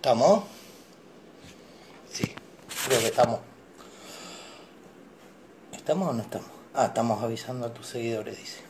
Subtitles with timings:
[0.00, 0.44] ¿Estamos?
[2.10, 2.24] Sí,
[2.86, 3.40] creo que estamos.
[5.74, 6.48] ¿Estamos o no estamos?
[6.72, 8.62] Ah, estamos avisando a tus seguidores, dice.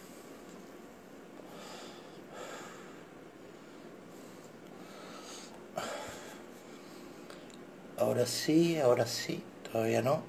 [7.96, 9.40] Ahora sí, ahora sí,
[9.70, 10.24] todavía no.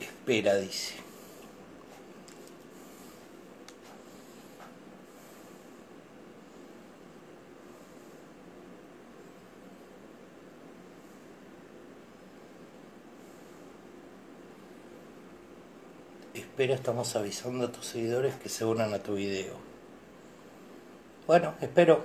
[0.00, 1.01] Espera, dice.
[16.52, 19.54] Espera, estamos avisando a tus seguidores que se unan a tu video.
[21.26, 22.04] Bueno, espero.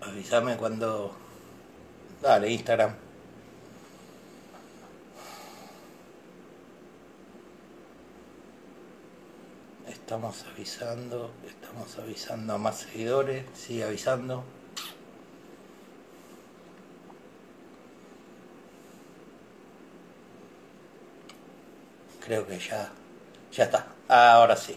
[0.00, 1.14] Avísame cuando...
[2.20, 2.96] Dale, Instagram.
[9.86, 14.42] Estamos avisando, estamos avisando a más seguidores, sigue avisando.
[22.24, 22.90] Creo que ya,
[23.52, 23.86] ya está.
[24.08, 24.74] Ahora sí.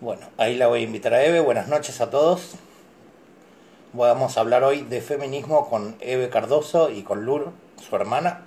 [0.00, 1.40] Bueno, ahí la voy a invitar a Eve.
[1.40, 2.52] Buenas noches a todos.
[3.92, 8.44] Vamos a hablar hoy de feminismo con Eve Cardoso y con Lur, su hermana.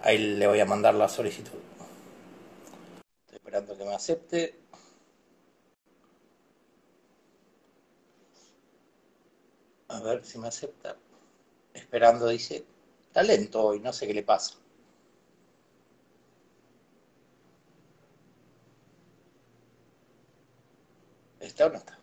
[0.00, 1.58] Ahí le voy a mandar la solicitud.
[3.26, 4.58] Estoy esperando que me acepte.
[9.88, 10.96] A ver si me acepta.
[11.74, 12.64] Esperando, dice.
[13.08, 14.61] Está lento hoy, no sé qué le pasa.
[21.42, 21.98] ¿Está o no está?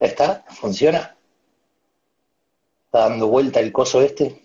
[0.00, 0.44] ¿Está?
[0.50, 1.16] ¿Funciona?
[2.86, 4.42] ¿Está dando vuelta el coso este?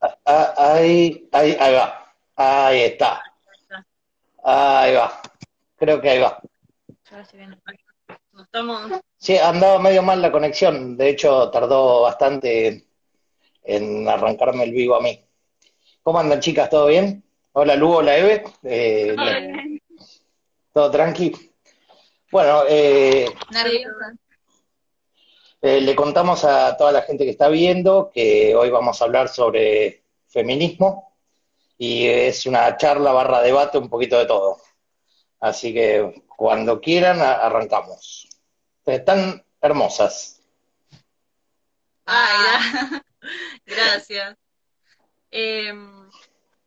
[0.00, 2.14] Ah, ahí, ahí, ahí va.
[2.36, 3.22] Ahí está.
[4.44, 5.22] Ahí va.
[5.76, 6.40] Creo que ahí va.
[9.16, 10.96] Sí, andaba medio mal la conexión.
[10.98, 12.86] De hecho, tardó bastante
[13.62, 15.27] en arrancarme el vivo a mí.
[16.08, 16.70] ¿Cómo andan, chicas?
[16.70, 17.22] ¿Todo bien?
[17.52, 18.42] Hola, Lu, hola, Eve.
[18.62, 19.14] Eh,
[20.72, 21.52] ¿Todo tranqui?
[22.32, 23.26] Bueno, eh.
[25.60, 29.28] Eh, le contamos a toda la gente que está viendo que hoy vamos a hablar
[29.28, 31.14] sobre feminismo
[31.76, 34.56] y es una charla barra debate, un poquito de todo.
[35.40, 38.30] Así que cuando quieran, arrancamos.
[38.86, 40.40] Están hermosas.
[42.06, 43.04] Ay, gra-
[43.66, 44.38] gracias.
[45.30, 45.72] Eh,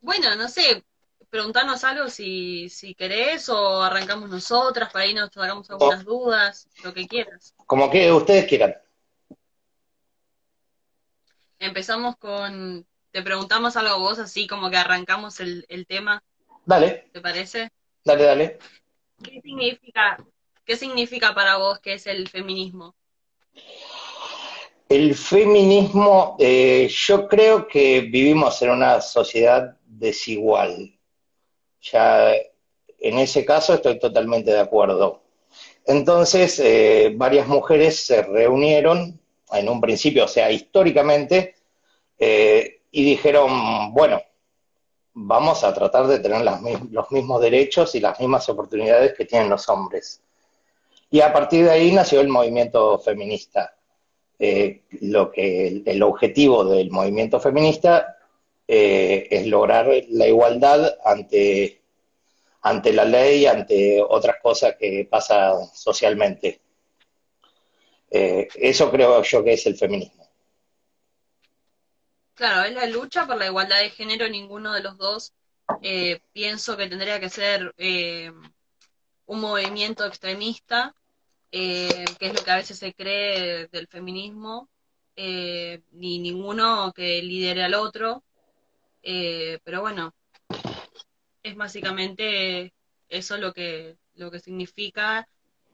[0.02, 0.84] bueno, no sé,
[1.30, 7.08] preguntarnos algo si, si querés o arrancamos nosotras, para ahí nos algunas dudas, lo que
[7.08, 7.56] quieras.
[7.66, 8.76] Como que ustedes quieran.
[11.58, 16.24] Empezamos con, te preguntamos algo vos, así como que arrancamos el, el tema,
[16.66, 17.72] Dale, ¿te parece?
[18.04, 18.60] dale, dale.
[19.24, 20.18] ¿Qué significa,
[20.66, 22.96] qué significa para vos que es el feminismo?
[24.92, 31.00] El feminismo, eh, yo creo que vivimos en una sociedad desigual.
[31.82, 32.34] Ya
[33.00, 35.22] en ese caso estoy totalmente de acuerdo.
[35.86, 39.18] Entonces, eh, varias mujeres se reunieron
[39.54, 41.56] en un principio, o sea, históricamente,
[42.20, 44.22] eh, y dijeron, bueno,
[45.14, 49.70] vamos a tratar de tener los mismos derechos y las mismas oportunidades que tienen los
[49.70, 50.22] hombres.
[51.10, 53.74] Y a partir de ahí nació el movimiento feminista
[54.44, 58.18] eh, lo que el, objetivo del movimiento feminista
[58.68, 61.84] eh, es lograr la igualdad ante,
[62.64, 66.60] ante la ley, ante otras cosas que pasan socialmente.
[68.10, 70.28] Eh, eso creo yo que es el feminismo.
[72.34, 75.34] Claro, es la lucha por la igualdad de género, ninguno de los dos
[76.34, 77.76] pienso que tendría que ser
[79.28, 80.96] un movimiento extremista,
[81.52, 84.70] eh, que es lo que a veces se cree del feminismo,
[85.16, 88.24] eh, ni ninguno que lidere al otro,
[89.04, 90.14] eh, pero bueno,
[91.44, 92.74] es básicamente
[93.10, 95.28] eso lo que, lo que significa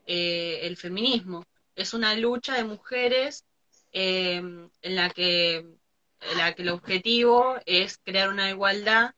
[0.06, 1.46] eh, el feminismo.
[1.76, 3.46] Es una lucha de mujeres
[3.92, 9.12] en la que, en la que el objetivo es crear una igualdad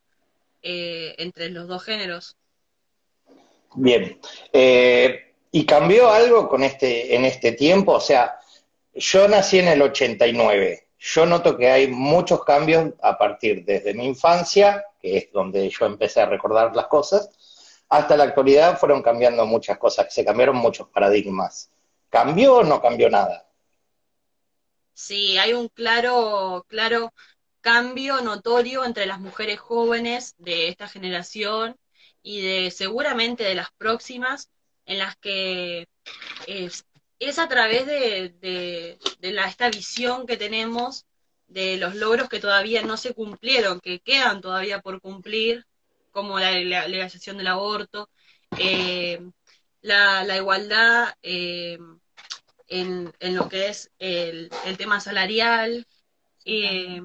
[0.62, 2.36] entre los dos géneros.
[3.76, 4.20] Bien.
[4.52, 7.94] Eh, ¿Y cambió algo con este, en este tiempo?
[7.94, 8.40] O sea,
[8.94, 10.90] yo nací en el 89.
[11.00, 15.86] Yo noto que hay muchos cambios a partir desde mi infancia, que es donde yo
[15.86, 17.30] empecé a recordar las cosas,
[17.88, 21.72] hasta la actualidad fueron cambiando muchas cosas, se cambiaron muchos paradigmas.
[22.10, 23.48] ¿Cambió o no cambió nada?
[24.94, 27.14] Sí, hay un claro, claro
[27.62, 31.78] cambio notorio entre las mujeres jóvenes de esta generación
[32.22, 34.50] y de seguramente de las próximas,
[34.90, 35.88] en las que
[36.48, 36.84] es,
[37.38, 41.06] a través de, la, esta visión que tenemos
[41.48, 45.66] de los logros que todavía no se cumplieron, que quedan todavía por cumplir,
[46.12, 48.10] como la, legalización del aborto,
[48.58, 49.22] eh,
[49.82, 51.78] la, igualdad eh,
[52.68, 55.86] en, lo que es el, tema salarial,
[56.46, 57.00] eh,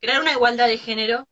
[0.00, 1.26] crear una igualdad de género.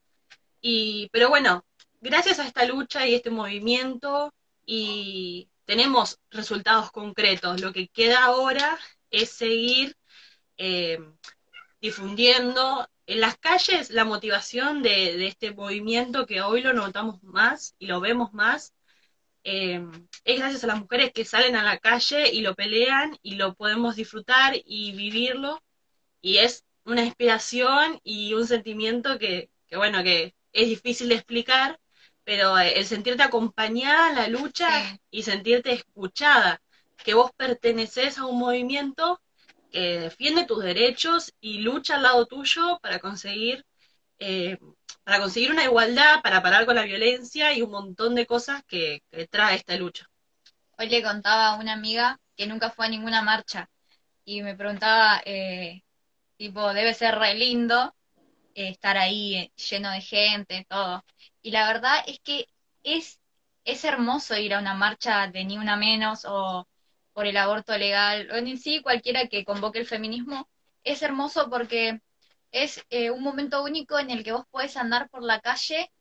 [0.60, 1.64] Y, pero bueno,
[2.00, 4.34] gracias a esta lucha y este movimiento
[4.66, 7.60] y tenemos resultados concretos.
[7.60, 8.78] Lo que queda ahora
[9.10, 9.96] es seguir
[11.80, 17.86] difundiendo en las calles la motivación de, este movimiento que hoy lo notamos más y
[17.86, 18.74] lo vemos más.
[19.44, 19.86] Eh,
[20.24, 23.54] es gracias a las mujeres que salen a la calle y lo pelean y lo
[23.54, 25.62] podemos disfrutar y vivirlo.
[26.22, 31.80] Y es una inspiración y un sentimiento que, bueno, que es difícil de explicar,
[32.24, 36.60] pero el sentirte acompañada en la lucha y sentirte escuchada,
[36.96, 39.20] que vos perteneces a un movimiento
[39.70, 43.66] que defiende tus derechos y lucha al lado tuyo para conseguir,
[44.18, 44.56] eh,
[45.02, 49.02] para conseguir una igualdad, para parar con la violencia y un montón de cosas que,
[49.30, 50.06] trae esta lucha.
[50.78, 53.68] Hoy le contaba a una amiga que nunca fue a ninguna marcha
[54.24, 55.82] y me preguntaba, eh,
[56.36, 57.94] tipo, debe ser re lindo
[58.54, 61.04] eh, estar ahí lleno de gente, todo.
[61.44, 62.48] Y la verdad es que
[62.82, 63.20] es,
[63.64, 66.66] es hermoso ir a una marcha de ni una menos o
[67.12, 70.48] por el aborto legal, o en sí cualquiera que convoque el feminismo,
[70.84, 72.00] es hermoso porque
[72.50, 75.92] es eh, un momento único en el que vos podés andar por la calle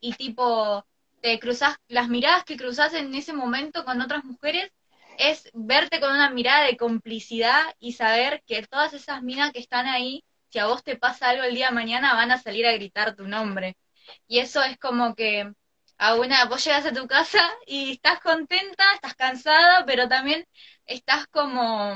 [0.00, 0.86] y tipo
[1.22, 4.70] te cruzás, las miradas que cruzás en ese momento con otras mujeres
[5.18, 9.86] es verte con una mirada de complicidad y saber que todas esas minas que están
[9.86, 12.72] ahí, si a vos te pasa algo el día de mañana, van a salir a
[12.72, 13.76] gritar tu nombre.
[14.26, 15.52] Y eso es como que
[15.98, 20.46] a una, vos llegas a tu casa y estás contenta, estás cansada, pero también
[20.86, 21.94] estás como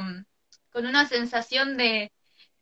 [0.71, 2.13] con una sensación de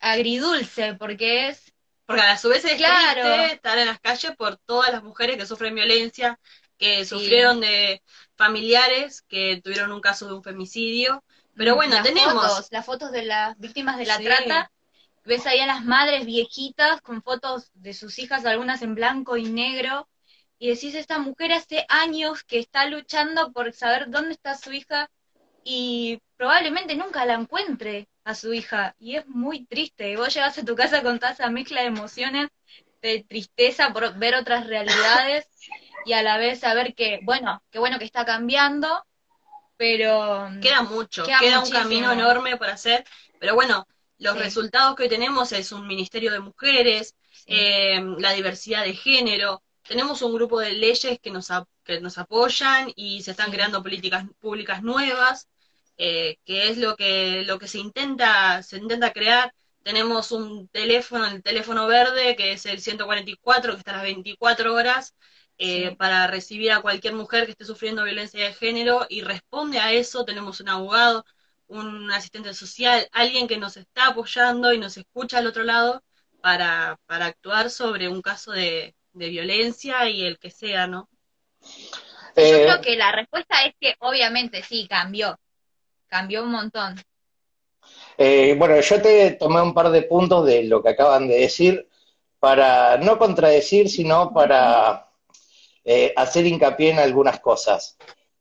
[0.00, 1.72] agridulce, porque es...
[2.06, 3.26] Porque a su vez es claro.
[3.44, 6.38] estar en las calles por todas las mujeres que sufren violencia,
[6.76, 8.02] que sufrieron de
[8.36, 11.24] familiares, que tuvieron un caso de un femicidio.
[11.56, 12.68] Pero bueno, tenemos...
[12.70, 14.70] las fotos de las víctimas de la trata,
[15.24, 19.44] ves ahí a las madres viejitas con fotos de sus hijas, algunas en blanco y
[19.44, 20.08] negro,
[20.58, 25.10] y decís, esta mujer hace años que está luchando por saber dónde está su hija
[25.64, 28.94] y probablemente nunca la encuentre a su hija.
[28.98, 30.10] Y es muy triste.
[30.10, 32.48] Y vos llegas a tu casa con toda esa mezcla de emociones,
[33.02, 35.46] de tristeza por ver otras realidades
[36.06, 39.04] y a la vez saber que, bueno, qué bueno que está cambiando,
[39.76, 40.48] pero...
[40.60, 43.04] Queda mucho, queda, un camino enorme por hacer,
[43.38, 43.86] pero bueno,
[44.18, 47.14] los resultados que hoy tenemos es un ministerio de mujeres,
[47.46, 51.48] eh, la diversidad de género, tenemos un grupo de leyes que nos,
[51.84, 55.48] que nos apoyan y se están creando políticas públicas nuevas,
[55.98, 59.54] eh, que es lo que, lo que se intenta, se intenta crear.
[59.82, 64.74] Tenemos un teléfono, el teléfono verde, que es el 144, que está a las 24
[64.74, 65.14] horas,
[65.58, 69.92] eh, para recibir a cualquier mujer que esté sufriendo violencia de género y responde a
[69.92, 70.24] eso.
[70.24, 71.24] Tenemos un abogado,
[71.74, 76.02] un asistente social, alguien que nos está apoyando y nos escucha al otro lado
[76.40, 81.08] para, para actuar sobre un caso de, de violencia y el que sea, ¿no?
[82.36, 85.38] Yo eh, creo que la respuesta es que obviamente sí, cambió,
[86.06, 86.96] cambió un montón.
[88.18, 91.88] Eh, bueno, yo te tomé un par de puntos de lo que acaban de decir
[92.38, 95.08] para no contradecir, sino para
[95.84, 97.96] eh, hacer hincapié en algunas cosas.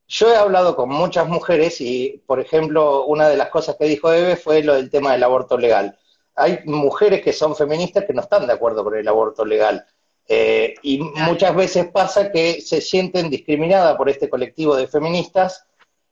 [0.07, 4.11] Yo he hablado con muchas mujeres y, por ejemplo, una de las cosas que dijo
[4.11, 5.97] Eve fue lo del tema del aborto legal.
[6.35, 9.85] Hay mujeres que son feministas que no están de acuerdo con el aborto legal.
[10.27, 15.65] Eh, y muchas veces pasa que se sienten discriminadas por este colectivo de feministas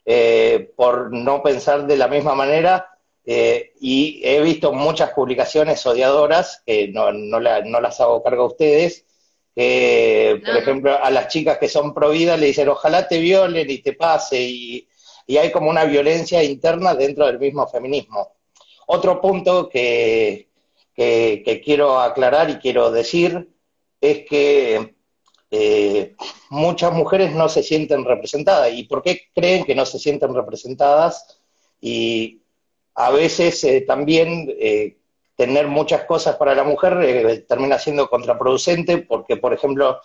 [0.06, 2.92] eh, por no pensar de la misma manera
[3.24, 9.06] eh, y he visto muchas publicaciones odiadoras, que no, no, las hago cargo a ustedes,
[9.56, 13.80] que por ejemplo a las chicas que son prohibidas le dicen ojalá te violen y
[13.80, 14.88] te pase y,
[15.38, 18.34] hay como una violencia interna dentro del mismo feminismo.
[18.88, 20.50] Otro punto que,
[20.94, 23.48] que quiero aclarar y quiero decir
[24.02, 24.94] es que
[25.54, 26.16] eh,
[26.50, 28.74] muchas mujeres no se sienten representadas.
[28.74, 31.40] ¿Y por qué creen que no se sienten representadas?
[31.82, 32.42] Y
[32.96, 34.98] a veces eh, también eh,
[35.42, 40.00] tener muchas cosas para la mujer termina siendo contraproducente porque, por ejemplo,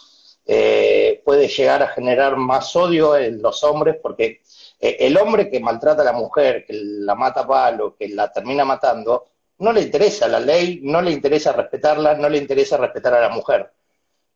[0.47, 4.41] eh, puede llegar a generar más odio en los hombres, porque
[4.81, 8.33] eh, el hombre que maltrata a la mujer, que la mata a palo, que la
[8.33, 9.27] termina matando,
[9.59, 13.29] no le interesa la ley, no le interesa respetarla, no le interesa respetar a la
[13.29, 13.71] mujer.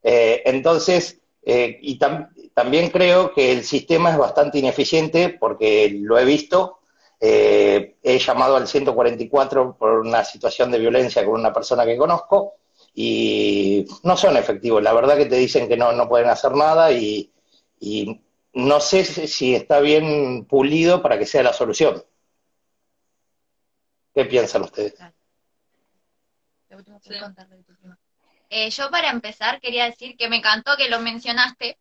[0.02, 1.99] Eh, entonces, y
[2.54, 6.79] también creo que el sistema es bastante ineficiente porque lo he visto,
[7.20, 12.54] he llamado al 144 por una situación de violencia con una persona que conozco,
[12.94, 14.82] y no son efectivos.
[14.82, 17.32] La verdad que te dicen que no, no pueden hacer nada y,
[18.52, 22.04] no sé si está bien pulido para que sea la solución.
[24.12, 24.94] ¿Qué piensan ustedes?
[28.50, 31.78] Eh, yo para empezar quería decir que me encantó que lo mencionaste,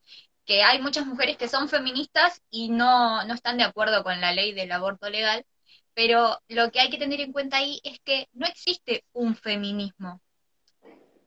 [0.50, 4.32] que hay muchas mujeres que son feministas y no, no están de acuerdo con la
[4.32, 5.46] ley del aborto legal,
[5.94, 10.20] pero lo que hay que tener en cuenta ahí es que no existe un feminismo.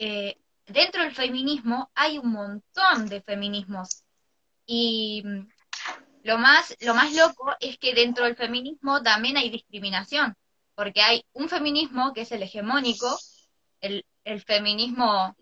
[0.01, 4.03] Eh, dentro del feminismo hay un montón de feminismos.
[4.67, 5.49] Y mm,
[6.25, 10.35] lo más, lo más loco es que dentro del feminismo también hay discriminación,
[10.75, 13.17] porque hay un feminismo que es el hegemónico,
[13.81, 14.05] el,
[14.45, 15.37] feminismo,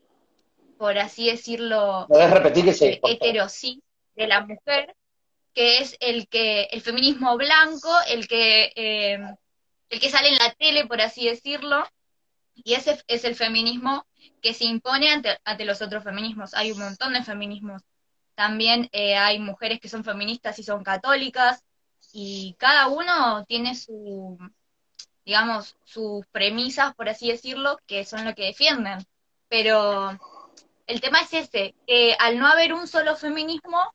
[0.81, 3.83] por así decirlo, repetir que heterosí
[4.17, 4.97] de la mujer,
[5.53, 9.21] que es el que, el feminismo blanco, el que, eh,
[9.91, 11.87] el que sale en la tele, por así decirlo,
[12.55, 14.07] y ese es el feminismo
[14.41, 16.55] que se impone ante, los otros feminismos.
[16.55, 17.83] Hay un montón de feminismos.
[18.35, 21.63] También eh, hay mujeres que son feministas y son católicas,
[22.11, 24.39] y cada uno tiene su,
[25.27, 29.05] digamos, sus premisas, por así decirlo, que son lo que defienden.
[29.51, 30.19] Pero
[30.91, 33.95] el tema es ese, que al no haber un solo feminismo,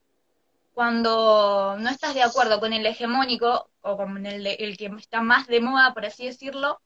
[0.74, 5.60] cuando no estás de acuerdo con el hegemónico o con el, que está más de
[5.60, 6.80] moda, por así decirlo,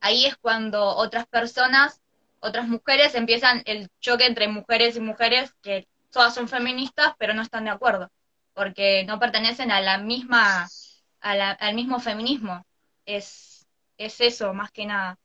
[0.00, 2.02] ahí es cuando otras personas,
[2.40, 7.40] otras mujeres empiezan el choque entre mujeres y mujeres que todas son feministas pero no
[7.40, 8.10] están de acuerdo,
[8.52, 10.68] porque no pertenecen a la misma,
[11.20, 12.66] al mismo feminismo.
[13.06, 13.66] Es,
[13.96, 15.18] es eso más que nada.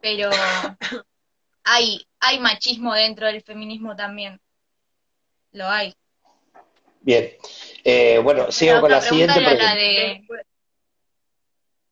[0.00, 0.30] Pero
[1.66, 4.40] hay, hay machismo dentro del feminismo también.
[5.50, 5.94] Lo hay.
[7.00, 7.32] Bien.
[7.82, 9.74] Eh, bueno, sigo con la siguiente pregunta.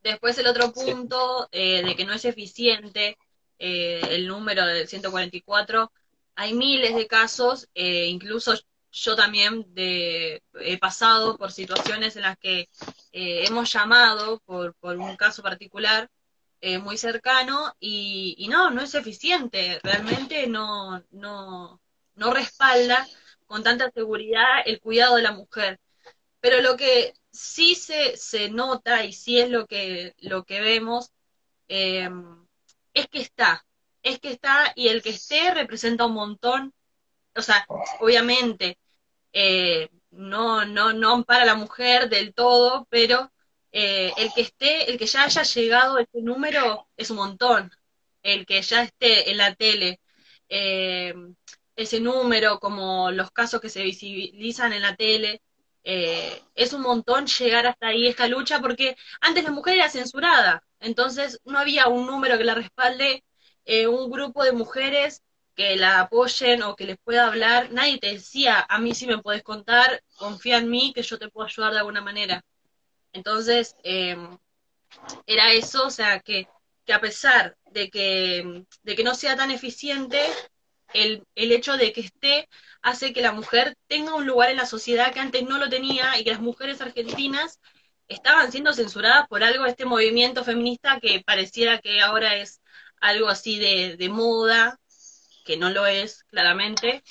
[0.03, 3.17] Después el otro punto eh, de que no es eficiente
[3.59, 5.91] eh, el número del 144.
[6.37, 8.55] Hay miles de casos, eh, incluso
[8.93, 12.69] yo también de, he pasado por situaciones en las que
[13.13, 16.09] hemos llamado por, por, un caso particular
[16.83, 21.81] muy cercano y, no, no es eficiente, realmente no, no,
[22.15, 23.07] no respalda
[23.47, 25.79] con tanta seguridad el cuidado de la mujer.
[26.41, 31.13] Pero lo que sí se, se nota y sí es lo que, lo que vemos,
[31.69, 32.09] eh,
[32.95, 33.67] es que está,
[34.03, 36.75] es que está y el que esté representa un montón,
[37.35, 37.67] o sea,
[38.01, 38.79] obviamente
[39.33, 43.33] eh, no, no, no para la mujer del todo, pero
[43.75, 47.71] eh, el que esté, el que ya haya llegado a este número es un montón,
[48.23, 50.01] el que ya esté en la tele,
[51.77, 55.43] ese número, como los casos que se visibilizan en la tele,
[55.85, 60.65] eh, es un montón llegar hasta ahí esta lucha, porque antes la mujer era censurada,
[60.81, 63.25] entonces no había un número que la respalde,
[63.65, 65.23] eh, un grupo de mujeres
[65.55, 69.19] que la apoyen o que les pueda hablar, nadie te decía, a mí sí me
[69.19, 72.45] puedes contar, confía en mí, que yo te puedo ayudar de alguna manera.
[73.15, 74.39] Entonces, em,
[75.27, 76.49] era eso, o sea, que,
[76.87, 80.21] que a pesar de que, de que no sea tan eficiente,
[80.95, 82.49] el, el hecho de que esté
[82.83, 86.19] hace que la mujer tenga un lugar en la sociedad que antes no lo tenía
[86.19, 87.61] y que las mujeres argentinas
[88.09, 92.61] estaban siendo censuradas por algo este movimiento feminista que pareciera que ahora es
[93.01, 94.79] algo así de, de moda,
[95.45, 97.03] que no lo es claramente,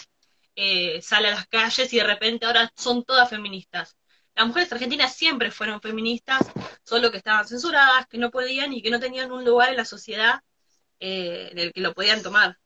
[0.55, 3.95] eh, sale a las calles y de repente ahora son todas feministas.
[4.36, 6.42] Las mujeres argentinas siempre fueron feministas,
[6.84, 9.86] solo que estaban censuradas, que no podían y que no tenían un lugar en la
[9.86, 10.42] sociedad
[11.00, 12.58] eh, en el que lo podían tomar.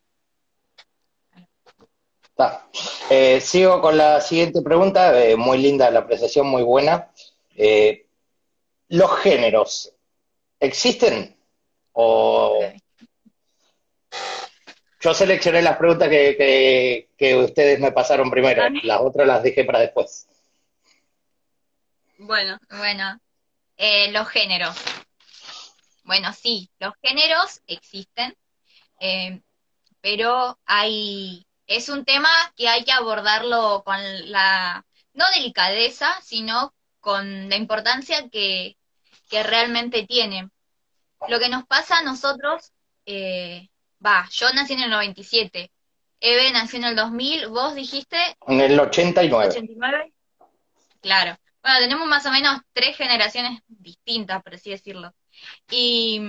[3.10, 7.10] Eh, sigo con la siguiente pregunta, eh, muy linda la apreciación, muy buena.
[7.56, 8.06] Eh,
[8.88, 9.92] ¿Los géneros
[10.60, 11.36] existen?
[11.92, 12.60] O...
[15.00, 17.08] Yo seleccioné las preguntas que,
[17.44, 20.27] ustedes me pasaron primero, las otras las dejé para después.
[22.18, 23.18] Bueno, bueno,
[24.10, 24.76] los géneros.
[26.04, 28.36] Bueno, sí, los géneros existen,
[30.00, 33.98] pero hay es un tema que hay que abordarlo con
[34.32, 38.74] la, no delicadeza, sino con la importancia que,
[39.30, 40.48] realmente tiene.
[41.28, 42.72] Lo que nos pasa a nosotros,
[43.04, 43.68] eh,
[44.04, 45.70] va, yo nací en el 97,
[46.20, 49.48] Eve nació en el 2000, vos dijiste En el 89.
[49.48, 50.12] 89.
[51.02, 51.36] Claro.
[51.62, 55.14] Bueno, tenemos más o menos tres generaciones distintas, por así decirlo.
[55.70, 56.20] Y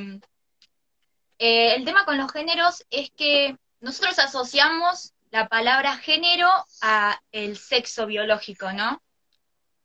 [1.37, 6.49] eh, el tema con los géneros es que nosotros asociamos la palabra género
[6.81, 9.01] a el sexo biológico, ¿no?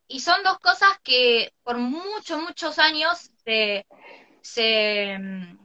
[0.08, 3.86] Y son dos cosas que por muchos, muchos años se,
[4.42, 5.58] se, mm,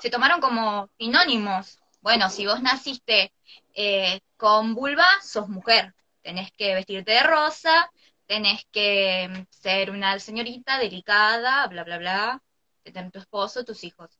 [0.00, 1.78] se tomaron como sinónimos.
[2.00, 3.32] Bueno, si vos naciste
[3.74, 5.94] eh, con vulva, sos mujer.
[6.22, 7.90] Tenés que vestirte de rosa,
[8.26, 12.42] tenés que mm, ser una señorita delicada, bla, bla, bla,
[12.84, 14.18] tener tu esposo, tus hijos.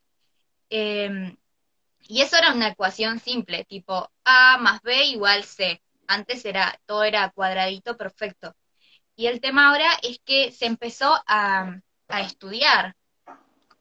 [0.71, 1.37] Em,
[2.09, 5.83] y eso era una ecuación simple, tipo A más B igual C.
[6.07, 8.55] Antes era, todo era cuadradito perfecto.
[9.17, 12.97] Y el tema ahora es que se empezó a, a estudiar.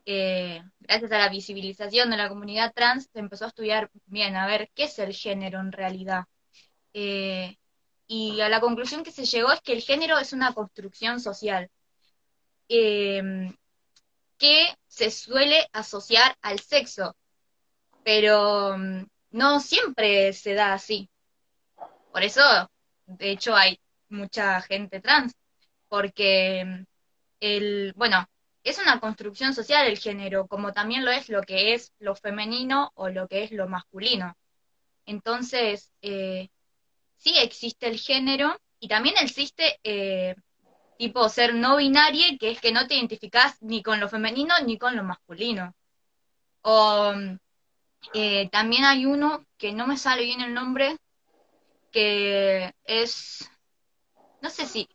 [0.06, 4.48] eh, gracias a la visibilización de la comunidad trans, se empezó a estudiar bien, a
[4.48, 6.26] ver qué es el género en realidad.
[6.94, 7.58] Eh,
[8.08, 11.70] y a la conclusión que se llegó es que el género es una construcción social
[12.70, 13.54] eh,
[14.38, 17.16] que se suele asociar al sexo,
[18.04, 21.10] pero mm, no siempre se da así.
[22.12, 22.42] Por eso,
[23.06, 23.80] de hecho, hay
[24.10, 25.34] mucha gente trans,
[25.88, 26.84] porque mm,
[27.40, 28.28] el, bueno,
[28.64, 32.92] es una construcción social el género, como también lo es lo que es lo femenino
[32.96, 34.36] o lo que es lo masculino.
[35.06, 36.50] Entonces, eh,
[37.24, 40.36] sí existe el género y también existe eh,
[40.98, 44.78] tipo ser no binario, que es que no te identificás ni con lo femenino ni
[44.78, 45.74] con lo masculino.
[46.64, 47.14] O
[48.14, 50.98] eh, también hay uno que no me sale bien el nombre,
[51.92, 53.50] que es,
[54.42, 54.90] no sé si,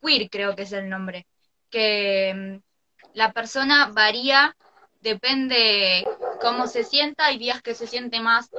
[0.00, 1.26] queer creo que es el nombre,
[1.70, 4.56] que mm, la persona varía,
[5.00, 6.06] depende
[6.40, 8.50] cómo se sienta, hay días que se siente más,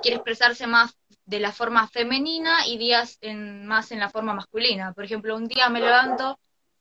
[0.00, 4.92] quiere expresarse más de la forma femenina y días en, más en la forma masculina.
[4.92, 6.38] Por ejemplo, un día me levanto,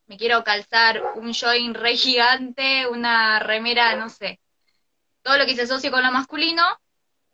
[0.08, 4.40] me quiero calzar un join re gigante, una remera, no sé,
[5.22, 6.64] todo lo que se asocia con lo masculino,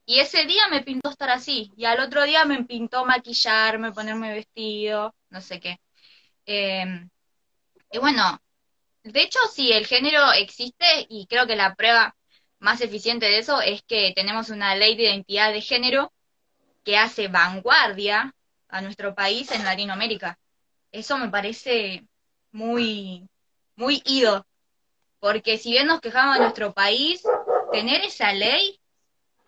[0.06, 4.34] y ese día me pintó estar así, y al otro día me pintó maquillarme, ponerme
[4.34, 5.80] vestido, no sé qué.
[6.46, 6.86] Eh,
[7.91, 8.41] y bueno,
[9.04, 12.15] de hecho, sí, el género existe y creo que la prueba
[12.60, 16.12] más eficiente de eso es que tenemos una ley de identidad de género
[16.88, 18.34] que hace vanguardia
[18.69, 20.39] a nuestro país en Latinoamérica.
[20.89, 22.08] Eso me parece
[22.54, 23.28] muy,
[23.76, 24.47] muy ido,
[25.19, 27.21] porque si bien nos quejamos de nuestro país,
[27.73, 28.80] tener esa ley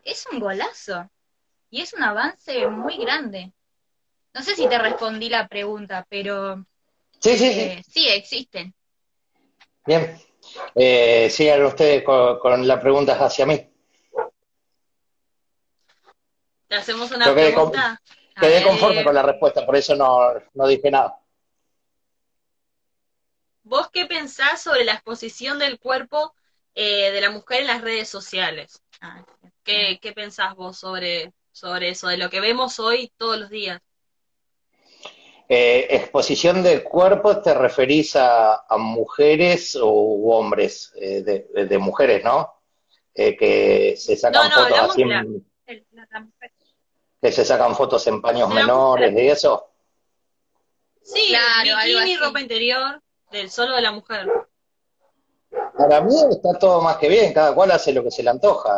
[0.03, 1.09] es un golazo
[1.69, 3.53] y es un avance muy grande.
[4.33, 6.65] No sé si te respondí la pregunta, pero
[7.21, 7.59] Sí, sí, sí.
[7.61, 8.73] eh, sí existen.
[9.85, 10.19] Bien.
[10.75, 13.65] Eh, sigan ustedes con, con las preguntas hacia mí.
[16.69, 18.01] Te hacemos una Yo quedé con- pregunta.
[18.39, 20.19] Quedé conforme con la respuesta, por eso no,
[20.53, 21.19] no dije nada.
[23.63, 26.33] ¿Vos qué pensás sobre la exposición del cuerpo
[26.75, 28.81] eh, de la mujer en las redes sociales?
[29.01, 29.25] ah,
[29.63, 33.81] ¿Qué, qué pensás vos sobre, sobre eso, de lo que vemos hoy todos los días?
[35.49, 42.23] Eh, exposición de cuerpos, te referís a, a mujeres u hombres, eh, de, de mujeres,
[42.23, 42.53] ¿no?
[43.15, 45.23] Eh, que se sacan No, no, fotos así, la-
[45.91, 46.51] la- la mujer.
[47.21, 49.67] Que se sacan fotos en paños menores, de eso.
[51.01, 53.01] Sí, Claro, bikini, ropa interior,
[53.31, 54.27] del solo de la mujer.
[55.77, 58.69] Para mí está todo más que bien, cada cual hace lo que se le antoja.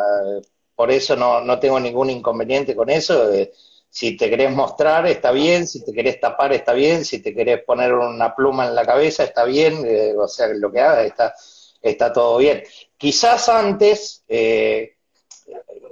[0.76, 3.32] Por eso no, no tengo ningún inconveniente con eso.
[3.32, 3.52] eh,
[3.90, 5.68] Si te querés mostrar, está bien.
[5.68, 7.04] Si te querés tapar, está bien.
[7.04, 9.84] Si te querés poner una pluma en la cabeza, está bien.
[9.86, 11.36] eh, o sea, lo que hagas está,
[11.82, 12.64] está todo bien.
[12.98, 14.96] Quizás antes, eh,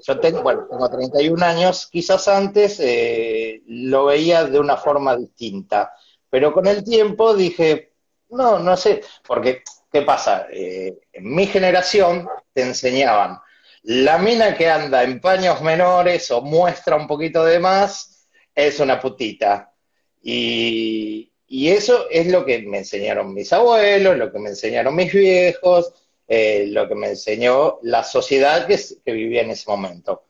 [0.05, 5.93] yo tengo, bueno, tengo 31 años, quizás antes eh, lo veía de una forma distinta.
[6.29, 7.93] Pero con el tiempo dije,
[8.29, 10.47] no, no sé, porque ¿Qué pasa?
[10.51, 13.39] Eh, en mi generación te enseñaban
[13.83, 18.99] la mina que anda en paños menores o muestra un poquito de más es una
[18.99, 19.73] putita.
[20.21, 25.13] Y, y eso es lo que me enseñaron mis abuelos, lo que me enseñaron mis
[25.13, 25.93] viejos,
[26.31, 30.25] eh, lo que me enseñó la sociedad que, vivía en ese momento.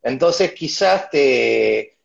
[0.00, 1.98] Entonces quizás te,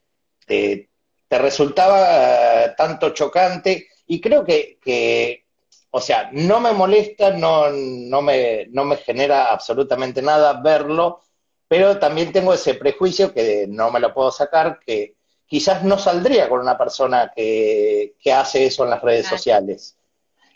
[0.48, 0.90] te,
[1.28, 5.46] te resultaba eh, tanto chocante y creo que, que
[5.92, 11.22] o sea, no me molesta, no, no me, no me genera absolutamente nada verlo,
[11.68, 15.14] pero también tengo ese prejuicio que no me lo puedo sacar, que
[15.46, 19.38] quizás no saldría con una persona que, que hace eso en las redes Claro.
[19.38, 19.96] sociales.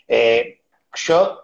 [0.08, 0.62] Eh,
[0.94, 1.41] yo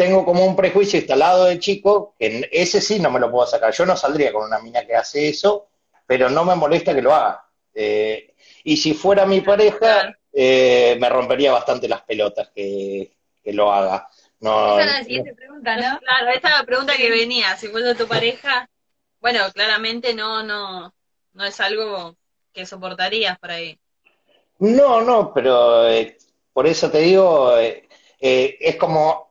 [0.00, 3.70] tengo como un prejuicio instalado de chico, que ese sí no me lo puedo sacar.
[3.74, 5.68] Yo no saldría con una mina que hace eso,
[6.06, 7.44] pero no me molesta que lo haga.
[7.74, 8.32] Eh,
[8.64, 14.08] y si fuera mi pareja, eh, me rompería bastante las pelotas que, lo haga.
[14.38, 15.98] No, esa es la siguiente pregunta, ¿no?
[15.98, 17.54] Claro, esa es la pregunta que venía.
[17.58, 18.70] Si fuera tu pareja,
[19.20, 20.94] bueno, claramente no, no,
[21.34, 22.16] no es algo
[22.54, 23.78] que soportarías por ahí.
[24.60, 26.16] No, no, pero eh,
[26.54, 27.54] por eso te digo,
[28.18, 29.29] es como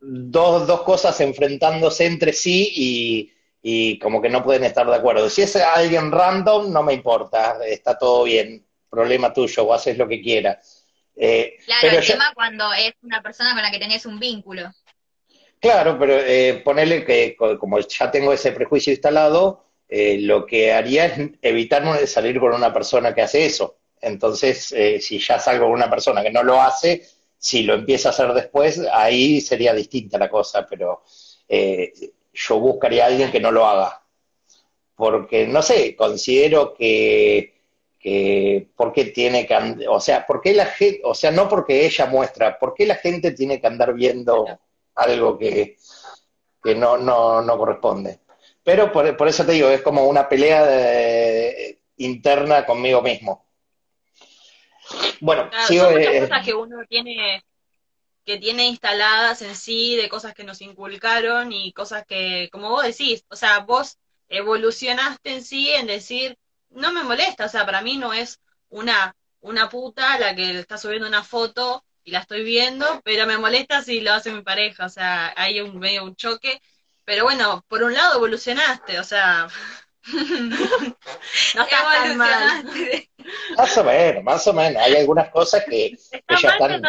[0.00, 3.32] dos, dos cosas enfrentándose entre sí y,
[3.62, 5.28] y, como que no pueden estar de acuerdo.
[5.28, 10.08] Si es alguien random, no me importa, está todo bien, problema tuyo, o haces lo
[10.08, 10.84] que quieras.
[11.14, 14.72] claro, el tema cuando es una persona con la que tenés un vínculo.
[15.60, 21.30] Claro, pero eh, ponerle que como ya tengo ese prejuicio instalado, lo que haría es
[21.42, 23.80] evitarme salir con una persona que hace eso.
[24.00, 27.06] Entonces, eh, si ya salgo con una persona que no lo hace,
[27.40, 31.02] si lo empieza a hacer después, ahí sería distinta la cosa, pero
[31.48, 31.90] eh,
[32.34, 34.02] yo buscaría a alguien que no lo haga.
[34.94, 37.62] Porque, no sé, considero que,
[37.98, 42.58] que porque tiene que, o sea, porque la gente, o sea, no porque ella muestra,
[42.58, 44.44] ¿por qué la gente tiene que andar viendo
[44.94, 45.78] algo que,
[46.62, 48.20] que no, no, no corresponde?
[48.62, 53.46] Pero por, por, eso te digo, es como una pelea de, interna conmigo mismo.
[55.20, 57.44] Bueno, son muchas cosas que uno tiene
[58.24, 62.84] que tiene instaladas en sí, de cosas que nos inculcaron y cosas que, como vos
[62.84, 63.98] decís, o sea, vos
[64.28, 66.38] evolucionaste en sí en decir,
[66.70, 70.78] no me molesta, o sea, para mí no es una, una puta la que está
[70.78, 74.86] subiendo una foto y la estoy viendo, pero me molesta si lo hace mi pareja,
[74.86, 76.60] o sea, hay un medio un choque,
[77.04, 79.48] pero bueno, por un lado evolucionaste, o sea,
[81.54, 82.64] no está tan mal.
[83.56, 84.82] Más o menos, más o menos.
[84.82, 85.96] Hay algunas cosas que,
[86.40, 86.82] ya están.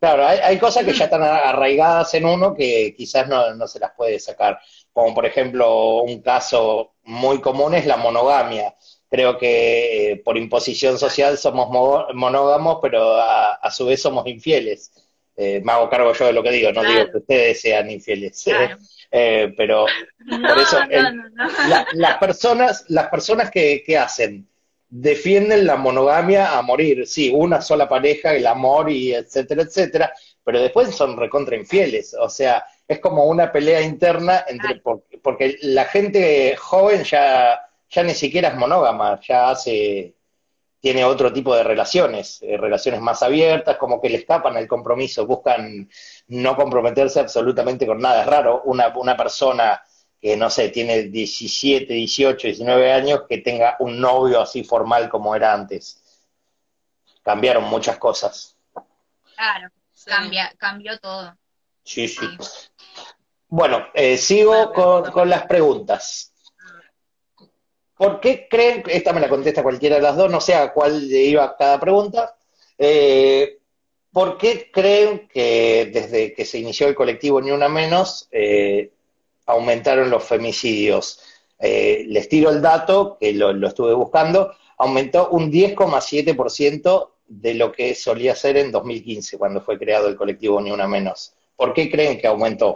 [0.00, 4.18] Claro, hay, cosas que ya están arraigadas en uno que quizás no, se las puede
[4.18, 4.60] sacar.
[4.92, 8.74] Como por ejemplo, un caso muy común es la monogamia.
[9.08, 11.68] Creo que eh, por imposición social somos
[12.14, 14.92] monógamos, pero a, su vez somos infieles.
[15.36, 18.44] Eh, me hago cargo yo de lo que digo, no digo que ustedes sean infieles.
[19.10, 19.86] Eh, pero
[20.48, 20.78] por eso
[21.94, 24.48] las personas, las personas que, hacen
[24.88, 30.12] defienden la monogamia a morir, sí, una sola pareja, el amor y etcétera, etcétera,
[30.44, 34.80] pero después son recontra infieles, o sea, es como una pelea interna entre
[35.20, 37.60] porque, la gente joven ya
[37.94, 40.14] ya ni siquiera es monógama, ya hace
[40.84, 45.26] tiene otro tipo de relaciones, eh, relaciones más abiertas, como que le escapan al compromiso,
[45.26, 45.88] buscan
[46.26, 48.20] no comprometerse absolutamente con nada.
[48.20, 49.82] Es raro una, una persona
[50.20, 55.34] que, no sé, tiene 17, 18, 19 años, que tenga un novio así formal como
[55.34, 56.02] era antes.
[57.22, 58.54] Cambiaron muchas cosas.
[59.34, 59.70] Claro,
[60.04, 61.34] cambia, cambió todo.
[61.82, 62.26] Sí, sí.
[63.48, 66.33] Bueno, eh, sigo con, con las preguntas.
[67.96, 71.04] ¿Por qué creen, esta me la contesta cualquiera de las dos, no sé a cuál
[71.12, 72.36] iba cada pregunta,
[72.76, 73.58] eh,
[74.12, 78.90] ¿por qué creen que desde que se inició el colectivo Ni Una Menos eh,
[79.46, 81.20] aumentaron los femicidios?
[81.58, 87.72] Eh, les tiro el dato, que lo, lo estuve buscando, aumentó un 10,7% de lo
[87.72, 91.34] que solía ser en 2015, cuando fue creado el colectivo Ni Una Menos.
[91.56, 92.74] ¿Por qué creen que aumentó?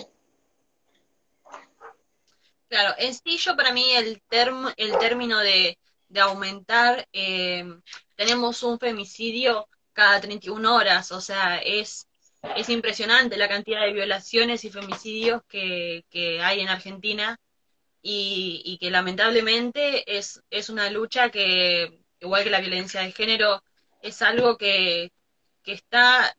[2.68, 5.78] Claro, en sí yo para mí el, term, el término de,
[6.20, 7.64] aumentar, eh,
[8.16, 12.06] tenemos un femicidio cada 31 horas, o sea, es,
[12.56, 17.38] es impresionante la cantidad de violaciones y femicidios que, que hay en Argentina
[18.02, 23.62] y, y, que lamentablemente es, es una lucha que, igual que la violencia de género,
[24.02, 25.12] es algo que,
[25.62, 26.36] que está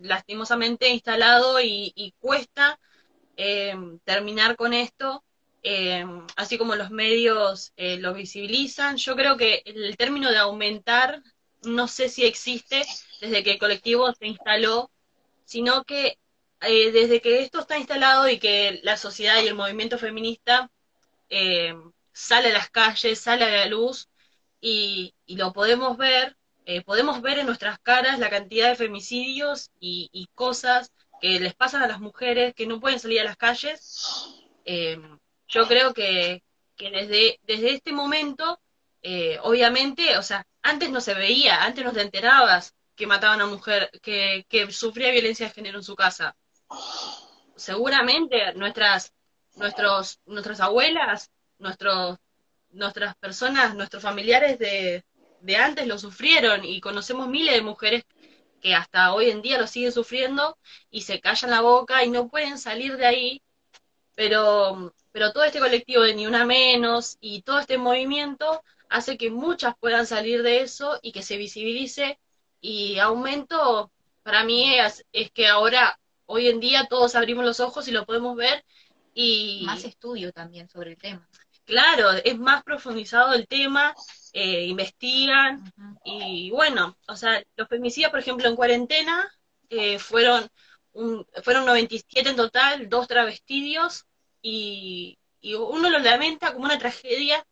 [0.00, 2.78] lastimosamente instalado y, y cuesta
[3.36, 5.22] eh, terminar con esto
[5.68, 8.98] eh, así como los medios eh, lo visibilizan.
[8.98, 11.24] Yo creo que el término de aumentar
[11.64, 12.84] no sé si existe
[13.20, 14.92] desde que el colectivo se instaló,
[15.44, 16.20] sino que
[16.60, 20.70] eh, desde que esto está instalado y que la sociedad y el movimiento feminista
[22.12, 24.08] sale a las calles, sale a la luz
[24.60, 26.36] y, lo podemos ver,
[26.84, 31.82] podemos ver en nuestras caras la cantidad de femicidios y, y, cosas que les pasan
[31.82, 34.44] a las mujeres que no pueden salir a las calles.
[35.48, 36.42] Yo creo que,
[36.76, 38.60] que desde, desde este momento,
[39.02, 43.44] eh, obviamente, o sea, antes no se veía, antes no te enterabas que mataban a
[43.44, 46.36] una mujer, que, que sufría violencia de género en su casa.
[47.54, 49.12] Seguramente nuestras,
[49.54, 52.18] nuestros, nuestras abuelas, nuestros,
[52.70, 55.04] nuestras personas, nuestros familiares de,
[55.40, 58.04] de antes lo sufrieron y conocemos miles de mujeres
[58.60, 60.58] que hasta hoy en día lo siguen sufriendo
[60.90, 63.42] y se callan la boca y no pueden salir de ahí,
[64.14, 69.30] pero pero todo este colectivo de Ni Una Menos y todo este movimiento hace que
[69.30, 72.18] muchas puedan salir de eso y que se visibilice
[72.60, 73.90] y aumento
[74.22, 78.04] para mí es, es que ahora, hoy en día, todos abrimos los ojos y lo
[78.04, 78.62] podemos ver
[79.14, 79.62] y...
[79.64, 81.26] Más estudio también sobre el tema.
[81.64, 83.94] Claro, es más profundizado el tema,
[84.34, 85.72] eh, investigan
[86.04, 89.32] y bueno, o sea, los femicidios, por ejemplo, en cuarentena
[89.70, 90.46] eh, fueron,
[90.92, 94.04] un, fueron 97 en total, dos travestidios
[94.48, 97.44] y, y uno lo lamenta como una tragedia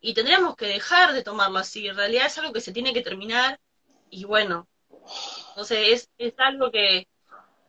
[0.00, 3.02] y tendríamos que dejar de tomarlo así, en realidad es algo que se tiene que
[3.02, 3.60] terminar
[4.10, 4.68] y bueno,
[5.50, 7.08] entonces es, es algo que,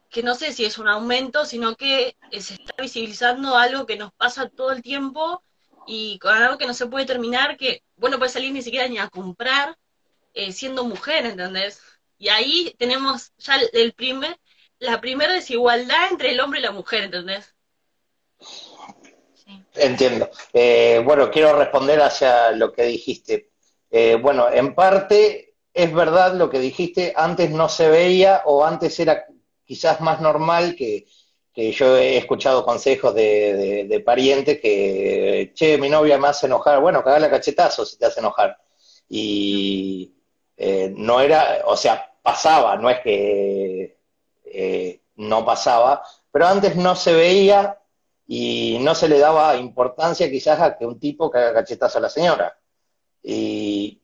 [0.10, 4.14] que no sé si es un aumento, sino que se está visibilizando algo que nos
[4.14, 5.44] pasa todo el tiempo
[5.88, 9.00] y con algo que no se puede terminar, que bueno, puede salir ni siquiera ni
[9.00, 9.78] a comprar
[10.34, 11.82] eh, siendo mujer, ¿entendés?
[12.18, 14.40] Y ahí tenemos ya el primer,
[14.80, 17.56] la primera desigualdad entre el hombre y la mujer, ¿entendés?
[19.76, 20.30] Entiendo.
[20.54, 23.50] Eh, bueno, quiero responder hacia lo que dijiste.
[23.90, 29.00] Eh, bueno, en parte es verdad lo que dijiste, antes no se veía o antes
[29.00, 29.26] era
[29.66, 31.06] quizás más normal que,
[31.56, 37.28] yo he escuchado consejos de, parientes que, che, mi novia me hace enojar, bueno, cagale
[37.28, 38.58] a cachetazo si te hace enojar.
[39.10, 40.14] Y
[40.58, 43.98] eh, no era, o sea, pasaba, no es que
[45.16, 47.81] no pasaba, pero antes no se veía
[48.34, 52.02] y no se le daba importancia quizás a que un tipo que haga cachetazo a
[52.02, 52.58] la señora.
[53.22, 54.00] Y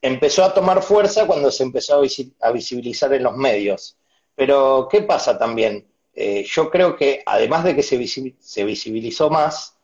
[0.00, 2.02] empezó a tomar fuerza cuando se empezó
[2.40, 3.98] a, visibilizar en los medios.
[4.34, 5.86] Pero, ¿qué pasa también?
[6.14, 9.76] Eh, yo creo que además de que se, visibilizó más,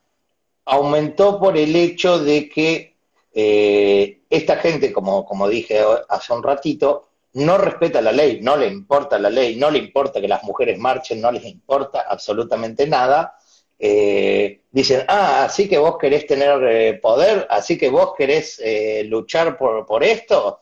[0.64, 2.96] aumentó por el hecho de que
[3.35, 8.66] eh, esta gente, como, como dije hace un ratito, no respeta la ley, no le
[8.66, 13.36] importa la ley, no le importa que las mujeres marchen, no les importa absolutamente nada.
[13.78, 19.04] Eh, dicen, ah, así que vos querés tener eh, poder, así que vos querés eh,
[19.04, 20.60] luchar por, por esto.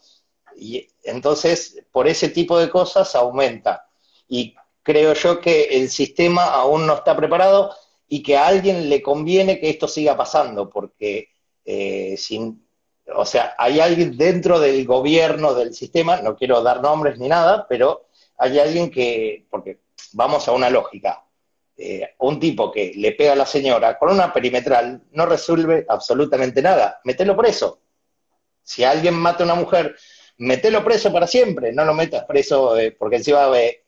[0.57, 3.89] Y entonces, por ese tipo de cosas aumenta.
[4.29, 7.75] Y creo yo que el sistema aún no está preparado
[8.09, 11.29] y que a alguien le conviene que esto siga pasando, porque
[12.17, 12.67] sin,
[13.15, 17.67] o sea, hay alguien dentro del gobierno, del sistema, no quiero dar nombres ni nada,
[17.69, 19.81] pero hay alguien que, porque
[20.13, 21.25] vamos a una lógica,
[21.77, 26.61] eh, un tipo que le pega a la señora con una perimetral no resuelve absolutamente
[26.61, 27.81] nada, metelo preso.
[28.63, 29.97] Si alguien mata a una mujer,
[30.39, 33.85] metelo preso para siempre, no lo metas preso eh, porque encima eh,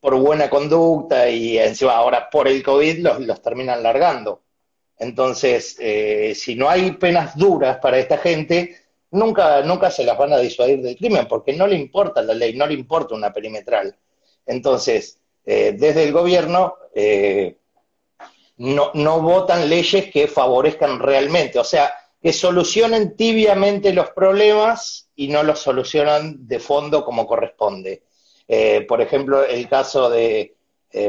[0.00, 4.42] por buena conducta y encima ahora por el COVID los, los terminan largando.
[5.02, 8.76] Entonces, eh, si no hay penas duras para esta gente,
[9.10, 12.54] nunca, nunca se las van a disuadir del crimen, porque no le importa la ley,
[12.54, 13.96] no le importa una perimetral.
[14.46, 17.56] Entonces, eh, desde el gobierno eh,
[18.58, 25.26] no, no votan leyes que favorezcan realmente, o sea, que solucionen tibiamente los problemas y
[25.26, 28.04] no los solucionan de fondo como corresponde.
[28.86, 30.54] por ejemplo, el caso de,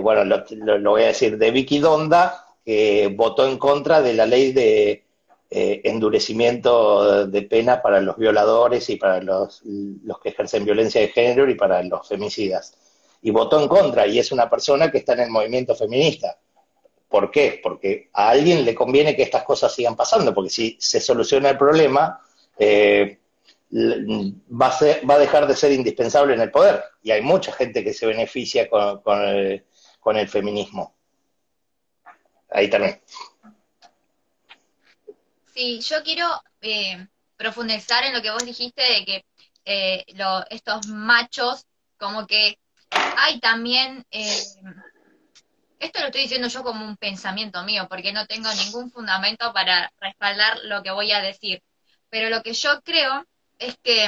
[0.01, 4.53] bueno, lo, voy a decir, de Vicky Donda, que votó en contra de la ley
[4.53, 5.03] de
[5.49, 11.09] eh, endurecimiento de pena para los violadores y para los, los que ejercen violencia de
[11.09, 12.75] género y para los femicidas.
[13.21, 16.37] Y votó en contra y es una persona que está en el movimiento feminista.
[17.07, 17.59] ¿Por qué?
[17.61, 21.57] Porque a alguien le conviene que estas cosas sigan pasando, porque si se soluciona el
[21.57, 22.19] problema,
[22.57, 23.19] eh,
[23.71, 26.83] va, a va, a dejar de ser indispensable en el poder.
[27.03, 30.95] Y hay mucha gente que se beneficia con el feminismo
[32.53, 33.01] ahí también.
[35.53, 36.27] Sí, yo quiero
[36.61, 39.25] eh, profundizar en lo que vos dijiste de que
[39.65, 40.05] eh,
[40.49, 41.65] estos machos,
[41.97, 42.59] como que
[43.17, 44.43] hay también, eh,
[45.79, 49.91] esto lo estoy diciendo yo como un pensamiento mío, porque no tengo ningún fundamento para
[49.99, 51.61] respaldar lo que voy a decir,
[52.09, 53.25] pero lo que yo creo
[53.59, 54.07] es que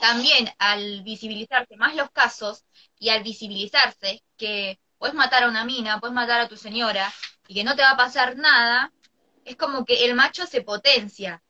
[0.00, 2.64] también al visibilizarse más los casos
[2.98, 7.12] y al visibilizarse que puedes matar a una mina, puedes matar a tu señora,
[7.48, 8.92] y que no te va a pasar nada,
[9.44, 11.42] es como que el macho se potencia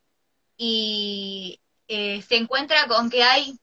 [0.56, 3.58] y eh, se encuentra con que hay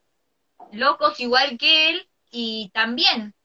[0.72, 3.36] locos igual que él y también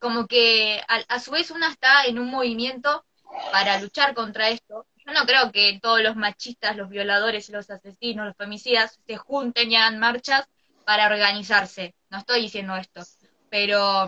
[0.00, 3.04] como que a, su vez una está en un movimiento
[3.52, 4.86] para luchar contra esto.
[4.96, 9.70] Yo no creo que todos los machistas, los violadores, los asesinos, los femicidas se junten
[9.70, 10.48] y hagan marchas
[10.86, 11.94] para organizarse.
[12.08, 13.02] No estoy diciendo esto.
[13.50, 14.06] Pero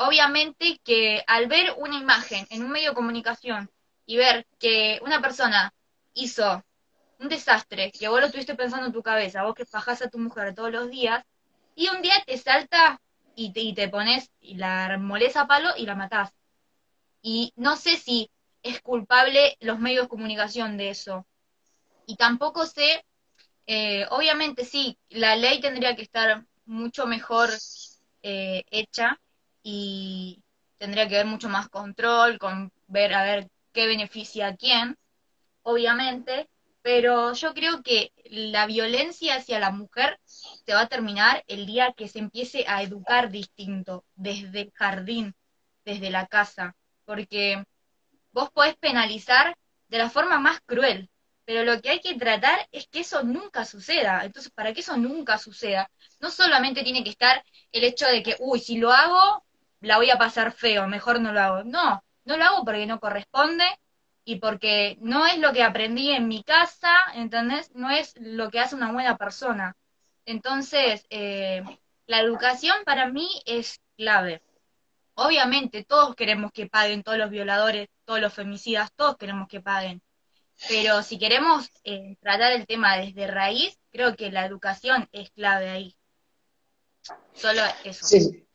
[0.00, 3.70] obviamente que al ver una imagen en un medio de comunicación
[4.06, 5.74] y ver que una persona
[6.14, 6.64] hizo
[7.18, 10.18] un desastre, que vos lo estuviste pensando en tu cabeza, vos que fajás a tu
[10.18, 11.22] mujer todos los días,
[11.74, 12.98] y un día te salta
[13.36, 16.32] y te, y te pones y la molesa a palo y la matás.
[17.20, 18.30] Y no sé si
[18.62, 21.26] es culpable los medios de comunicación de eso.
[22.06, 23.04] Y tampoco sé,
[23.66, 27.50] eh, obviamente sí, la ley tendría que estar mucho mejor
[28.22, 29.20] eh, hecha
[29.62, 30.42] y
[30.78, 34.96] tendría que haber mucho más control, con ver a ver qué beneficia a quién,
[35.62, 36.48] obviamente,
[36.82, 41.92] pero yo creo que la violencia hacia la mujer se va a terminar el día
[41.92, 45.34] que se empiece a educar distinto, desde el jardín,
[45.84, 47.64] desde la casa, porque
[48.32, 49.56] vos podés penalizar
[49.88, 51.10] de la forma más cruel,
[51.44, 54.24] pero lo que hay que tratar es que eso nunca suceda.
[54.24, 58.36] Entonces, para que eso nunca suceda, no solamente tiene que estar el hecho de que,
[58.38, 59.44] uy, si lo hago,
[59.80, 61.64] la voy a pasar feo, mejor no lo hago.
[61.64, 63.64] No, no lo hago porque no corresponde
[64.24, 67.74] y porque no es lo que aprendí en mi casa, ¿entendés?
[67.74, 69.76] No es lo que hace una buena persona.
[70.26, 71.62] Entonces, eh,
[72.06, 74.42] la educación para mí es clave.
[75.14, 80.02] Obviamente, todos queremos que paguen todos los violadores, todos los femicidas, todos queremos que paguen.
[80.68, 85.70] Pero si queremos eh, tratar el tema desde raíz, creo que la educación es clave
[85.70, 85.96] ahí.
[87.32, 88.06] Solo eso.
[88.06, 88.46] Sí,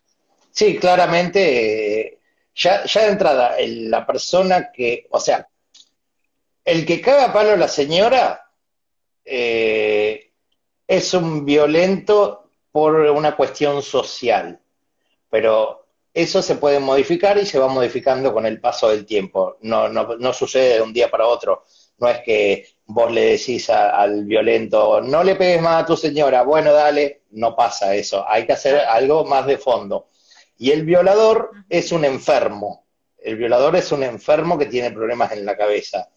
[0.55, 2.19] sí claramente, eh,
[2.55, 5.47] ya, ya de entrada, la persona que, o sea,
[6.63, 8.49] el que caga palo a la señora
[9.25, 10.31] eh,
[10.87, 14.59] es un violento por una cuestión social,
[15.29, 19.57] pero eso se puede modificar y se va modificando con el paso del tiempo.
[19.61, 21.65] No, no, no sucede de un día para otro.
[21.97, 26.43] No es que vos le decís al violento, no le pegues más a tu señora,
[26.43, 28.25] bueno, dale, no pasa eso.
[28.27, 30.07] Hay que hacer algo más de fondo.
[30.57, 32.85] Y el violador es un enfermo.
[33.17, 36.09] El violador es un enfermo que tiene problemas en la cabeza.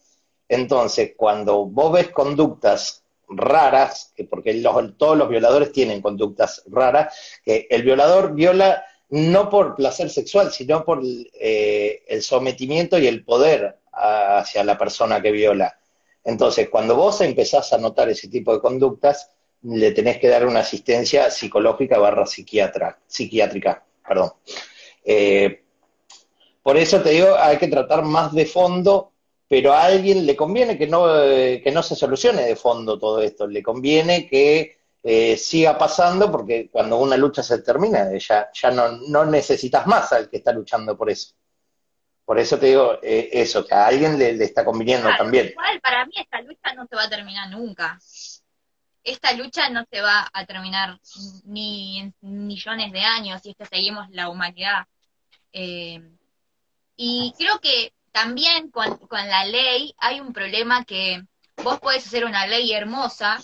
[0.47, 4.63] Entonces, cuando vos ves conductas raras, que porque
[4.97, 10.83] todos los violadores tienen conductas raras, que el violador viola no por placer sexual, sino
[10.83, 15.79] por eh, el sometimiento y el poder hacia la persona que viola.
[16.23, 19.31] Entonces, cuando vos empezás a notar ese tipo de conductas,
[19.63, 23.83] le tenés que dar una asistencia psicológica barra psiquiatra, psiquiátrica.
[24.09, 24.33] Perdón.
[25.05, 25.63] Eh,
[26.61, 29.13] por eso te digo, hay que tratar más de fondo
[29.49, 33.19] pero a alguien le conviene que no, eh, que no se solucione de fondo todo
[33.19, 38.69] esto, le conviene que eh, siga pasando porque cuando una lucha se termina, ya, ya
[38.69, 41.33] no, no, necesitas más al que está luchando por eso.
[42.23, 45.47] Por eso te digo eh, eso, que a alguien le, está conviniendo también.
[45.47, 47.97] Igual, para mí esta lucha no se va a terminar nunca.
[49.03, 50.99] Esta lucha no se va a terminar
[51.45, 54.87] ni en millones de años si es que seguimos la humanidad.
[56.95, 61.23] y creo que también con, la ley hay un problema que
[61.63, 63.39] vos podés hacer una ley hermosa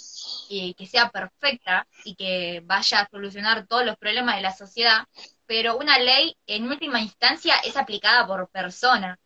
[0.50, 5.06] y que sea perfecta y que vaya a solucionar todos los problemas de la sociedad,
[5.46, 9.20] pero una ley en última instancia es aplicada por persona.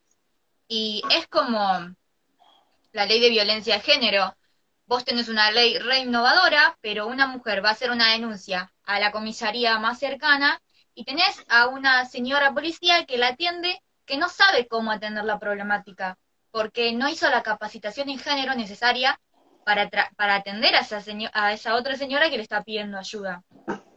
[0.67, 1.95] Y es como
[2.91, 4.35] la ley de violencia de género.
[4.89, 8.99] Vos tenés una ley re innovadora, pero una mujer va a hacer una denuncia a
[8.99, 10.63] la comisaría más cercana
[10.95, 15.37] y tenés a una señora policía que la atiende que no sabe cómo atender la
[15.37, 16.17] problemática,
[16.49, 19.21] porque no hizo la capacitación en género necesaria
[19.63, 23.43] para, para atender a esa, a esa otra señora que le está pidiendo ayuda.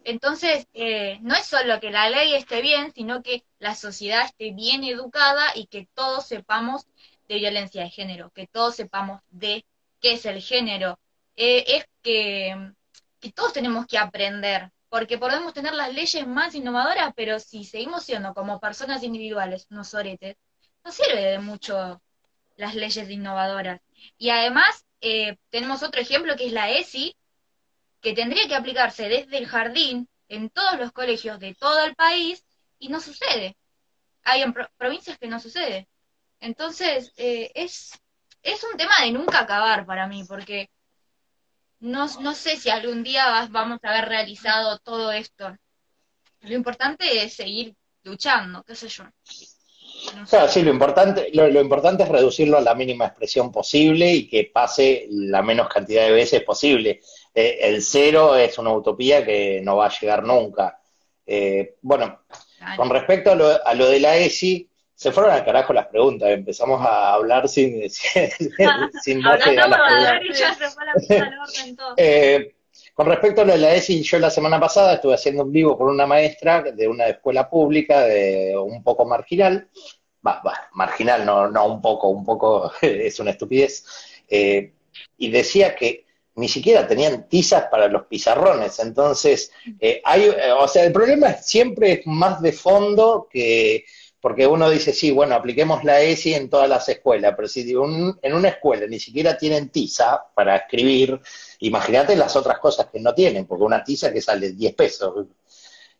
[0.05, 4.53] Entonces, eh, no es solo que la ley esté bien, sino que la sociedad esté
[4.53, 6.87] bien educada y que todos sepamos
[7.29, 9.65] de violencia de género, que todos sepamos de
[10.03, 10.99] qué es el género.
[11.37, 12.73] Eh, es que,
[13.35, 18.35] todos tenemos que aprender, porque podemos tener las leyes más innovadoras, pero si seguimos siendo
[18.35, 20.37] como personas individuales unos soretes,
[20.85, 22.03] no sirve de mucho
[22.57, 23.81] las leyes innovadoras.
[24.19, 27.17] Y además eh, tenemos otro ejemplo que es la ESI,
[28.01, 32.45] que tendría que aplicarse desde el jardín en todos los colegios de todo el país
[32.79, 33.57] y no sucede.
[34.25, 34.45] Hay
[34.77, 35.89] provincias que no sucede.
[36.41, 38.01] Entonces, eh, es,
[38.43, 40.69] es un tema de nunca acabar para mí, porque
[41.81, 45.57] no, no sé si algún día vamos a haber realizado todo esto.
[46.41, 49.05] Lo importante es seguir luchando, qué sé yo.
[50.29, 54.51] claro, sí, lo importante, lo, importante es reducirlo a la mínima expresión posible y que
[54.53, 57.01] pase la menos cantidad de veces posible.
[57.35, 60.81] Eh, el cero es una utopía que no va a llegar nunca.
[61.25, 62.23] Eh, bueno,
[62.77, 64.69] con respecto a lo, a lo de la ESI,
[65.03, 68.31] se fueron al carajo las preguntas, empezamos a hablar sin, sin,
[69.03, 69.37] sin a
[71.97, 72.55] eh,
[72.95, 75.77] con respecto a lo de la ESI, yo la semana pasada estuve haciendo un vivo
[75.77, 79.69] con una maestra de una escuela pública de un poco marginal,
[80.25, 80.41] va,
[80.75, 83.85] marginal, no, no un poco, un poco es una estupidez,
[84.29, 84.73] eh,
[85.19, 89.51] y decía que ni siquiera tenían tizas para los pizarrones, entonces,
[89.81, 93.85] eh, hay, o sea, el problema siempre es más de fondo que
[94.23, 98.33] porque uno dice, sí, bueno, apliquemos la ESI en todas las escuelas, pero si en
[98.33, 101.21] una escuela ni siquiera tienen tiza para escribir,
[101.59, 105.27] imagínate las otras cosas que no tienen, porque una tiza que sale 10 pesos.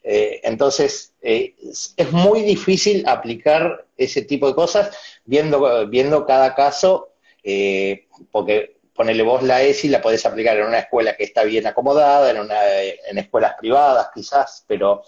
[0.05, 1.57] Eh, entonces, eh,
[1.97, 9.25] es muy difícil aplicar ese tipo de cosas viendo, viendo cada caso, eh, porque ponele
[9.25, 12.83] vos la ESI, la podés aplicar en una escuela que está bien acomodada, en, una,
[12.83, 15.03] en escuelas privadas quizás, pero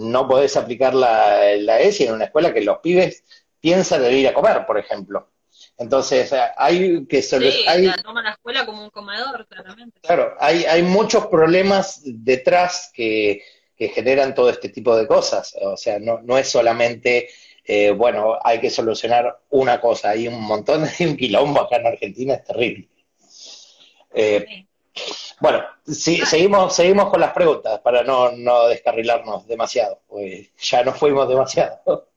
[0.00, 3.24] no podés aplicar la, la ESI en una escuela que los pibes
[3.60, 5.28] piensan de ir a comer, por ejemplo.
[5.76, 7.76] Entonces, hay que solucionar.
[7.76, 10.00] Sí, la toma la escuela como un comedor, claramente.
[10.00, 13.42] Claro, hay, hay muchos problemas detrás que,
[13.76, 15.54] que generan todo este tipo de cosas.
[15.62, 17.28] O sea, no, no es solamente,
[17.64, 21.86] eh, bueno, hay que solucionar una cosa, hay un montón de un quilombo acá en
[21.86, 22.88] Argentina, es terrible.
[24.12, 24.66] Eh,
[25.40, 31.28] bueno, seguimos, seguimos con las preguntas para no, no descarrilarnos demasiado, pues ya nos fuimos
[31.28, 32.08] demasiado.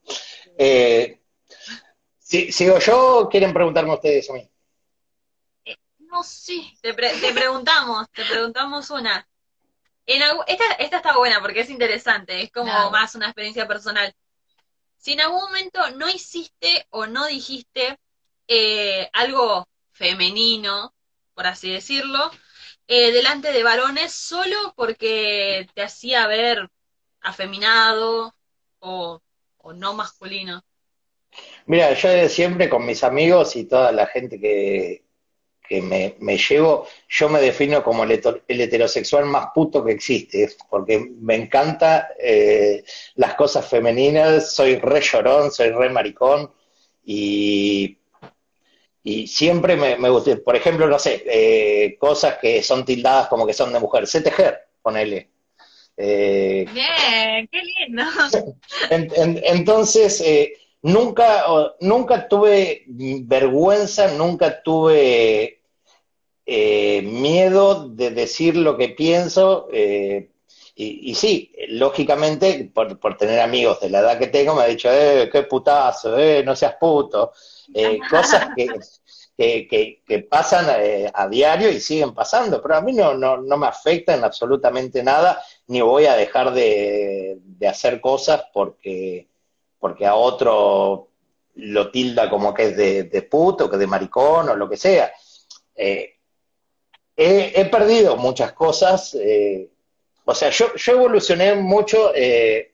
[0.56, 1.20] Eh,
[2.20, 4.48] ¿Sigo yo quieren preguntarme ustedes a mí?
[5.98, 9.26] No, sí, te, te preguntamos, te preguntamos una.
[10.06, 14.14] En esta, esta está buena porque es interesante, es como más una experiencia personal.
[14.96, 17.98] Si en algún momento no hiciste o no dijiste
[18.46, 20.94] eh, algo femenino,
[21.34, 22.30] por así decirlo,
[22.86, 26.68] eh, delante de varones solo porque te hacía ver
[27.20, 28.34] afeminado
[28.80, 29.20] o,
[29.74, 30.62] no masculino?
[31.66, 35.02] Mira, yo siempre con mis amigos y toda la gente que,
[35.80, 38.12] me, llevo, yo me defino como el,
[38.46, 45.50] heterosexual más puto que existe, porque me encanta eh, las cosas femeninas, soy re llorón,
[45.50, 46.52] soy re maricón,
[47.02, 47.98] y
[49.06, 53.46] y siempre me, me gusta, por ejemplo, no sé, eh, cosas que son tildadas como
[53.46, 54.06] que son de mujer.
[54.06, 55.28] Sé tejer, ponele.
[55.94, 58.02] Eh, Bien, qué lindo.
[59.44, 61.44] entonces, eh, nunca,
[61.80, 65.60] nunca tuve vergüenza, nunca tuve
[66.46, 69.68] miedo de decir lo que pienso.
[70.76, 74.66] Y, y, sí, lógicamente, por, por, tener amigos de la edad que tengo, me ha
[74.66, 77.32] dicho, eh, qué putazo, eh, no seas puto.
[77.72, 83.14] Eh, cosas que, que, pasan eh, a diario y siguen pasando, pero a mí no,
[83.14, 87.38] no, no me afecta en absolutamente nada, ni voy a dejar de,
[87.68, 89.28] hacer cosas porque,
[89.78, 91.08] porque a otro
[91.56, 95.12] lo tilda como que es de, de puto, que de maricón o lo que sea.
[95.74, 96.16] Eh,
[97.16, 99.16] he, perdido muchas cosas,
[100.24, 102.72] o sea, yo, yo evolucioné mucho en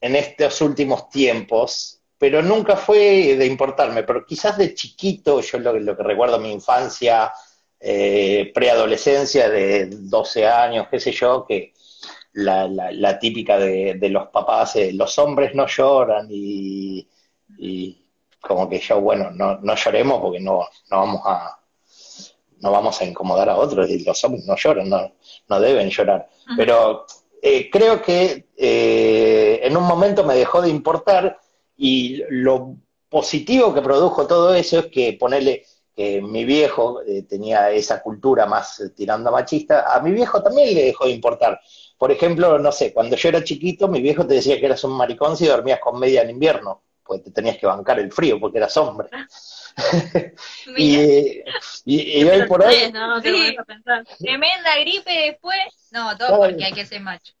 [0.00, 5.96] estos últimos tiempos pero nunca fue de importarme, pero quizás de chiquito, yo lo, lo
[5.96, 7.32] que recuerdo mi infancia,
[7.80, 11.72] eh, preadolescencia de 12 años, qué sé yo, que
[12.32, 17.06] la, la, típica de, los papás, eh, los hombres no lloran y,
[18.40, 21.54] como que yo, bueno, no, no lloremos porque no, no vamos a
[22.60, 25.12] no vamos a incomodar a otros y los hombres no lloran, no,
[25.48, 26.28] no deben llorar.
[26.56, 27.06] Pero
[27.40, 31.38] eh, creo que eh, en un momento me dejó de importar
[31.78, 32.76] y lo
[33.08, 35.64] positivo que produjo todo eso es que ponerle
[35.94, 40.42] que mi viejo eh, tenía esa cultura más eh, tirando a machista, a mi viejo
[40.42, 41.60] también le dejó de importar.
[41.96, 44.92] Por ejemplo, no sé, cuando yo era chiquito, mi viejo te decía que eras un
[44.92, 48.58] maricón si dormías con media en invierno, pues te tenías que bancar el frío porque
[48.58, 49.08] eras hombre.
[50.76, 51.42] y,
[51.84, 52.92] y, hoy por hoy...
[52.92, 55.58] No, Tremenda gripe después.
[55.92, 57.37] No, todo porque hay que ser macho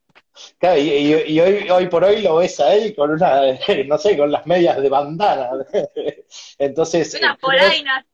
[0.78, 3.42] y, hoy, hoy por hoy lo ves a él con una,
[3.86, 5.50] no sé, con las medias de bandana.
[6.58, 7.14] Entonces.
[7.14, 8.06] Una polaina.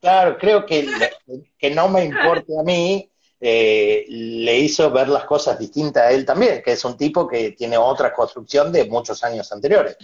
[0.00, 0.86] Claro, creo que,
[1.58, 3.10] que no me importe a mí,
[3.40, 7.52] eh, le hizo ver las cosas distintas a él también, que es un tipo que
[7.52, 9.96] tiene otra construcción de muchos años anteriores.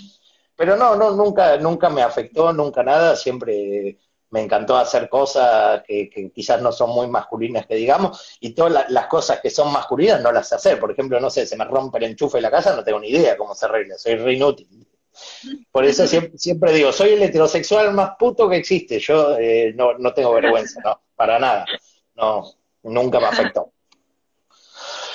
[0.57, 3.99] Pero no, no, nunca, nunca me afectó, nunca nada, siempre
[4.31, 9.07] me encantó hacer cosas que, quizás no son muy masculinas, que digamos, y todas las
[9.07, 10.79] cosas que son masculinas no las sé hacer.
[10.79, 13.09] Por ejemplo, no sé, se me rompe el enchufe de la casa, no tengo ni
[13.09, 14.87] idea cómo se arregla, soy re inútil.
[15.73, 20.15] Por eso siempre, digo, soy el heterosexual más puto que existe, yo eh, no, no
[20.15, 21.67] tengo vergüenza, no, para nada,
[22.15, 22.55] no,
[22.85, 23.73] nunca me afectó.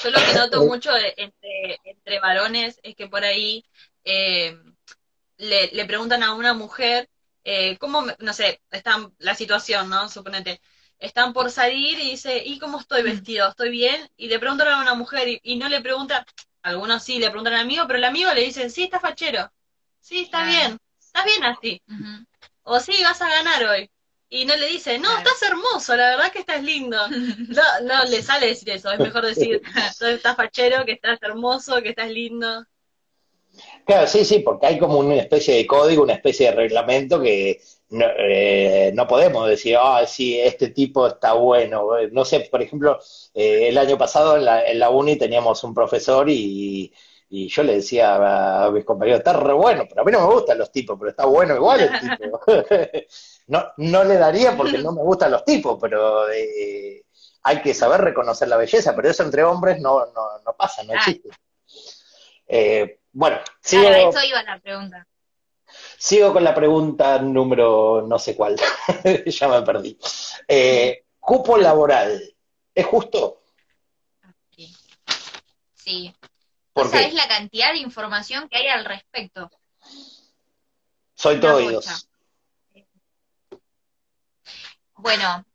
[0.03, 3.66] Yo lo que noto mucho entre, entre varones es que por ahí
[4.03, 4.55] eh,
[5.38, 7.09] le, le preguntan a una mujer
[7.46, 10.10] eh, ¿cómo, no sé, están, la situación, ¿no?
[10.10, 10.60] Suponete,
[10.98, 13.06] están por salir y dice, ¿y cómo estoy mm.
[13.06, 13.48] vestido?
[13.48, 14.10] ¿Estoy bien?
[14.18, 16.26] Y le preguntan a una mujer y, no le preguntan,
[16.64, 19.52] algunos sí le preguntan al amigo, pero el amigo le dice, sí, está fachero,
[20.00, 21.82] sí, está bien, estás bien así,
[22.64, 23.91] o sí, vas a ganar hoy.
[24.28, 26.98] Y no le dice, no, estás hermoso, la verdad que estás lindo.
[27.48, 29.62] No, no le sale decir eso, es mejor decir,
[30.02, 32.66] estás fachero, que estás hermoso, que estás lindo.
[33.86, 37.61] Claro, sí, sí, porque hay como una especie de código, una especie de reglamento que
[37.89, 41.89] no, eh, no podemos decir, ah, sí, este tipo está bueno.
[42.11, 42.99] No sé, por ejemplo,
[43.33, 46.91] eh, el año pasado en la, en la uni teníamos un profesor y,
[47.29, 50.33] y yo le decía a mis compañeros, está re bueno, pero a mí no me
[50.33, 52.41] gustan los tipos, pero está bueno igual el tipo.
[53.47, 57.03] no, no le daría porque no me gustan los tipos, pero eh,
[57.43, 60.93] hay que saber reconocer la belleza, pero eso entre hombres no, no, no pasa, no
[60.93, 61.29] existe.
[62.47, 65.07] Eh, bueno, sigo, Claro, eso iba la pregunta.
[65.97, 68.57] sigo con la pregunta número no sé cuál,
[69.26, 69.97] ya me perdí.
[70.47, 72.22] Eh, cupo laboral,
[72.74, 73.41] ¿es justo?
[74.51, 74.76] Sí.
[75.74, 76.16] Sí.
[76.74, 77.09] ¿Por qué?
[77.13, 79.49] la cantidad de información que hay al respecto.
[81.13, 82.09] Soy todo oídos.
[84.95, 85.45] Bueno,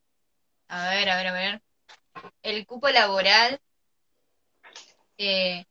[0.68, 1.62] a ver, a ver, a ver.
[2.42, 3.60] El cupo laboral.
[5.18, 5.66] eh,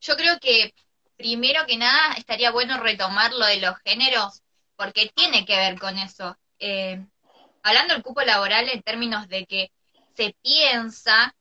[0.00, 0.74] yo creo que
[1.18, 4.42] primero que nada estaría bueno retomar lo de los géneros,
[4.76, 6.38] porque tiene que ver con eso.
[6.60, 7.04] Eh,
[7.62, 9.72] hablando del cupo laboral en términos de que
[10.16, 11.34] se piensa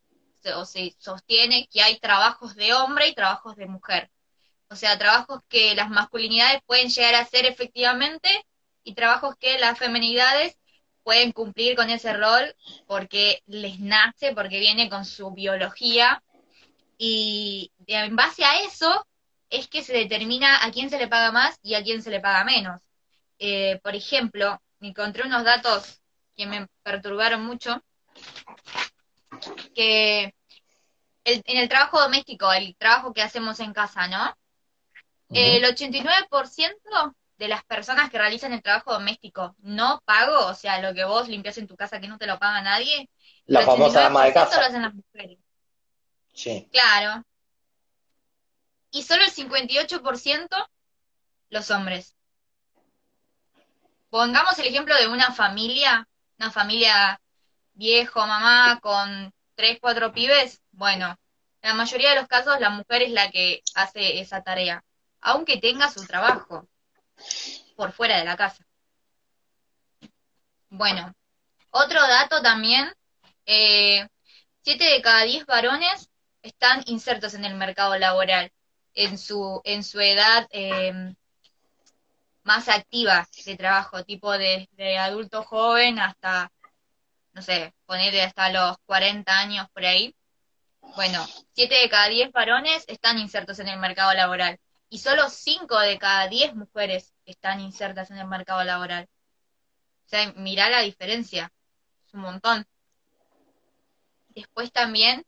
[0.56, 4.10] o se sostiene que hay trabajos de hombre y trabajos de mujer.
[4.70, 8.30] O sea, trabajos que las masculinidades pueden llegar a hacer efectivamente
[8.84, 10.58] y trabajos que las feminidades
[11.04, 12.56] pueden cumplir con ese rol
[12.88, 16.24] porque les nace, porque viene con su biología
[16.98, 19.06] y en base a eso
[19.50, 22.20] es que se determina a quién se le paga más y a quién se le
[22.20, 22.82] paga menos.
[23.40, 26.02] Eh, por ejemplo, encontré unos datos
[26.36, 27.82] que me perturbaron mucho,
[29.76, 30.34] que
[31.24, 34.34] el- en el trabajo doméstico, el trabajo que hacemos en casa, ¿no?
[35.30, 40.94] El 89% de las personas que realizan el trabajo doméstico no pago, o sea, lo
[40.94, 43.10] que vos limpias en tu casa que no te lo paga nadie,
[43.46, 44.66] La el famosa ama de 89% lo casa.
[44.68, 45.38] hacen las mujeres.
[46.34, 46.68] Sí.
[46.72, 47.24] Claro.
[48.92, 50.70] Y solo el 58%
[51.50, 52.16] los hombres.
[54.10, 56.08] Pongamos el ejemplo de una familia,
[56.40, 57.20] una familia
[57.74, 60.62] viejo, mamá, con tres, cuatro pibes.
[60.72, 61.18] Bueno,
[61.62, 64.84] en la mayoría de los casos la mujer es la que hace esa tarea,
[65.20, 66.68] aunque tenga su trabajo
[67.76, 68.66] por fuera de la casa.
[70.70, 71.14] Bueno,
[71.72, 72.92] otro dato también,
[73.46, 74.08] eh,
[74.62, 76.10] siete de cada diez varones
[76.42, 78.52] están insertos en el mercado laboral
[78.98, 81.14] en su, en su edad eh,
[82.44, 86.52] más activa de trabajo, tipo desde adulto joven hasta,
[87.34, 90.16] no sé, ponerle hasta los 40 años por ahí.
[90.96, 91.24] Bueno,
[91.54, 96.00] 7 de cada 10 varones están insertos en el mercado laboral y solo 5 de
[96.00, 99.08] cada 10 mujeres están insertas en el mercado laboral.
[100.08, 101.52] O sea, mirá la diferencia,
[102.08, 102.66] es un montón.
[104.30, 105.24] Después también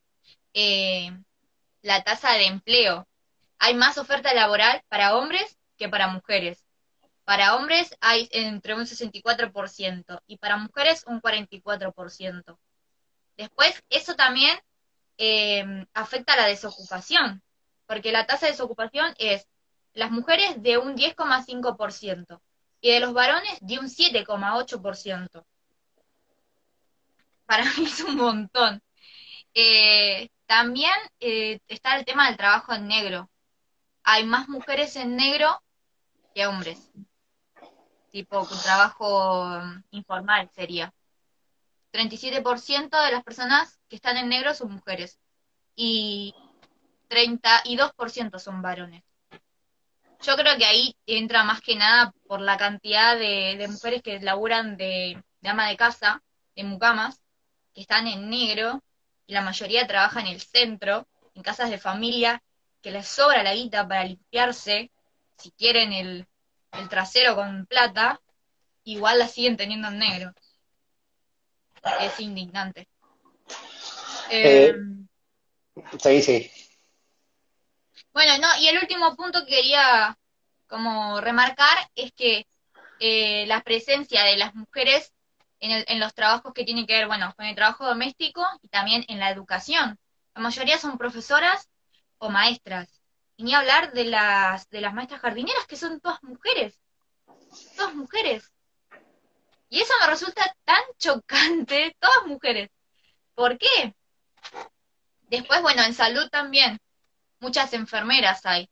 [0.55, 1.11] eh,
[1.83, 3.08] la tasa de empleo.
[3.59, 6.63] Hay más oferta laboral para hombres que para mujeres.
[7.25, 12.57] Para hombres hay entre un 64% y para mujeres un 44%.
[13.37, 14.57] Después, eso también
[15.17, 17.43] eh, afecta a la desocupación,
[17.85, 19.47] porque la tasa de desocupación es
[19.93, 22.41] las mujeres de un 10,5%
[22.81, 25.45] y de los varones de un 7,8%.
[27.45, 28.81] Para mí es un montón.
[29.53, 33.29] Eh, también eh, está el tema del trabajo en negro.
[34.11, 35.61] Hay más mujeres en negro
[36.33, 36.89] que hombres.
[38.09, 40.91] Tipo, un trabajo um, informal sería.
[41.93, 45.19] 37% de las personas que están en negro son mujeres
[45.75, 46.33] y
[47.07, 49.03] 32% son varones.
[50.21, 54.75] Yo creo que ahí entra más que nada por la cantidad de, mujeres que laburan
[54.75, 56.23] de, de ama de casa,
[56.55, 57.21] de mucamas,
[57.75, 58.81] que están en negro
[59.27, 62.41] y la mayoría trabaja en el centro, en casas de familia,
[62.81, 64.91] que les sobra la guita para limpiarse,
[65.37, 66.27] si quieren el,
[66.73, 68.21] el trasero con plata,
[68.83, 70.33] igual la siguen teniendo en negro.
[72.01, 72.87] Es indignante.
[74.31, 74.73] Eh, Eh,
[75.99, 76.51] Sí, sí.
[78.13, 80.17] bueno, no, y el último punto que quería
[80.67, 82.45] como remarcar es que
[82.99, 85.13] eh, la presencia de las mujeres
[85.59, 88.67] en, el- en los trabajos que tienen que ver, bueno, con el trabajo doméstico y
[88.69, 89.97] también en la educación.
[90.35, 91.67] La mayoría son profesoras
[92.19, 92.87] o maestras.
[93.35, 96.79] Y ni hablar de las, de las maestras jardineras, que son todas mujeres.
[97.75, 98.51] Todas mujeres.
[99.69, 102.69] Y eso me resulta tan chocante, todas mujeres.
[103.33, 103.95] ¿Por qué?
[105.29, 106.79] Después, bueno, en salud también.
[107.39, 108.69] Muchas enfermeras hay.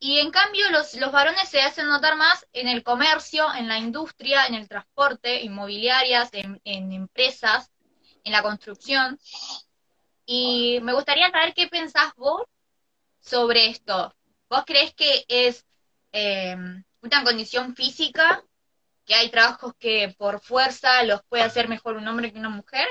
[0.00, 3.78] Y en cambio los, los varones se hacen notar más en el comercio, en la
[3.78, 7.70] industria, en el transporte, inmobiliarias, en, en empresas,
[8.22, 9.18] en la construcción.
[10.24, 12.42] Y me gustaría saber qué pensás vos
[13.28, 14.14] sobre esto.
[14.48, 15.64] ¿Vos creés que es
[16.12, 16.56] eh,
[17.02, 18.42] una condición física,
[19.04, 22.86] que hay trabajos que por fuerza los puede hacer mejor un hombre que una mujer,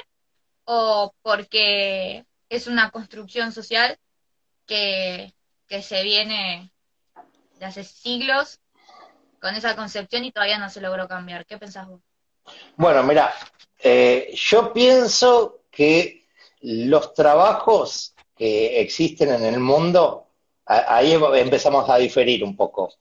[0.66, 3.98] o porque es una construcción social
[4.66, 5.34] que,
[5.68, 6.72] que se viene
[7.60, 8.60] de hace siglos
[9.40, 11.46] con esa concepción y todavía no se logró cambiar.
[11.46, 12.02] ¿Qué pensás vos?
[12.76, 13.34] Bueno, mira,
[13.80, 16.28] eh, yo pienso que
[16.62, 20.27] los trabajos que existen en el mundo,
[20.68, 22.94] ahí empezamos a diferir un poco.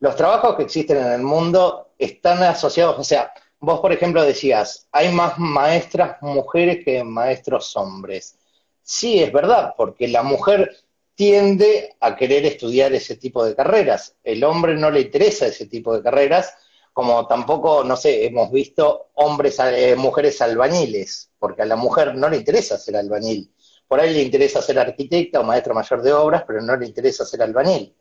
[0.00, 4.88] Los trabajos que existen en el mundo están asociados, o sea, vos por ejemplo decías,
[4.90, 8.36] hay más maestras mujeres que maestros hombres.
[8.82, 10.76] Sí, es verdad, porque la mujer
[11.14, 14.16] tiende a querer estudiar ese tipo de carreras.
[14.24, 16.54] El hombre no le interesa ese tipo de carreras,
[16.92, 22.28] como tampoco, no sé, hemos visto hombres, eh, mujeres albañiles, porque a la mujer no
[22.28, 23.50] le interesa ser albañil.
[23.92, 27.26] Por ahí le interesa ser arquitecta o maestro mayor de obras, pero no le interesa
[27.26, 27.94] ser albañil.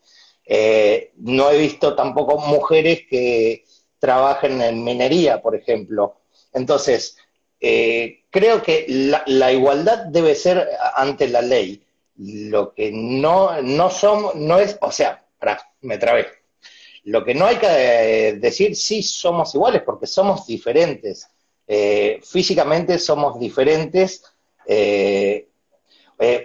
[0.45, 3.65] Eh, no he visto tampoco mujeres que
[3.99, 6.21] trabajen en minería, por ejemplo.
[6.53, 7.17] Entonces,
[7.59, 10.65] eh, creo que la, igualdad debe ser
[10.95, 11.85] ante la ley.
[12.15, 15.25] Lo que no, no somos, no es, o sea,
[15.81, 16.25] me trabé
[17.03, 21.27] lo que no hay que eh, decir, sí somos iguales, porque somos diferentes.
[21.67, 24.23] Eh, físicamente somos diferentes.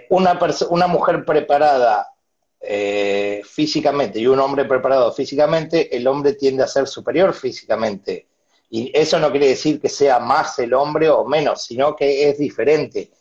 [0.09, 2.07] Una, una mujer preparada
[3.43, 8.27] físicamente y un hombre preparado físicamente, el hombre tiende a ser superior físicamente.
[8.69, 12.37] Y eso no quiere decir que sea más el hombre o menos, sino que es
[12.37, 13.11] diferente.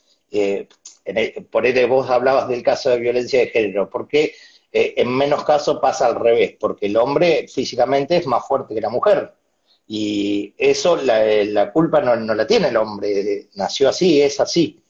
[1.51, 3.89] por eso vos hablabas del caso de violencia de género.
[3.89, 4.35] ¿Por qué?
[4.73, 8.81] Eh, en menos casos pasa al revés, porque el hombre físicamente es más fuerte que
[8.81, 9.33] la mujer.
[9.87, 14.83] Y eso, la, culpa no, la tiene el hombre, nació así, es así.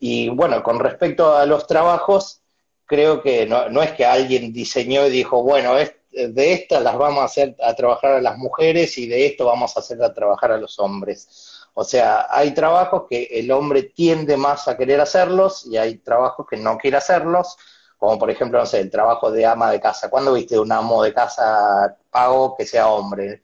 [0.00, 2.42] Y bueno, con respecto a los trabajos,
[2.86, 7.26] creo que no, es que alguien diseñó y dijo, bueno, de estas las vamos a
[7.26, 10.56] hacer a trabajar a las mujeres y de esto vamos a hacer a trabajar a
[10.56, 11.60] los hombres.
[11.74, 16.46] O sea, hay trabajos que el hombre tiende más a querer hacerlos y hay trabajos
[16.50, 17.56] que no quiere hacerlos
[18.00, 20.08] como por ejemplo, no sé, el trabajo de ama de casa.
[20.08, 23.42] ¿Cuándo viste un amo de casa pago que sea hombre?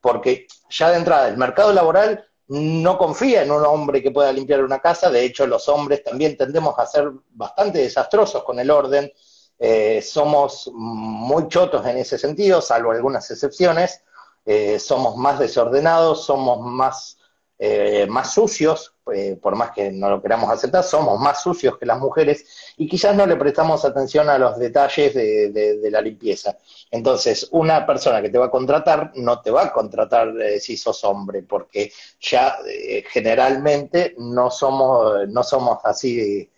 [0.00, 4.62] Porque ya de entrada el mercado laboral no confía en un hombre que pueda limpiar
[4.62, 9.12] una casa, de hecho los hombres también tendemos a ser bastante desastrosos con el orden,
[9.58, 14.02] eh, somos muy chotos en ese sentido, salvo algunas excepciones,
[14.44, 17.18] eh, somos más desordenados, somos más
[17.62, 21.86] eh, más sucios, eh, por más que no lo queramos aceptar, somos más sucios que
[21.86, 26.56] las mujeres y quizás no le prestamos atención a los detalles de, la limpieza.
[26.90, 30.76] Entonces, una persona que te va a contratar no te va a contratar eh, si
[30.76, 32.56] sos hombre, porque ya
[33.12, 36.48] generalmente no somos, no somos así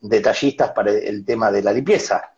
[0.00, 2.34] detallistas para el tema de la limpieza.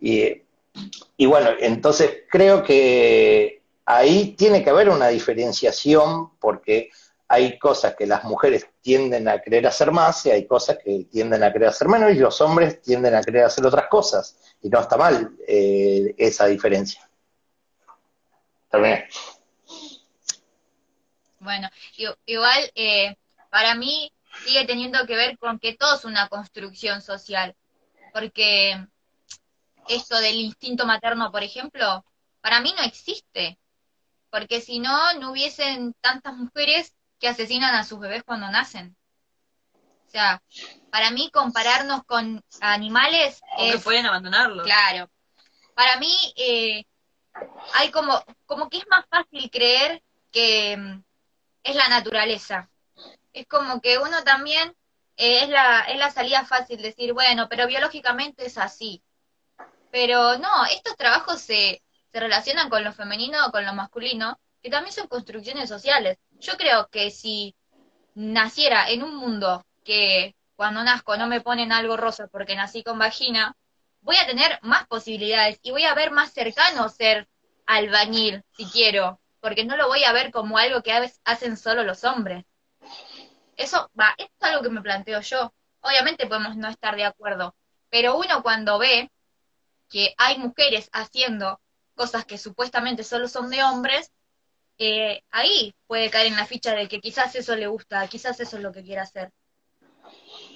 [0.00, 6.90] Y bueno, entonces creo que ahí tiene que haber una diferenciación porque
[7.32, 11.42] hay cosas que las mujeres tienden a querer hacer más y hay cosas que tienden
[11.42, 14.36] a querer hacer menos y los hombres tienden a querer hacer otras cosas.
[14.60, 17.08] Y no está mal eh, esa diferencia.
[18.70, 19.08] Terminé.
[21.38, 21.70] Bueno,
[22.26, 23.16] igual eh,
[23.48, 24.12] para mí
[24.44, 27.56] sigue teniendo que ver con que todo es una construcción social,
[28.12, 28.76] porque
[29.88, 32.04] esto del instinto materno, por ejemplo,
[32.42, 33.58] para mí no existe,
[34.28, 36.92] porque si no, no hubiesen tantas mujeres
[37.22, 38.96] que asesinan a sus bebés cuando nacen.
[40.08, 40.42] O sea,
[40.90, 43.76] para mí compararnos con animales o es...
[43.76, 44.66] que pueden abandonarlos.
[44.66, 45.08] Claro.
[45.76, 46.84] Para mí eh,
[47.74, 50.02] hay como, como que es más fácil creer
[50.32, 51.04] que mm,
[51.62, 52.68] es la naturaleza.
[53.32, 54.74] Es como que uno también
[55.16, 59.00] eh, es, la, es la salida fácil decir, bueno, pero biológicamente es así.
[59.92, 64.70] Pero no, estos trabajos se, se relacionan con lo femenino o con lo masculino, que
[64.70, 66.18] también son construcciones sociales.
[66.42, 67.54] Yo creo que si
[68.14, 72.98] naciera en un mundo que cuando nazco no me ponen algo rosa porque nací con
[72.98, 73.56] vagina,
[74.00, 77.28] voy a tener más posibilidades y voy a ver más cercano ser
[77.64, 80.92] albañil, si quiero, porque no lo voy a ver como algo que
[81.24, 82.44] hacen solo los hombres.
[83.56, 85.54] Eso va, esto es algo que me planteo yo.
[85.80, 87.54] Obviamente podemos no estar de acuerdo,
[87.88, 89.12] pero uno cuando ve
[89.88, 91.60] que hay mujeres haciendo
[91.94, 94.10] cosas que supuestamente solo son de hombres,
[94.78, 98.56] eh, ahí puede caer en la ficha de que quizás eso le gusta, quizás eso
[98.56, 99.30] es lo que quiere hacer.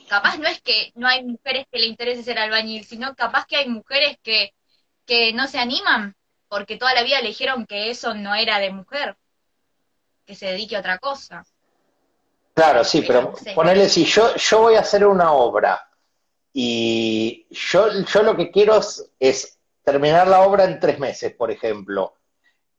[0.09, 3.57] Capaz no es que no hay mujeres que le interese ser albañil, sino capaz que
[3.57, 4.55] hay mujeres que,
[5.05, 6.15] que no se animan
[6.49, 9.17] porque toda la vida le dijeron que eso no era de mujer,
[10.25, 11.45] que se dedique a otra cosa.
[12.55, 15.89] Claro, sí, pero, ponerle si yo, yo voy a hacer una obra
[16.53, 18.81] y yo, yo lo que quiero
[19.21, 22.15] es terminar la obra en tres meses, por ejemplo.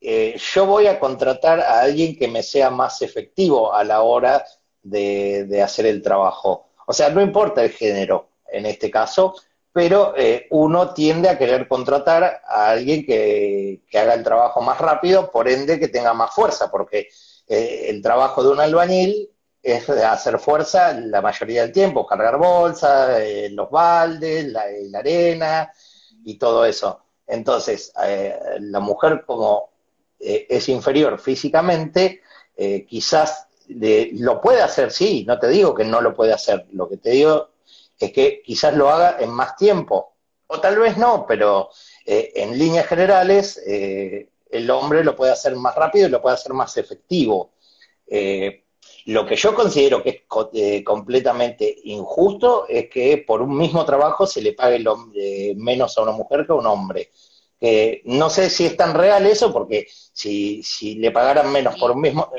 [0.00, 4.44] Eh, yo voy a contratar a alguien que me sea más efectivo a la hora
[4.82, 6.70] de, hacer el trabajo.
[6.86, 9.34] O sea, no importa el género en este caso,
[9.72, 15.30] pero eh, uno tiende a querer contratar a alguien que, haga el trabajo más rápido,
[15.30, 17.08] por ende que tenga más fuerza, porque
[17.48, 19.30] eh, el trabajo de un albañil
[19.62, 23.20] es hacer fuerza la mayoría del tiempo, cargar bolsas,
[23.50, 24.64] los baldes, la,
[24.98, 25.70] arena
[26.24, 27.02] y todo eso.
[27.26, 27.92] Entonces,
[28.60, 29.67] la mujer como
[30.20, 32.22] eh, es inferior físicamente,
[32.56, 36.88] eh, quizás lo puede hacer, sí, no te digo que no lo puede hacer, lo
[36.88, 37.50] que te digo
[37.98, 40.14] es que quizás lo haga en más tiempo,
[40.46, 41.68] o tal vez no, pero
[42.06, 46.52] eh, en líneas generales el hombre lo puede hacer más rápido y lo puede hacer
[46.54, 47.52] más efectivo.
[49.06, 54.40] lo que yo considero que es completamente injusto es que por un mismo trabajo se
[54.40, 54.82] le pague
[55.54, 57.10] menos a una mujer que a un hombre
[57.58, 61.90] que no sé si es tan real eso, porque si, si le pagaran menos por
[61.90, 62.30] un mismo...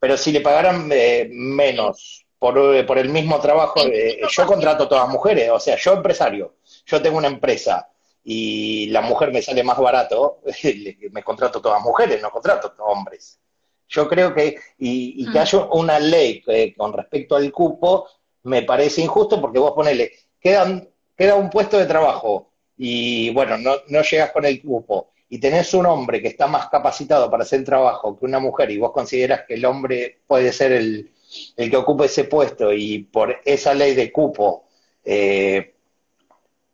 [0.00, 4.84] Pero si le pagaran eh, menos por, eh, por, el mismo trabajo, eh, yo contrato
[4.84, 7.88] a todas mujeres, o sea, yo empresario, yo tengo una empresa
[8.22, 10.40] y la mujer me sale más barato,
[11.10, 13.40] me contrato a todas mujeres, no contrato a hombres.
[13.88, 15.42] Yo creo que, y, que mm.
[15.42, 16.42] haya una ley
[16.76, 18.06] con respecto al cupo,
[18.42, 20.86] me parece injusto porque vos ponele, quedan,
[21.16, 25.72] queda un puesto de trabajo, y bueno, no, no llegas con el cupo y tenés
[25.74, 28.92] un hombre que está más capacitado para hacer el trabajo que una mujer y vos
[28.92, 31.10] consideras que el hombre puede ser el,
[31.56, 34.68] el que ocupe ese puesto y por esa ley de cupo
[35.04, 35.74] eh,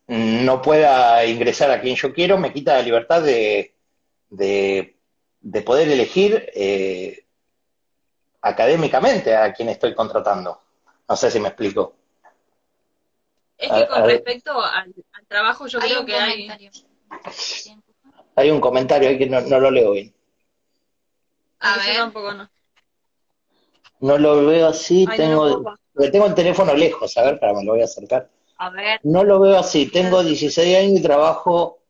[0.09, 3.75] no pueda ingresar a quien yo quiero, me quita la libertad de,
[4.29, 4.97] de,
[5.65, 7.25] poder elegir eh,
[8.41, 10.61] académicamente a quien estoy contratando.
[11.09, 11.95] No sé si me explico.
[13.61, 14.95] Es que con respecto al,
[15.29, 16.49] trabajo yo creo que hay...
[18.37, 20.15] Hay un comentario ahí que no, lo leo bien.
[21.59, 21.97] A ver.
[21.97, 22.51] tampoco no.
[24.01, 25.77] No lo veo así, tengo,
[26.11, 28.31] tengo el teléfono lejos, a ver, para me lo voy a acercar.
[28.57, 29.01] A ver.
[29.03, 31.81] No lo veo así, tengo 16 años y trabajo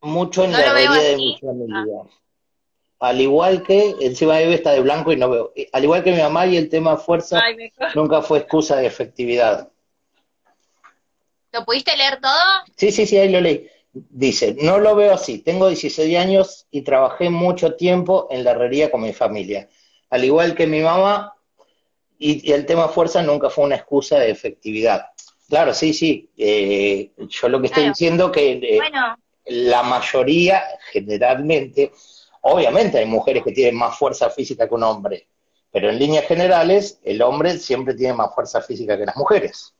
[0.00, 2.02] mucho en la herrería de mi familia.
[3.02, 5.52] Al igual que, encima Eve está de blanco y no veo.
[5.72, 7.42] Al igual que mi mamá y el tema fuerza
[7.96, 9.72] nunca fue excusa de efectividad.
[11.50, 12.30] ¿Lo pudiste leer todo?
[12.76, 13.68] Sí, sí, sí, ahí lo leí.
[13.92, 15.38] Dice, no lo veo así.
[15.38, 19.68] Tengo 16 años y trabajé mucho tiempo en la herrería con mi familia.
[20.08, 21.34] Al igual que mi mamá,
[22.20, 25.06] y, el tema fuerza nunca fue una excusa de efectividad.
[25.48, 26.30] Claro, sí, sí.
[26.38, 28.80] Eh, yo lo que estoy diciendo que eh,
[29.46, 31.90] la mayoría, generalmente,
[32.42, 35.28] Obviamente hay mujeres que tienen más fuerza física que un hombre,
[35.70, 39.72] pero en líneas generales el hombre siempre tiene más fuerza física que las mujeres.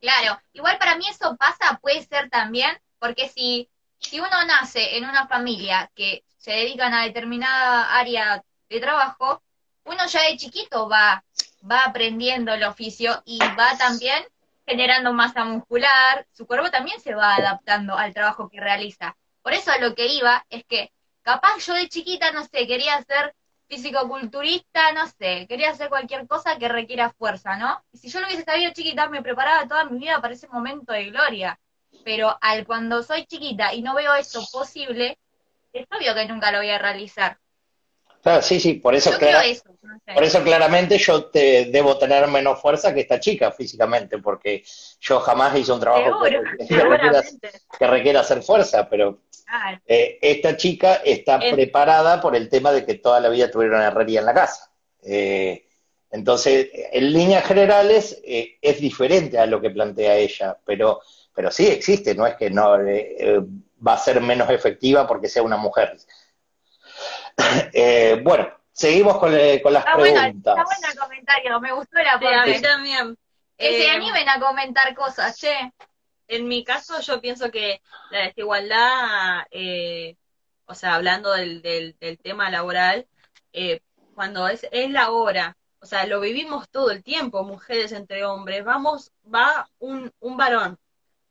[0.00, 3.68] Claro, igual para mí eso pasa, puede ser también, porque si,
[3.98, 9.42] si uno nace en una familia que se dedican a determinada área de trabajo,
[9.84, 11.24] uno ya de chiquito va,
[11.68, 14.24] va aprendiendo el oficio y va también
[14.64, 19.16] generando masa muscular, su cuerpo también se va adaptando al trabajo que realiza.
[19.42, 20.92] Por eso lo que iba es que
[21.22, 23.34] Capaz yo de chiquita, no sé, quería ser
[23.68, 27.84] físico-culturista, no sé, quería hacer cualquier cosa que requiera fuerza, ¿no?
[27.92, 30.92] Y si yo lo hubiese sabido chiquita, me preparaba toda mi vida para ese momento
[30.92, 31.58] de gloria.
[32.04, 35.18] Pero al cuando soy chiquita y no veo eso posible,
[35.72, 37.38] es obvio que nunca lo voy a realizar.
[38.22, 39.10] Claro, sí, sí, por eso,
[40.14, 44.62] por eso claramente yo te debo tener menos fuerza que esta chica físicamente, porque
[45.00, 46.38] yo jamás hice un trabajo que,
[47.86, 49.22] requiera, hacer fuerza, pero
[49.88, 54.20] eh, esta chica está preparada por el tema de que toda la vida tuvieron herrería
[54.20, 54.70] en la casa.
[55.02, 55.66] Eh,
[56.12, 61.00] entonces, en líneas generales eh, es diferente a lo que plantea ella, pero,
[61.34, 62.78] pero sí existe, no es que no
[63.84, 65.96] va a ser menos efectiva porque sea una mujer.
[68.22, 70.34] bueno, seguimos con, las preguntas.
[70.34, 72.60] está bueno el comentario, me gustó la parte.
[72.60, 73.16] también.
[73.56, 75.72] Que se animen a comentar cosas, che
[76.28, 80.16] en mi caso yo pienso que la desigualdad, eh,
[80.66, 83.06] o sea, hablando del, del, tema laboral,
[83.52, 83.80] eh,
[84.14, 88.64] cuando es, es la hora, o sea, lo vivimos todo el tiempo, mujeres entre hombres,
[88.64, 90.78] vamos, va un, un varón,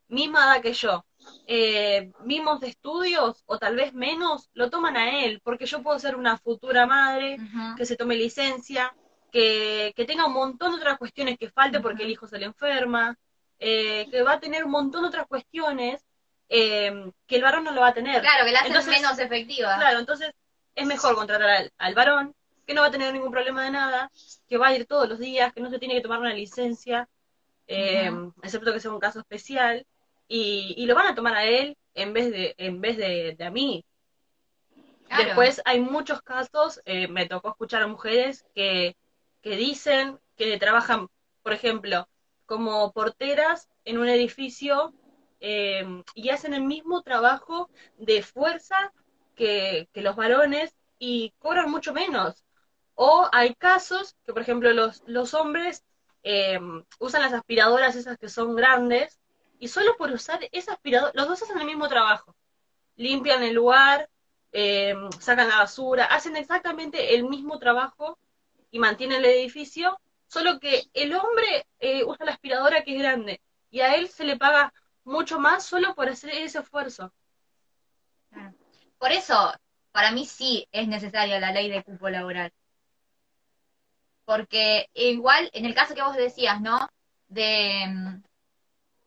[0.08, 1.06] misma edad que yo,
[1.47, 5.99] eh, mismos de estudios o tal vez menos, lo toman a él, porque yo puedo
[5.99, 7.38] ser una futura madre
[7.77, 8.95] que se tome licencia,
[9.32, 12.45] que, que, tenga un montón de otras cuestiones que falte porque el hijo se le
[12.45, 13.17] enferma,
[13.63, 16.03] eh, que va a tener un montón de otras cuestiones
[16.49, 18.19] eh, que el varón no lo va a tener.
[18.21, 19.77] Claro, que la hacen menos efectiva.
[19.77, 20.34] Claro, entonces
[20.73, 24.11] es mejor contratar al, varón, que no va a tener ningún problema de nada,
[24.49, 27.07] que va a ir todos los días, que no se tiene que tomar una licencia,
[27.67, 28.11] eh,
[28.41, 29.86] excepto que sea un caso especial,
[30.32, 33.43] y, y lo van a tomar a él en vez de, en vez de, de
[33.43, 33.84] a mí.
[35.07, 35.25] Claro.
[35.25, 38.95] Después hay muchos casos, eh, me tocó escuchar a mujeres que,
[39.41, 41.09] que dicen que trabajan,
[41.43, 42.07] por ejemplo,
[42.45, 44.93] como porteras en un edificio
[45.41, 48.93] eh, y hacen el mismo trabajo de fuerza
[49.36, 52.45] que, que los varones y cobran mucho menos.
[52.95, 55.84] O hay casos que, por ejemplo, los, los hombres
[56.23, 56.57] eh,
[56.99, 59.20] usan las aspiradoras esas que son grandes
[59.62, 62.36] y solo por usar esa aspiradora, los dos hacen el mismo trabajo.
[62.95, 64.09] Limpian el lugar,
[64.51, 68.18] eh, sacan la basura, hacen exactamente el mismo trabajo
[68.72, 73.39] y mantienen el edificio, solo que el hombre eh, usa la aspiradora que es grande
[73.70, 77.14] y a él se le paga mucho más solo por hacer ese esfuerzo.
[78.97, 79.53] Por eso,
[79.91, 82.51] para mí sí es necesaria la ley de cupo laboral.
[84.26, 86.89] Porque igual, en el caso que vos decías, ¿no?
[87.28, 88.24] De, mm,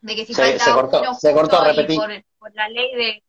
[0.05, 1.97] de que si Se- falta se cortó, uno se cortó, justo y repetí.
[1.97, 3.23] por, por la ley de...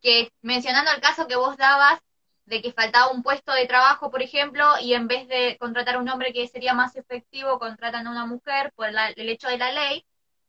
[0.00, 2.00] Que mencionando el caso que vos dabas,
[2.46, 5.98] de que faltaba un puesto de trabajo, por ejemplo, y en vez de contratar a
[6.00, 9.58] un hombre que sería más efectivo, contratan a una mujer por la- el hecho de
[9.58, 10.04] la ley,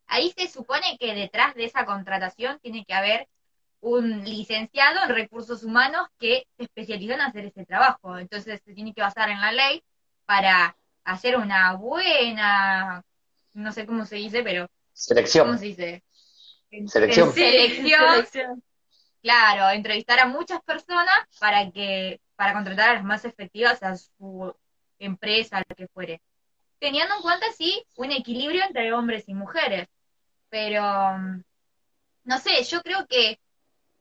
[0.07, 3.27] ahí se supone que detrás de esa contratación tiene que haber
[3.79, 8.17] un licenciado en recursos humanos que se especializó en hacer ese trabajo.
[8.17, 9.83] Entonces se tiene que basar en la ley
[10.25, 13.03] para hacer una buena,
[13.53, 15.59] no sé cómo se dice, pero ¿cómo Selección.
[15.59, 16.03] se dice?
[16.87, 17.33] Selección.
[17.33, 17.33] Selección.
[17.33, 18.63] selección.
[19.21, 24.53] Claro, entrevistar a muchas personas para que, para contratar a las más efectivas a su
[24.99, 26.21] empresa, lo que fuere.
[26.79, 29.87] Teniendo en cuenta, sí, un equilibrio entre hombres y mujeres.
[30.49, 31.43] Pero, mm,
[32.25, 33.39] no sé, yo creo que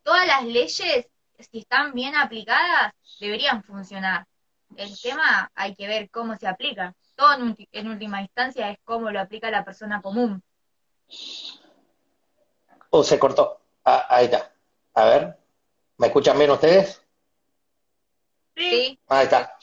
[0.02, 1.06] todas las leyes,
[1.38, 4.26] si están bien aplicadas, deberían funcionar.
[4.76, 6.94] El tema hay que ver cómo se aplica.
[7.14, 10.42] Todo en, ulti- en última instancia es cómo lo aplica la persona común.
[12.90, 13.60] Oh, se cortó.
[13.84, 14.52] Ah, ahí está.
[14.94, 15.36] A ver.
[15.98, 17.02] ¿Me escuchan bien ustedes?
[18.56, 18.98] Sí, ¿Sí?
[19.08, 19.56] Ahí está.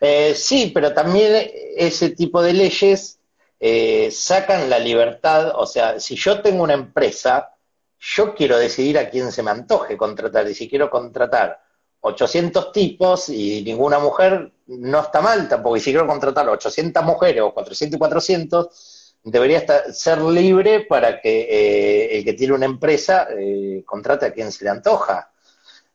[0.00, 3.20] Eh, sí, pero también ese tipo de leyes
[3.60, 7.54] eh, sacan la libertad, o sea, si yo tengo una empresa,
[7.98, 11.63] yo quiero decidir a quién se me antoje contratar, y si quiero contratar
[12.06, 17.40] 800 tipos y ninguna mujer, no está mal tampoco, y si quiero contratar 800 mujeres
[17.42, 22.66] o 400 y 400, debería estar- ser libre para que eh, el que tiene una
[22.66, 25.30] empresa eh, contrate a quien se le antoja.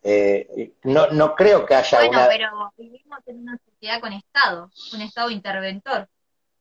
[0.02, 2.28] Eh, no, no creo que haya Bueno, una...
[2.28, 2.48] pero
[2.78, 6.08] vivimos en una sociedad con Estado, un Estado interventor.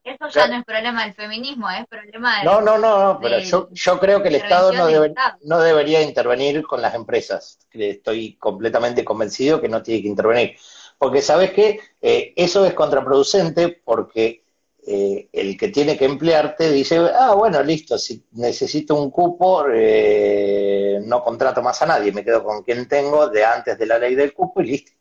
[0.03, 0.53] Eso ya Claro.
[0.53, 2.45] no es problema del feminismo, es problema del...
[2.45, 5.37] No, no, no, no, pero de yo, yo creo que el Estado no, debe- Estado.
[5.43, 7.59] no debería intervenir con las empresas.
[7.71, 10.55] Estoy completamente convencido que no tiene que intervenir.
[10.97, 11.79] Porque, ¿sabes qué?
[12.01, 14.43] Eh, eso es contraproducente porque
[14.87, 20.99] eh, el que tiene que emplearte dice, ah, bueno, listo, si necesito un cupo, eh,
[21.03, 24.15] no contrato más a nadie, me quedo con quien tengo de antes de la ley
[24.15, 24.91] del cupo y listo.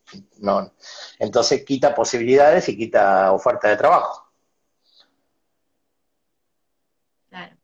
[0.40, 0.72] No.
[1.18, 4.24] Entonces quita posibilidades y quita oferta de trabajo.
[7.30, 7.56] Claro.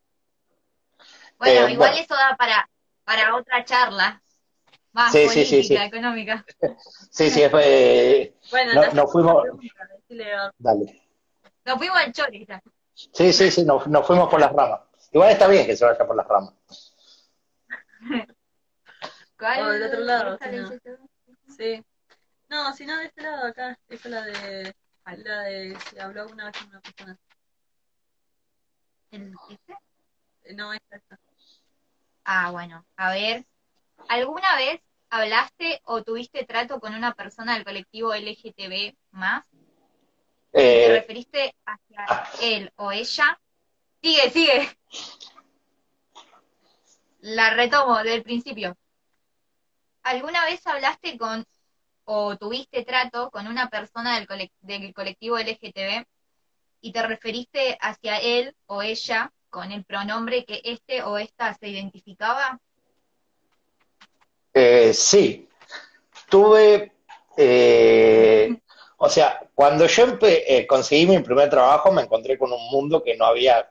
[1.45, 2.05] Bueno, Eh, igual bueno.
[2.05, 2.69] eso da para,
[3.05, 4.23] para otra charla,
[4.93, 5.75] más Sí, sí, política, sí, sí.
[5.77, 6.45] económica.
[7.11, 11.01] Sí, sí, es, eh, Bueno, No- te hacemos no fuimos- una pregunta, dale.
[11.65, 12.63] Nos fuimos al chori ya.
[12.95, 14.81] Sí, sí, sí, nos, nos fuimos por las ramas.
[15.13, 16.55] Igual está bien que se vaya por las ramas.
[19.39, 19.61] ¿Cuál?
[19.63, 20.39] O del otro lado.
[21.57, 21.85] Sí.
[22.49, 23.79] No, si no, de este lado acá.
[23.89, 24.75] Esta es la de.
[25.25, 25.77] La de.
[25.91, 27.19] Si habló alguna vez con una persona.
[29.11, 29.73] ¿El- este?
[30.45, 31.19] Eh, No, esta, esta.
[32.25, 33.47] Ah, bueno, a ver.
[34.09, 39.45] ¿Alguna vez hablaste o tuviste trato con una persona del colectivo LGTB más?
[40.53, 42.07] ¿Te Eh, referiste hacia
[42.43, 43.41] él o ella?
[44.03, 44.79] Sigue, sigue.
[47.23, 48.77] La retomo del principio.
[50.05, 51.45] ¿Alguna vez hablaste con
[52.05, 56.05] o tuviste trato con una persona del, del colectivo LGTB
[56.83, 61.69] y te referiste hacia él o ella con el pronombre que este o esta se
[61.69, 62.59] identificaba?
[64.53, 65.49] eh, sí,
[66.29, 66.93] tuve,
[67.37, 68.57] eh,
[68.97, 73.17] o sea, cuando yo eh, conseguí mi primer trabajo me encontré con un mundo que
[73.17, 73.71] no había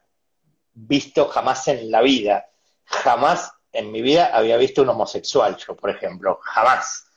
[0.74, 2.48] visto jamás en la vida.
[2.86, 7.08] Jamás en mi vida había visto un homosexual, yo, por ejemplo, jamás.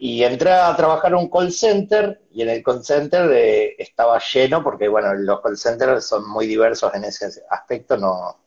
[0.00, 4.62] Y entré a trabajar un call center y en el call center eh, estaba lleno
[4.62, 8.38] porque, bueno, los call centers son muy diversos en ese aspecto, no,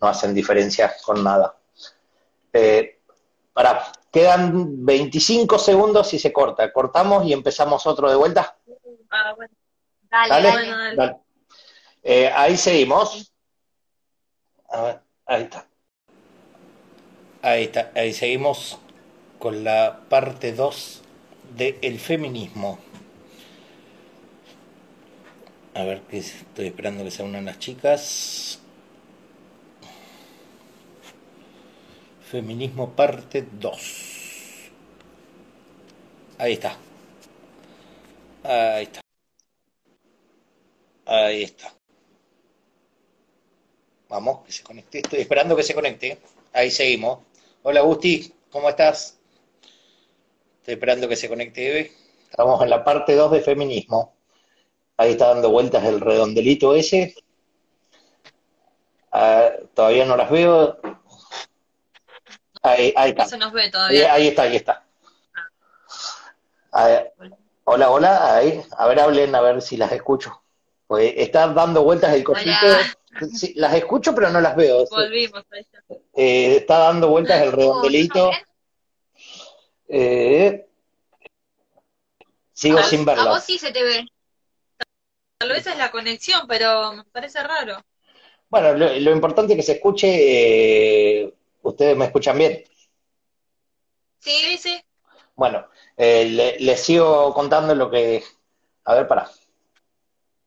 [0.00, 1.56] no hacen diferencias con nada.
[2.52, 3.00] Eh,
[3.52, 3.82] para,
[4.12, 6.72] quedan 25 segundos y se corta.
[6.72, 8.56] Cortamos y empezamos otro de vuelta.
[9.10, 9.52] Ah, bueno.
[10.08, 10.48] Dale, Dale.
[10.48, 10.52] dale.
[10.52, 10.96] Bueno, dale.
[10.96, 11.16] Dale.
[12.04, 13.32] Eh, ahí seguimos.
[14.70, 15.66] A ver, ahí está.
[17.42, 18.78] Ahí está, ahí seguimos
[19.42, 21.02] con la parte 2
[21.56, 22.78] del feminismo.
[25.74, 28.60] A ver, que estoy esperando que se unan las chicas.
[32.30, 34.70] Feminismo parte 2.
[36.38, 36.76] Ahí está.
[38.44, 39.00] Ahí está.
[41.04, 41.74] Ahí está.
[44.08, 44.98] Vamos, que se conecte.
[45.00, 46.20] Estoy esperando que se conecte.
[46.52, 47.18] Ahí seguimos.
[47.64, 49.18] Hola, Gusti, ¿cómo estás?
[50.62, 51.92] Estoy esperando que se conecte Eve.
[52.30, 54.14] Estamos en la parte 2 de feminismo.
[54.96, 57.16] Ahí está dando vueltas el redondelito ese.
[59.10, 60.78] Ah, todavía no las veo.
[62.62, 63.24] Ahí, ahí está.
[63.24, 64.12] No se nos ve todavía.
[64.12, 64.84] Ahí, está, ahí está.
[66.70, 67.06] Ah,
[67.64, 68.36] hola, hola.
[68.36, 68.62] Ahí.
[68.78, 70.44] A ver, hablen, a ver si las escucho.
[70.86, 72.52] Pues está dando vueltas el cosito.
[73.34, 74.84] Sí, las escucho, pero no las veo.
[74.88, 75.42] Volvimos.
[76.14, 78.30] Eh, está dando vueltas el redondelito.
[79.94, 80.66] Eh,
[82.54, 83.28] sigo A- sin A verlo.
[83.30, 84.06] vos sí se te ve.
[85.38, 87.76] Tal vez es la conexión, pero me parece raro.
[88.48, 90.08] Bueno, lo, lo importante es que se escuche.
[91.24, 92.64] eh, ¿Ustedes me escuchan bien?
[94.18, 94.82] Sí, sí.
[95.36, 95.66] Bueno,
[95.96, 98.22] eh, le- les sigo contando lo que...
[98.84, 99.28] A ver, para.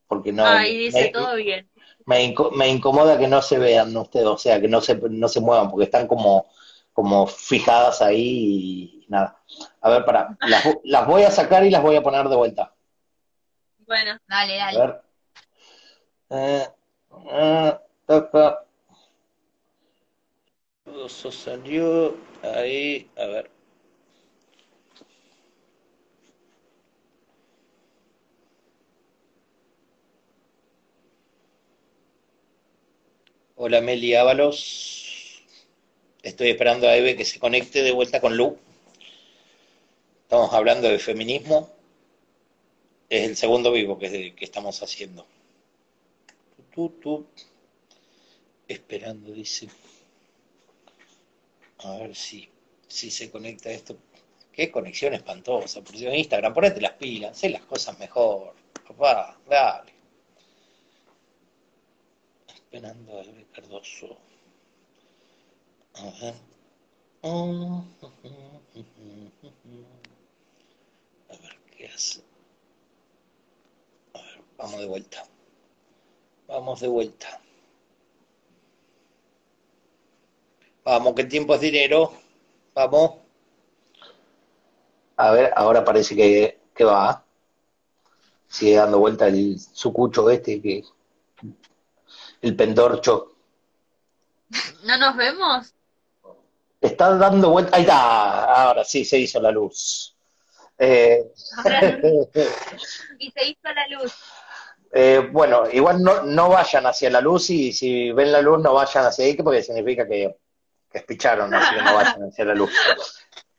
[0.07, 0.45] Porque no...
[0.45, 1.69] Ahí dice me, todo bien.
[2.05, 5.27] me inco- me incomoda que no se vean ustedes, o sea, que no se, no
[5.27, 6.47] se muevan, porque están como,
[6.95, 9.37] como fijadas ahí y nada.
[9.81, 10.37] A ver, para.
[10.47, 12.73] Las, las voy a sacar y las voy a poner de vuelta.
[13.85, 14.79] Bueno, Dale, A dale.
[14.79, 15.01] ver.
[16.29, 16.67] Eh,
[17.31, 18.63] eh, toca.
[21.05, 23.11] Eso salió ahí.
[23.17, 23.51] A ver.
[33.57, 35.14] Hola Meli Ábalos.
[36.26, 38.57] Estoy esperando a Eve que se conecte de vuelta con Lu.
[40.23, 41.69] Estamos hablando de feminismo.
[43.07, 45.28] Es el segundo vivo que, estamos haciendo.
[46.73, 47.28] Tu, tu.
[48.67, 49.69] Esperando, dice.
[51.84, 52.49] A ver si,
[52.88, 53.95] si se conecta esto.
[54.51, 56.11] Qué conexión espantosa, por Dios.
[56.15, 58.55] Instagram, ponete las pilas, haz las cosas mejor.
[58.88, 59.93] Papá, dale.
[62.47, 64.24] Esperando a Eve Cardoso.
[65.97, 66.35] A ver.
[71.27, 72.21] A ver qué hace.
[74.13, 75.23] A ver, vamos de vuelta.
[76.47, 77.41] Vamos de vuelta.
[80.83, 82.13] Vamos, que el tiempo es dinero.
[82.73, 83.15] Vamos.
[85.17, 87.23] A ver, ahora parece que, que va.
[88.47, 90.83] Sigue dando vuelta el sucucho este, que
[92.41, 93.31] el pendorcho.
[94.83, 95.74] ¿no nos vemos?
[96.86, 97.75] Está dando vuelta.
[97.75, 98.45] Ahí está.
[98.67, 100.15] Ahora sí se hizo la luz.
[100.77, 101.23] Eh,
[103.19, 104.13] y se hizo la luz.
[104.97, 108.73] Eh, bueno, igual no, no vayan hacia la luz y si ven la luz no
[108.73, 110.38] vayan hacia ahí porque significa que,
[110.89, 112.71] que espicharon, así que no vayan hacia la luz.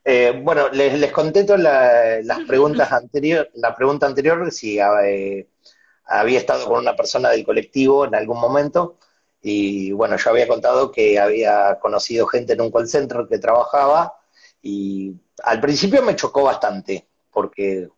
[0.03, 5.47] Eh, bueno, les, les contesto la- las preguntas anterior, la pregunta anterior, si eh,
[6.07, 8.97] había estado con una persona del colectivo en algún momento
[9.49, 14.17] y bueno, yo había contado que había conocido gente en un call center que trabajaba
[14.61, 17.89] y al principio me chocó bastante porque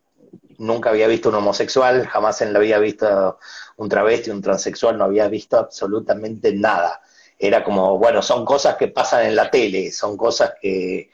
[0.59, 3.39] nunca había visto un homosexual, jamás en la había visto
[3.79, 7.01] un travesti, un transexual, no había visto absolutamente nada.
[7.39, 11.09] Era como, bueno, son cosas que pasan en la tele, son cosas que,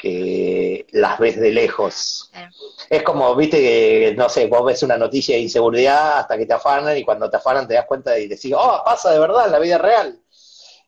[0.00, 2.30] que las ves de lejos.
[2.32, 2.50] Claro.
[2.88, 6.54] Es como, viste, que, no sé, vos ves una noticia de inseguridad hasta que te
[6.54, 9.52] afanan y cuando te afanan te das cuenta y decís, oh, pasa de verdad en
[9.52, 10.18] la vida real.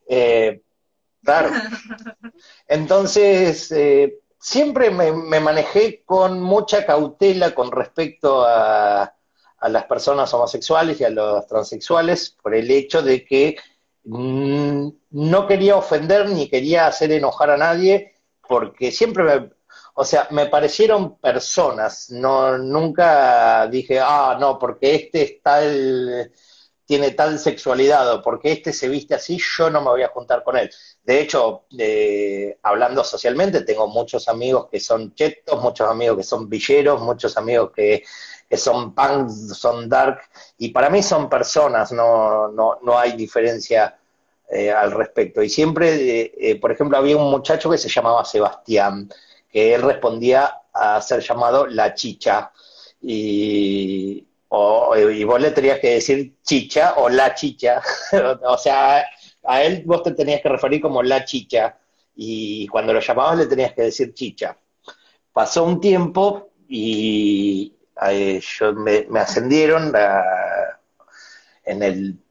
[0.09, 0.63] Eh,
[1.23, 1.51] claro.
[2.67, 10.33] Entonces, eh, siempre me, me manejé con mucha cautela con respecto a, a las personas
[10.33, 13.57] homosexuales y a los transexuales por el hecho de que
[14.05, 18.12] mm, no quería ofender ni quería hacer enojar a nadie
[18.53, 19.51] porque siempre me,
[19.95, 26.31] o sea, me parecieron personas, no, nunca dije, ah, no, porque este es tal,
[26.85, 30.45] tiene tal sexualidad o porque este se viste así, yo no me voy a juntar
[30.45, 30.71] con él.
[31.03, 36.47] De hecho, eh, hablando socialmente, tengo muchos amigos que son chetos, muchos amigos que son
[36.51, 38.05] villeros, muchos amigos que,
[38.51, 40.21] que son punk, son dark,
[40.59, 43.97] y para mí son personas, no, no, no hay diferencia
[44.55, 45.43] eh, al respecto.
[45.43, 49.09] Y siempre, eh, eh, por ejemplo, había un muchacho que se llamaba Sebastián,
[49.51, 52.53] que él respondía a ser llamado la chicha,
[53.01, 54.27] y,
[55.09, 57.81] y vos le tenías que decir chicha o la chicha,
[58.45, 59.07] o sea,
[59.45, 61.79] a él vos te tenías que referir como la chicha,
[62.15, 64.59] y cuando lo llamabas le tenías que decir chicha.
[65.33, 67.75] Pasó un tiempo y
[68.59, 69.95] yo me, ascendieron
[71.65, 72.22] en el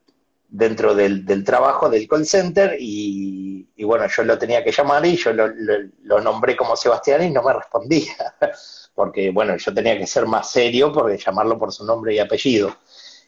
[0.52, 5.32] dentro del, trabajo del call center y, bueno, yo lo tenía que llamar y yo
[5.34, 8.14] lo, nombré como Sebastián y no me respondía,
[8.94, 12.76] porque bueno, yo tenía que ser más serio porque llamarlo por su nombre y apellido.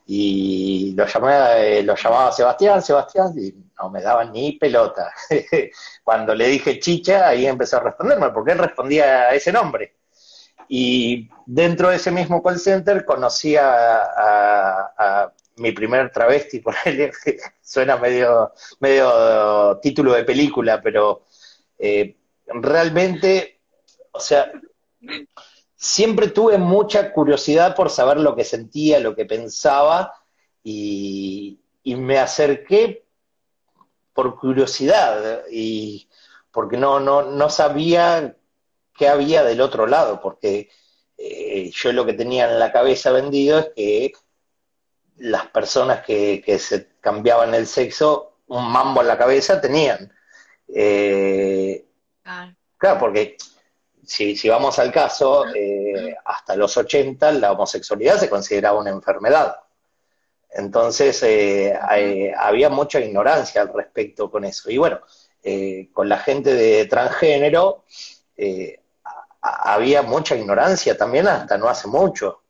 [0.05, 5.13] Y lo, llamé, eh, lo llamaba Sebastián, Sebastián, y no me daba ni pelota.
[6.03, 9.95] Cuando le dije chicha, ahí empezó a responderme, porque él respondía a ese nombre.
[10.67, 17.10] Y dentro de ese mismo call center conocí a mi primer travesti, por ahí
[17.62, 21.24] suena medio, medio título de película, pero
[21.78, 22.16] eh,
[22.47, 23.60] realmente,
[24.12, 24.51] o sea,
[25.76, 30.14] siempre tuve mucha curiosidad por saber lo que sentía, lo que pensaba,
[30.64, 33.06] y, me acerqué
[34.14, 36.08] por curiosidad, y
[36.51, 38.38] porque no, no, no sabía
[38.95, 40.70] qué había del otro lado, porque
[41.18, 44.14] eh, yo lo que tenía en la cabeza vendido es que
[45.18, 50.11] las personas que, se cambiaban el sexo, un mambo en la cabeza tenían.
[50.68, 51.86] Eh,
[52.24, 52.99] claro.
[52.99, 53.38] porque
[54.05, 59.57] si, si, vamos al caso, eh, hasta los 80 la homosexualidad se consideraba una enfermedad.
[60.49, 61.74] Entonces eh,
[62.38, 64.70] había mucha ignorancia al respecto con eso.
[64.70, 64.99] Y bueno,
[65.93, 67.84] con la gente de transgénero
[69.41, 72.42] había mucha ignorancia también hasta no hace mucho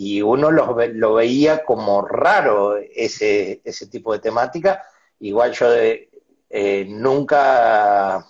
[0.00, 4.84] y uno lo, lo veía como raro ese, ese tipo de temática.
[5.18, 8.24] Igual yo eh, nunca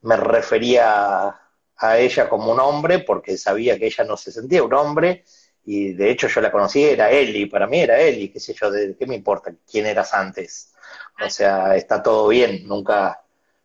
[0.00, 1.40] me refería
[1.76, 5.24] a ella como un hombre porque sabía que ella no se sentía un hombre
[5.64, 8.68] y de hecho yo la conocí, era Eli, para mí era Eli, qué sé yo,
[8.68, 10.72] de, ¿qué me importa quién eras antes?
[11.24, 13.22] O sea, está todo bien, nunca,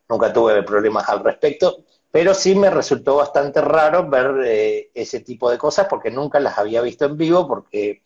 [0.07, 5.49] nunca tuve problemas al respecto pero sí me resultó bastante raro ver eh, ese tipo
[5.49, 8.03] de cosas porque nunca las había visto en vivo, porque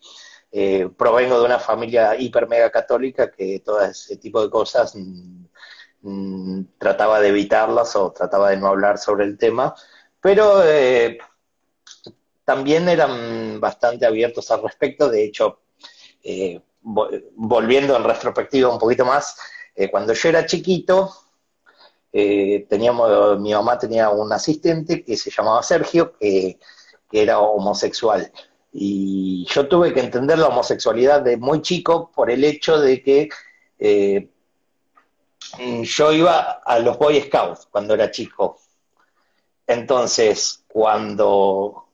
[0.50, 5.44] eh, provengo de una familia hiper mega católica que todo ese tipo de cosas mm,
[6.02, 9.74] mm, trataba de evitarlas o trataba de no hablar sobre el tema,
[10.20, 11.18] pero eh,
[12.44, 15.60] también eran bastante abiertos al respecto, de hecho,
[16.82, 19.36] volviendo en retrospectiva un poquito más,
[19.90, 21.21] cuando yo era chiquito,
[22.12, 26.58] eh, teníamos, mi mamá tenía un asistente que se llamaba Sergio, que,
[27.14, 28.32] era homosexual.
[28.72, 33.28] Y yo tuve que entender la homosexualidad de muy chico por el hecho de que
[33.78, 34.30] eh,
[35.82, 38.58] yo iba a los Boy Scouts cuando era chico.
[39.66, 41.86] Entonces, cuando,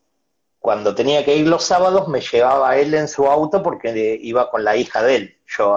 [0.60, 4.62] cuando tenía que ir los sábados, me llevaba él en su auto porque iba con
[4.62, 5.36] la hija de él.
[5.48, 5.74] Yo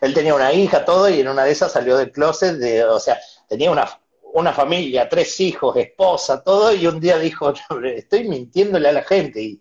[0.00, 2.98] él tenía una hija, todo, y en una de esas salió del closet, de, o
[2.98, 3.88] sea, tenía una,
[4.34, 7.52] una familia, tres hijos, esposa, todo, y un día dijo,
[7.84, 9.60] estoy mintiéndole a la gente,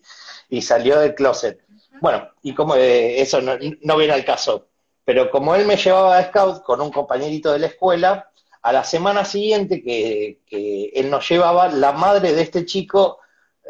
[0.49, 1.61] y, salió del closet.
[1.99, 4.67] Bueno, y como eh, eso no, viene al caso,
[5.03, 8.31] pero como él me llevaba a Scout con un compañerito de la escuela,
[8.61, 13.19] a la semana siguiente que, él nos llevaba, la madre de este chico,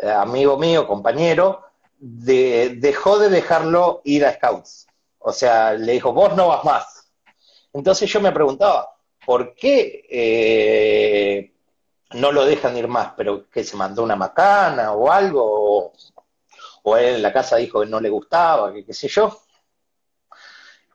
[0.02, 1.64] eh, amigo mío, compañero,
[2.00, 4.88] dejó de dejarlo ir a Scouts.
[5.20, 7.10] O sea, le dijo, vos no vas más.
[7.74, 8.97] Entonces yo me preguntaba,
[9.28, 11.52] ¿por qué eh,
[12.14, 13.12] no lo dejan ir más?
[13.18, 15.92] ¿Pero que se mandó una macana o algo?
[16.84, 19.38] ¿O, él en la casa dijo que no le gustaba, que qué sé yo?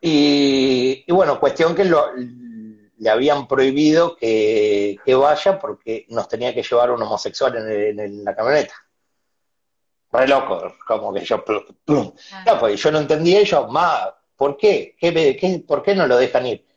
[0.00, 7.02] Y, bueno, cuestión que le habían prohibido que, vaya porque nos tenía que llevar un
[7.02, 8.74] homosexual en, la camioneta.
[10.10, 11.44] Re loco, como que yo...
[11.86, 12.14] No,
[12.58, 14.96] pues yo no entendía ellos, más, ¿por qué?
[14.98, 16.71] ¿Qué, ¿Por qué no lo dejan ir?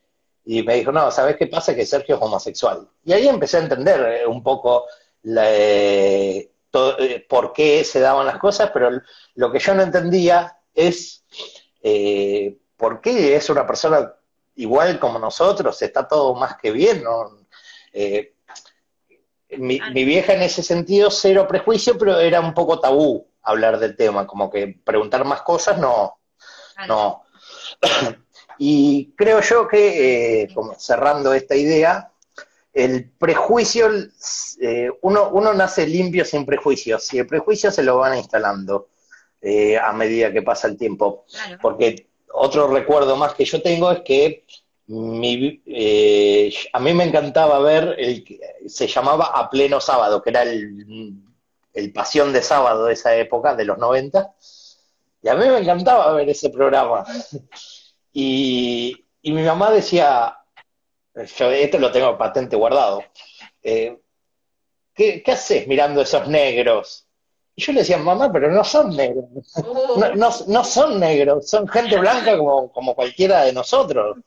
[0.46, 1.76] Y me dijo, no, ¿sabes qué pasa?
[1.76, 2.88] Que Sergio es homosexual.
[3.04, 4.86] Y ahí empecé a entender eh, un poco
[5.24, 8.92] eh, eh, por qué se daban las cosas, pero
[9.34, 11.24] lo que yo no entendía es
[12.78, 14.14] por qué es una persona
[14.56, 17.04] igual como nosotros, está todo más que bien.
[19.58, 24.28] mi, vieja en ese sentido, cero prejuicio, pero era un poco tabú hablar del tema,
[24.28, 26.20] como que preguntar más cosas no,
[26.88, 27.24] no.
[28.58, 32.12] Y creo yo que, eh, como cerrando esta idea,
[32.74, 33.90] el prejuicio,
[34.62, 38.90] eh, uno, uno nace limpio sin prejuicios, y el prejuicio se lo van instalando
[39.42, 41.26] eh, a medida que pasa el tiempo.
[41.62, 44.46] Porque otro recuerdo más que yo tengo es que
[44.88, 45.62] mi,
[46.74, 48.24] a mí me encantaba ver, el,
[48.68, 51.14] se llamaba A Pleno Sábado, que era el,
[51.74, 54.34] el pasión de sábado de esa época, de los 90,
[55.22, 57.04] y a mí me encantaba ver ese programa.
[58.18, 60.38] Y, y mi mamá decía,
[61.38, 63.04] yo esto lo tengo patente guardado,
[63.62, 64.00] eh,
[64.94, 67.08] ¿qué, ¿qué haces mirando esos negros?
[67.56, 69.26] Y yo le decía, mamá, pero no son negros.
[69.58, 74.18] Uh, No, no, no son negros, son gente blanca como, como cualquiera de nosotros.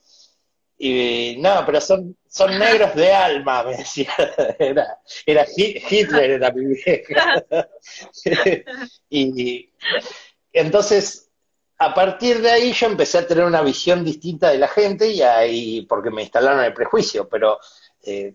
[0.79, 4.13] Y no, pero son, son negros de alma, me decía.
[4.59, 7.39] Era, era Hi- Hitler, era mi vieja.
[9.11, 9.71] Y
[10.53, 11.28] entonces,
[11.79, 15.23] a partir de ahí yo empecé a tener una visión distinta de la gente y
[15.23, 17.59] ahí, porque me instalaron el prejuicio, pero
[18.03, 18.35] eh,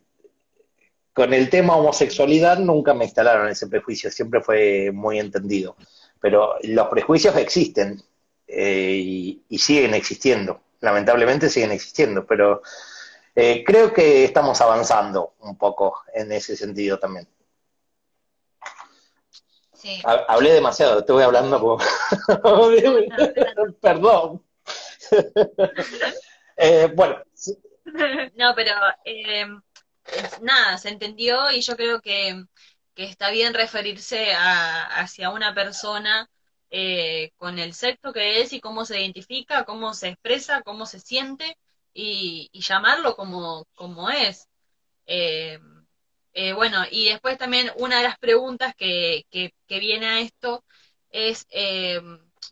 [1.14, 5.76] con el tema homosexualidad nunca me instalaron ese prejuicio, siempre fue muy entendido.
[6.22, 8.02] Pero los prejuicios existen
[8.48, 12.61] eh, y, siguen existiendo, lamentablemente siguen existiendo, pero
[13.36, 17.28] eh, creo que estamos avanzando un poco en ese sentido también.
[19.84, 20.01] Sí.
[20.05, 21.77] Ha- Hablé demasiado, estuve hablando como...
[23.81, 24.41] Perdón.
[26.55, 27.18] Eh, bueno,
[28.35, 28.72] No, pero
[29.05, 29.45] eh,
[30.41, 32.43] nada, se entendió y yo creo que,
[32.95, 36.30] que está bien referirse a, hacia una persona
[36.69, 40.99] eh, con el sexo que es y cómo se identifica, cómo se expresa, cómo se
[40.99, 41.57] siente
[41.93, 44.47] y, y llamarlo como, como es.
[45.07, 45.60] Eh,
[46.34, 50.64] eh, bueno, y después también una de las preguntas que, que, que viene a esto
[51.10, 52.01] es, eh,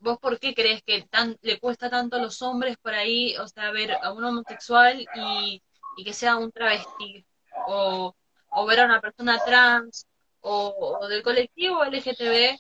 [0.02, 3.48] ¿vos por qué crees que tan, le cuesta tanto a los hombres por ahí, o
[3.48, 5.62] sea, ver a un homosexual y,
[6.04, 7.26] que sea un travesti?
[7.68, 8.16] O,
[8.50, 10.08] o ver a una persona trans
[10.42, 12.58] o, o del colectivo LGTB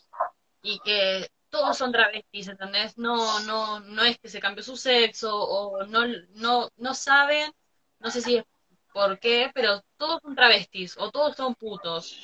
[0.63, 2.97] y que todos son travestis, ¿entendés?
[2.97, 6.01] No, no, no es que se cambió su sexo o no,
[6.35, 7.51] no, no saben,
[7.99, 8.45] no sé si es
[8.93, 12.17] por qué, pero todos son travestis o todos son putos.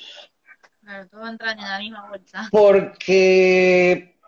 [0.80, 2.48] Claro, todos entran en la misma bolsa.
[2.50, 4.18] porque,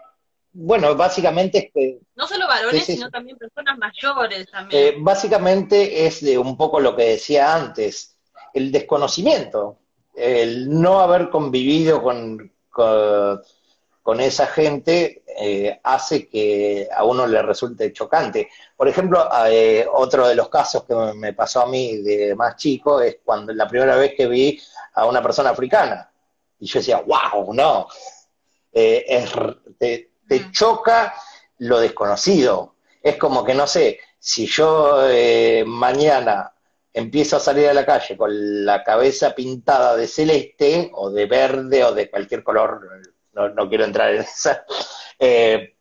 [0.52, 5.04] bueno, básicamente es que No solo varones, sino también personas mayores Eh, también.
[5.04, 8.16] básicamente es de un poco lo que decía antes,
[8.52, 9.78] el desconocimiento,
[10.14, 13.40] el no haber convivido con, con,
[14.10, 18.48] con esa gente eh, hace que a uno le resulte chocante.
[18.76, 23.00] Por ejemplo, eh, otro de los casos que me pasó a mí de más chico
[23.00, 24.60] es cuando la primera vez que vi
[24.94, 26.10] a una persona africana.
[26.58, 27.86] Y yo decía, wow, no.
[28.72, 29.30] Eh, es,
[29.78, 30.50] te, te Mm.
[30.50, 31.14] choca
[31.58, 32.74] lo desconocido.
[33.00, 35.04] Es como que, no sé, si yo
[35.66, 36.52] mañana
[36.92, 41.84] empiezo a salir a la calle con la cabeza pintada de celeste o de verde
[41.84, 42.80] o de cualquier color,
[43.32, 44.64] no, no quiero entrar en esa,
[45.18, 45.74] eh,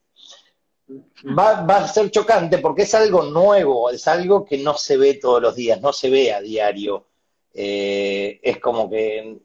[1.38, 5.14] va, va a ser chocante porque es algo nuevo, es algo que no se ve
[5.14, 7.06] todos los días, no se ve a diario.
[7.52, 9.38] Eh, es como que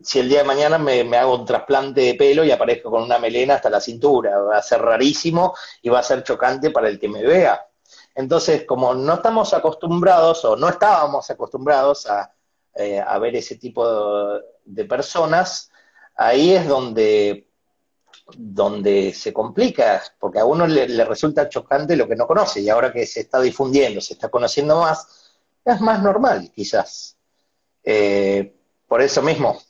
[0.00, 3.02] si el día de mañana me, me hago un trasplante de pelo y aparezco con
[3.02, 6.88] una melena hasta la cintura, va a ser rarísimo y va a ser chocante para
[6.88, 7.64] el que me vea.
[8.14, 12.34] Entonces, como no estamos acostumbrados o no estábamos acostumbrados a,
[12.74, 15.70] eh, a ver ese tipo de, de personas,
[16.16, 17.46] ahí es donde,
[18.36, 22.68] donde se complica, porque a uno le, le resulta chocante lo que no conoce y
[22.68, 25.32] ahora que se está difundiendo, se está conociendo más,
[25.64, 27.16] es más normal quizás.
[27.84, 28.54] Eh,
[28.86, 29.60] por eso mismo.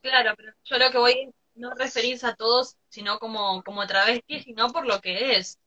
[0.00, 4.70] Claro, pero yo lo que voy no referirse a todos, sino como, como travesti, sino
[4.72, 5.58] por lo que es.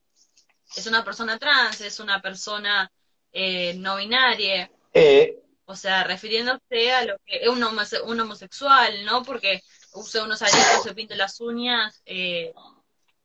[0.78, 2.90] Es una persona trans, es una persona
[3.34, 9.06] eh, no binaria, Eh, o sea, refiriéndose a lo que es un, homose- un homosexual,
[9.06, 9.24] ¿no?
[9.24, 9.62] Porque
[9.94, 12.54] use unos aretes, se pinte las uñas, eh,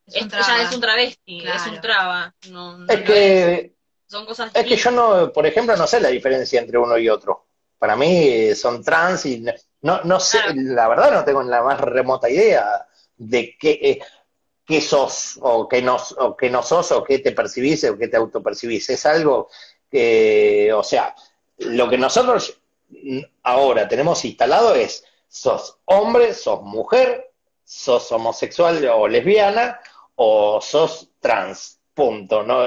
[0.06, 0.47] Es un es- traba.
[0.47, 2.34] ya es un travesti, es un traba.
[2.51, 3.74] No, no es que
[4.06, 7.09] son cosas Es que yo no, por ejemplo, no sé la diferencia entre uno y
[7.09, 7.47] otro.
[7.78, 9.44] Para mí son trans y
[9.82, 10.55] no, no sé, Claro.
[10.56, 12.86] la verdad no tengo la más remota idea
[13.16, 14.01] de qué, eh,
[14.64, 18.09] qué sos o qué no, o qué no sos o qué te percibís o qué
[18.09, 18.88] te autopercibís.
[18.90, 19.48] Es algo
[19.90, 21.14] que, o sea,
[21.59, 22.59] lo que nosotros
[23.43, 27.32] ahora tenemos instalado es, sos hombre, sos mujer,
[27.65, 29.81] sos homosexual o lesbiana
[30.16, 31.81] o sos trans.
[31.94, 32.43] Punto.
[32.43, 32.66] ¿no?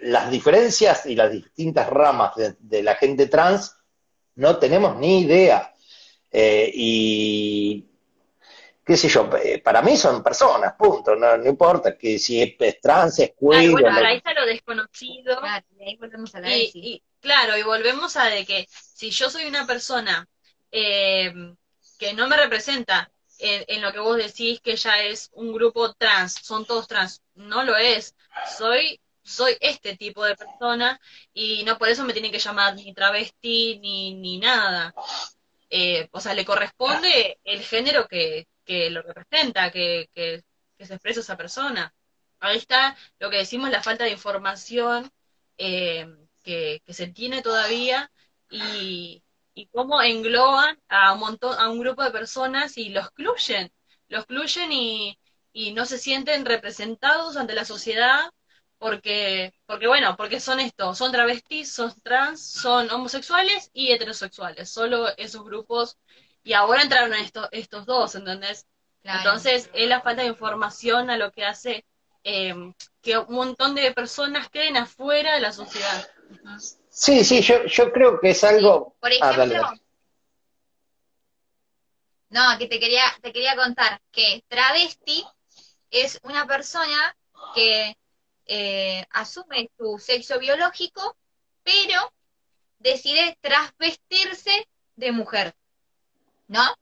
[0.00, 3.76] Las diferencias y las distintas ramas de, de la gente trans
[4.36, 5.72] no tenemos ni idea.
[6.30, 7.86] Eh, y
[8.84, 12.54] qué sé yo, eh, para mí son personas, punto, no, no importa que si es,
[12.58, 15.38] es trans, es Ah, queer, y bueno, ahí está lo desconocido.
[15.38, 19.30] Claro, y ahí volvemos a la y, claro, y volvemos a de que si yo
[19.30, 20.26] soy una persona
[20.72, 21.32] eh,
[21.98, 25.92] que no me representa en, en lo que vos decís que ya es un grupo
[25.94, 28.14] trans, son todos trans, no lo es.
[28.58, 31.00] Soy, soy este tipo de persona
[31.32, 34.94] y no por eso me tienen que llamar ni travesti ni, ni nada.
[35.70, 40.42] Eh, o sea, le corresponde el género que, que lo representa, que, que,
[40.84, 41.94] se expresa esa persona.
[42.40, 45.10] Ahí está lo que decimos, la falta de información.
[45.58, 46.06] eh,
[46.44, 48.10] que, que se tiene todavía
[48.50, 49.23] y,
[49.54, 53.72] y cómo engloban a un montón, a un grupo de personas y lo excluyen,
[54.08, 55.18] lo excluyen y,
[55.52, 58.30] y no se sienten representados ante la sociedad
[58.78, 65.08] porque, porque bueno, porque son esto, son travestis, son trans, son homosexuales y heterosexuales, solo
[65.16, 65.96] esos grupos,
[66.42, 68.66] y ahora entraron estos, estos dos, ¿entendés?
[69.02, 69.20] Claro.
[69.20, 71.86] Entonces, es la falta de información a lo que hace
[72.24, 72.54] eh,
[73.04, 76.08] que un montón de personas queden afuera de la sociedad.
[76.88, 78.96] Sí, sí, yo, yo creo que es algo...
[79.00, 79.80] Por Ah, ejemplo, dale, dale.
[82.30, 85.24] no, que te quería, te quería contar que travesti
[85.90, 87.16] es una persona
[87.54, 87.96] que
[88.46, 91.16] eh, asume su sexo biológico,
[91.62, 92.12] pero
[92.78, 95.54] decide transvestirse de mujer,
[96.48, 96.74] ¿no?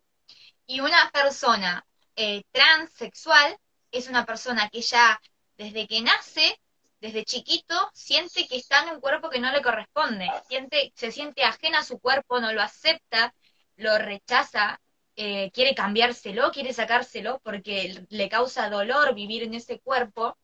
[0.66, 1.85] Y una persona
[2.16, 3.59] eh, transexual
[3.90, 5.20] es una persona que ya
[5.62, 6.60] desde que nace,
[7.01, 11.44] desde chiquito, siente que está en un cuerpo que no le corresponde, siente, se siente
[11.44, 13.34] ajena a su cuerpo, no lo acepta,
[13.76, 14.80] lo rechaza,
[15.16, 20.36] eh, quiere cambiárselo, quiere sacárselo porque le causa dolor vivir en ese cuerpo.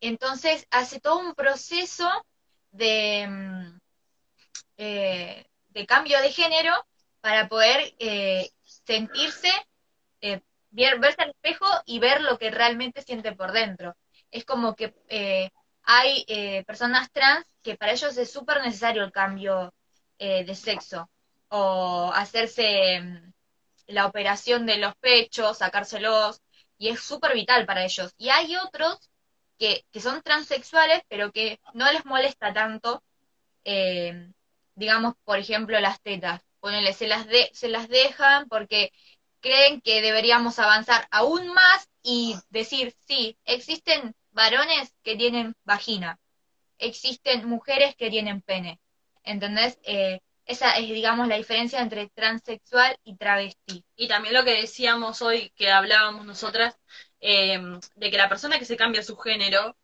[0.00, 2.08] Entonces hace todo un proceso
[2.70, 3.78] de, mm,
[4.78, 5.46] eh,
[5.86, 6.72] cambio de género
[7.20, 9.50] para poder eh, sentirse,
[10.70, 13.94] ver- verse al espejo y ver lo que realmente siente por dentro.
[14.36, 15.50] Es como que eh,
[15.82, 19.72] hay eh, personas trans que para ellos es súper necesario el cambio
[20.18, 21.08] eh, de sexo
[21.48, 23.32] o hacerse mm,
[23.86, 26.42] la operación de los pechos, sacárselos,
[26.76, 28.12] y es súper vital para ellos.
[28.18, 29.10] Y hay otros
[29.58, 33.02] que, que son transexuales, pero que no les molesta tanto,
[34.74, 36.42] digamos, por ejemplo, las tetas.
[36.60, 38.92] Ponele, se las, de, se las dejan porque
[39.40, 46.18] creen que deberíamos avanzar aún más y decir, sí, existen varones que tienen vagina,
[46.78, 48.80] existen mujeres que tienen pene.
[49.24, 49.78] ¿Entendés?
[49.84, 53.84] Eh, esa es, digamos, la diferencia entre transexual y travesti.
[53.96, 56.76] Y también lo que decíamos hoy, que hablábamos nosotras,
[57.20, 57.58] eh,
[57.96, 59.76] de que la persona que se cambia su género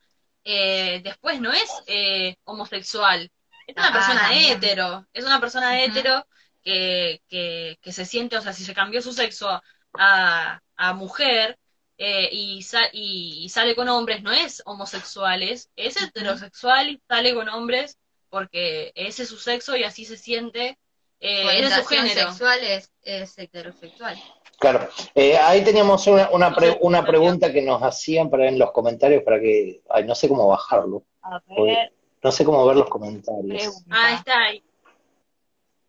[0.44, 3.30] eh, después no es eh, homosexual,
[3.66, 4.52] es una Ah, persona también.
[4.56, 6.26] hetero, es una persona hetero
[6.62, 9.48] que, que, que se siente, o sea, si se cambió su sexo
[9.94, 11.58] a, a mujer
[12.04, 17.32] eh, y, sa- y, y sale con hombres, no es homosexual, es, heterosexual y sale
[17.32, 17.96] con hombres
[18.28, 20.78] porque ese es su sexo y así se siente,
[21.20, 22.28] eh, ese es su género.
[22.30, 24.20] sexual es, es heterosexual.
[24.58, 24.88] Claro.
[25.14, 29.22] Eh, ahí teníamos una, una, pre- una pregunta que nos hacían para en los comentarios
[29.22, 29.82] para que...
[29.90, 31.04] Ay, no sé cómo bajarlo.
[31.22, 31.92] A ver,
[32.22, 33.82] No sé cómo ver los comentarios.
[33.90, 34.62] Ah, está ahí.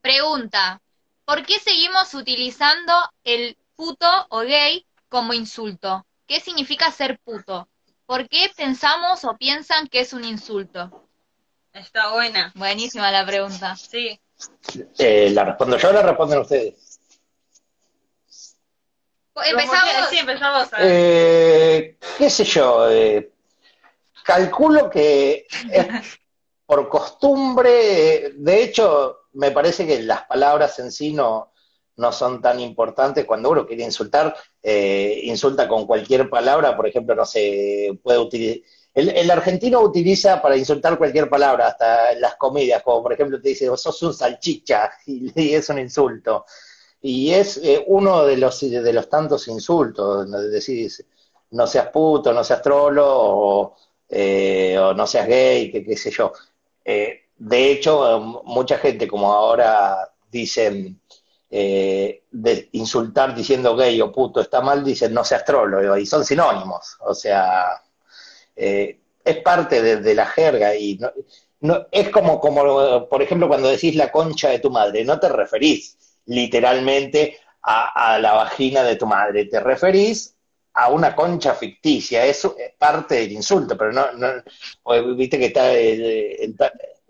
[0.01, 0.81] Pregunta,
[1.25, 6.07] ¿por qué seguimos utilizando el puto o gay como insulto?
[6.25, 7.69] ¿Qué significa ser puto?
[8.07, 11.07] ¿Por qué pensamos o piensan que es un insulto?
[11.71, 12.51] Está buena.
[12.55, 13.75] Buenísima la pregunta.
[13.75, 14.19] Sí.
[14.97, 16.99] Eh, ¿La respondo yo o la responden ustedes?
[19.35, 20.09] Empezamos.
[20.09, 22.89] Sí, empezamos a Eh, ¿Qué sé yo?
[22.89, 23.33] eh,
[24.23, 26.19] calculo que es
[26.65, 31.52] por costumbre, eh, de hecho, me parece que las palabras en sí no,
[31.97, 33.25] no son tan importantes.
[33.25, 38.61] Cuando uno quiere insultar, eh, insulta con cualquier palabra, por ejemplo, no sé, puede utilizar...
[38.93, 43.67] El, argentino utiliza para insultar cualquier palabra, hasta las comidas, como por ejemplo te dice,
[43.67, 46.45] vos sos un salchicha, y, es un insulto.
[47.01, 51.03] Y es eh, uno de los, de los tantos insultos, donde decís,
[51.51, 53.75] no seas puto, no seas trolo, o,
[54.09, 56.31] eh, no seas gay, que qué sé yo.
[56.85, 61.01] De hecho, mucha gente, como ahora dicen,
[61.55, 66.25] eh, de insultar diciendo gay o puto está mal, dicen no seas trolo, y son
[66.25, 66.97] sinónimos.
[67.01, 67.67] O sea,
[68.55, 70.99] eh, es parte de, la jerga y
[71.61, 75.29] no, es como, como, por ejemplo, cuando decís la concha de tu madre, no te
[75.29, 80.35] referís literalmente a, la vagina de tu madre, te referís
[80.73, 84.27] a una concha ficticia, eso es parte del insulto, pero no, no
[84.83, 86.01] o- viste que está el,
[86.39, 86.55] el-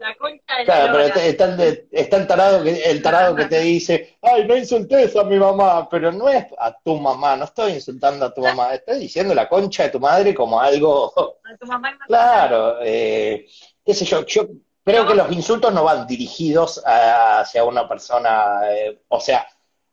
[0.03, 3.59] la concha de Claro, la pero de- está el tarado que, el tarado que te
[3.61, 7.73] dice, ay, no insultes a mi mamá, pero no es a tu mamá, no estoy
[7.73, 11.13] insultando a tu mamá, estoy diciendo la concha de tu madre como algo,
[11.45, 13.45] A tu mamá claro, eh,
[13.85, 14.47] qué sé yo, yo
[14.83, 19.47] creo que los insultos no van dirigidos a- hacia una persona, eh, o sea,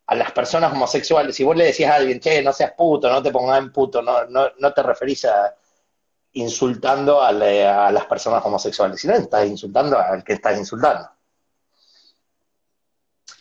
[0.07, 3.23] a las personas homosexuales, si vos le decís a alguien, che, no seas puto, no
[3.23, 5.55] te pongas en puto, no, no, no te referís a
[6.32, 11.09] insultando a, la- a las personas homosexuales, sino estás insultando al que estás insultando.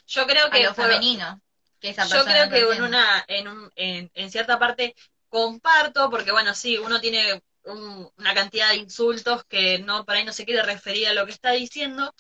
[0.08, 1.42] Yo creo A que lo femenino.
[1.80, 4.96] Que esa yo creo que en una, en, un- en, en cierta parte
[5.30, 10.34] comparto, porque bueno, sí, uno tiene una cantidad de insultos que no por ahí no
[10.34, 12.14] se quiere referir a lo que está diciendo,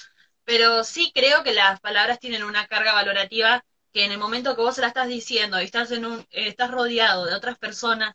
[0.43, 4.61] pero sí creo que las palabras tienen una carga valorativa que en el momento que
[4.61, 8.13] vos se la estás diciendo y estás en un, estás rodeado de otras personas,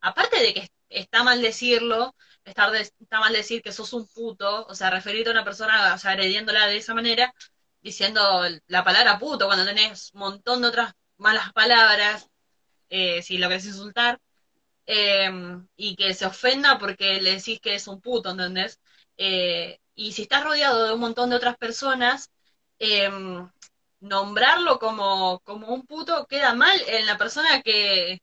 [0.00, 2.14] aparte de que está mal decirlo,
[2.44, 2.70] está,
[3.20, 6.94] mal decir que sos un puto, o sea, referirte a una persona, agrediéndola de esa
[6.94, 7.34] manera,
[7.80, 12.28] diciendo la palabra puto cuando tenés un montón de otras malas palabras,
[12.90, 14.20] eh, si lo querés insultar,
[14.86, 18.80] em, y que se ofenda porque le decís que es un puto, ¿entendés?
[19.16, 22.30] Eh, y si estás rodeado de un montón de otras personas,
[22.78, 23.48] em,
[24.00, 28.20] nombrarlo como, como un puto queda mal en la persona que,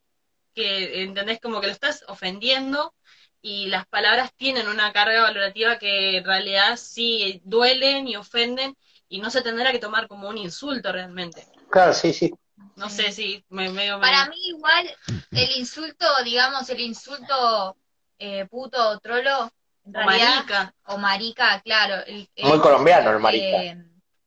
[0.53, 1.39] que, ¿entendés?
[1.39, 2.93] Como que lo estás ofendiendo
[3.41, 8.75] y las palabras tienen una carga valorativa que en realidad sí duelen y ofenden
[9.07, 11.47] y no se tendrá que tomar como un insulto realmente.
[11.69, 12.33] Claro, sí, sí.
[12.75, 13.69] No sé si me,
[13.99, 14.95] Para mí igual
[15.31, 17.77] el insulto, digamos, el insulto
[18.17, 19.51] eh, puto o trolo,
[19.83, 20.73] o marica.
[20.85, 22.03] O marica, claro.
[22.37, 23.63] Muy colombiano el marica.
[23.63, 23.77] Eh,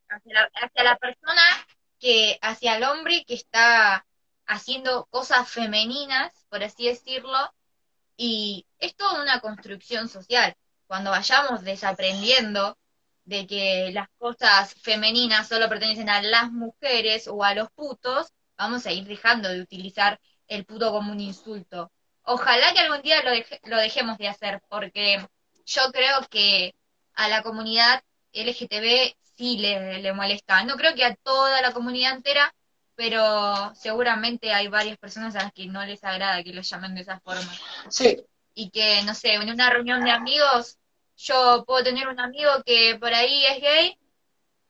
[0.09, 1.43] hacia, la, persona
[1.99, 4.05] que, hacia el hombre que está
[4.47, 7.53] haciendo cosas femeninas, por así decirlo,
[8.17, 10.55] y es toda una construcción social.
[10.87, 12.79] Cuando vayamos desaprendiendo
[13.25, 18.87] de que las cosas femeninas solo pertenecen a las mujeres o a los putos, vamos
[18.87, 21.91] a ir dejando de utilizar el puto como un insulto.
[22.25, 23.31] Ojalá que algún día lo,
[23.71, 25.27] lo dejemos de hacer, porque
[25.67, 26.75] yo creo que
[27.15, 28.03] a la comunidad
[28.33, 30.63] LGTB sí le, le molesta.
[30.65, 32.55] No creo que a toda la comunidad entera,
[32.95, 37.03] pero seguramente hay varias personas a las que no les agrada que los llamen de
[37.03, 37.53] esa forma.
[37.89, 38.23] Sí.
[38.55, 40.79] Y que, no sé, en una reunión de amigos
[41.17, 43.99] yo puedo tener un amigo que por ahí es gay,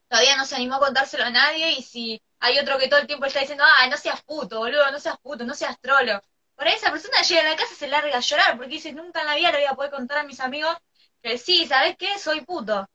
[0.08, 3.06] todavía no se animó a contárselo a nadie, y si hay otro que todo el
[3.06, 6.20] tiempo está diciendo, ah, no seas puto, boludo, no seas puto, no seas trolo.
[6.54, 8.92] Por ahí esa persona llega a la casa y se larga a llorar, porque dice,
[8.92, 10.76] nunca en la vida le voy a poder contar a mis amigos
[11.22, 12.18] que sí, ¿sabes qué?
[12.18, 12.86] Soy puto.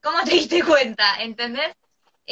[0.00, 1.16] ¿Cómo te diste cuenta?
[1.20, 1.74] ¿Entendés?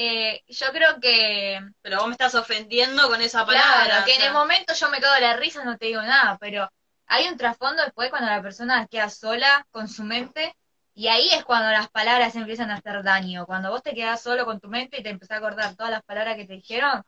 [0.02, 1.60] Eh, yo creo que...
[1.82, 3.84] Pero vos me estás ofendiendo con esa palabra.
[3.84, 6.38] Claro, que en el momento yo me cago de la risa, no te digo nada,
[6.40, 6.70] pero
[7.06, 10.56] hay un trasfondo después cuando la persona queda sola con su mente
[10.94, 13.44] y ahí es cuando las palabras empiezan a hacer daño.
[13.44, 16.02] Cuando vos te quedás solo con tu mente y te empezás a acordar todas las
[16.02, 17.02] palabras que te dijeron,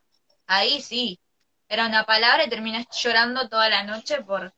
[0.46, 1.18] ahí sí,
[1.70, 4.52] era una palabra y terminás llorando toda la noche por,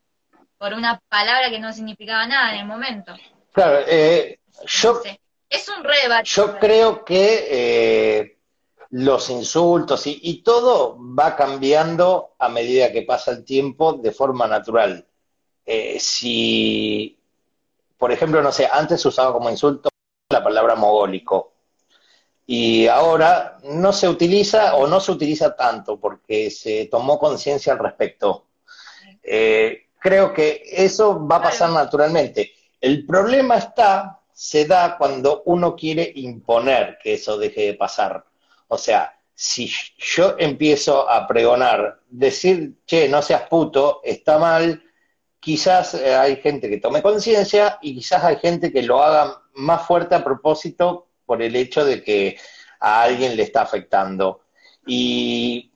[0.59, 3.15] por una palabra que no significaba nada en el momento.
[3.53, 5.01] Claro, eh, yo,
[5.55, 6.25] es un rebate.
[6.25, 8.39] Yo creo que eh,
[8.91, 14.47] los insultos y, y todo va cambiando a medida que pasa el tiempo de forma
[14.47, 15.07] natural.
[15.67, 17.19] Eh, si,
[17.97, 19.89] por ejemplo, no sé, antes se usaba como insulto
[20.29, 21.53] la palabra mogólico
[22.47, 27.79] y ahora no se utiliza o no se utiliza tanto porque se tomó conciencia al
[27.79, 28.47] respecto.
[29.23, 32.53] Eh, creo que eso va a pasar naturalmente.
[32.81, 38.25] El problema está, se da cuando uno quiere imponer que eso deje de pasar.
[38.67, 44.83] O sea, si yo empiezo a pregonar, decir, che, no seas puto, está mal,
[45.39, 49.87] quizás eh, hay gente que tome conciencia y quizás hay gente que lo haga más
[49.87, 52.37] fuerte a propósito por el hecho de que
[52.81, 54.41] a alguien le está afectando.
[54.87, 55.71] Y,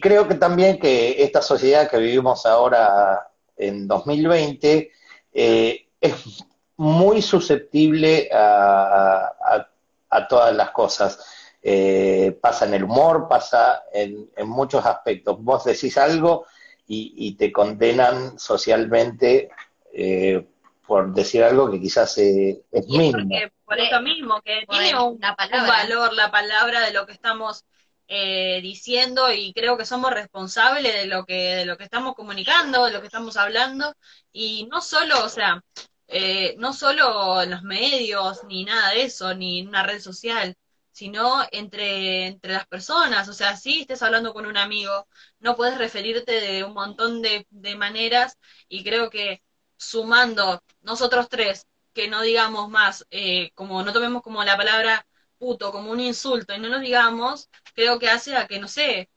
[0.00, 4.90] creo que también que esta sociedad que vivimos ahora en 2020
[5.32, 6.14] eh, es
[6.80, 9.66] muy susceptible a,
[10.28, 11.18] todas las cosas.
[11.62, 15.36] Eh, pasa en el humor, pasa en, en muchos aspectos.
[15.40, 16.46] Vos decís algo
[16.86, 19.50] y, te condenan socialmente
[19.92, 20.44] eh,
[20.86, 23.36] por decir algo que quizás eh, es mínimo.
[23.64, 27.64] por eso mismo, que tiene un, valor la palabra de lo que estamos
[28.08, 32.86] eh, diciendo y creo que somos responsables de lo que de lo que estamos comunicando,
[32.86, 33.94] de lo que estamos hablando
[34.32, 35.62] y no solo, o sea,
[36.58, 40.56] no solo en los medios ni nada de eso, ni en una red social,
[40.92, 43.28] sino entre, entre las personas.
[43.28, 45.08] O sea, si estés hablando con un amigo,
[45.38, 47.46] no puedes referirte de un montón de,
[47.76, 48.38] maneras
[48.68, 49.42] y creo que
[49.76, 55.06] sumando nosotros tres, que no digamos más, eh, como no tomemos como la palabra
[55.38, 59.10] puto como un insulto y no nos digamos, creo que hace a que, no sé,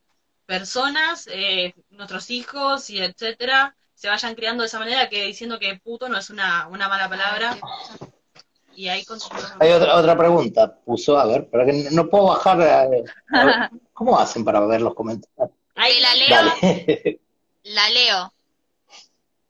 [0.46, 5.76] personas, eh, nuestros hijos y etcétera, se vayan criando de esa manera que diciendo que
[5.76, 7.56] puto no es una, una mala palabra.
[8.76, 9.04] Y ahí
[9.60, 12.90] Hay otra, otra pregunta, puso, a ver, para que no puedo bajar.
[12.92, 13.04] Eh,
[13.92, 15.50] ¿Cómo hacen para ver los comentarios?
[15.76, 17.18] Ahí la leo.
[17.62, 18.34] La leo.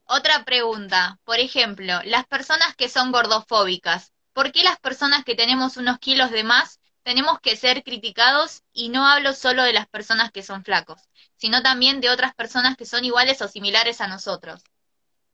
[0.07, 5.79] Otra pregunta, por ejemplo, las personas que son gordofóbicas, ¿por qué las personas que tenemos
[5.79, 8.63] unos kilos de más tenemos que ser criticados?
[8.73, 11.01] Y no hablo solo de las personas que son flacos,
[11.37, 14.63] sino también de otras personas que son iguales o similares a nosotros.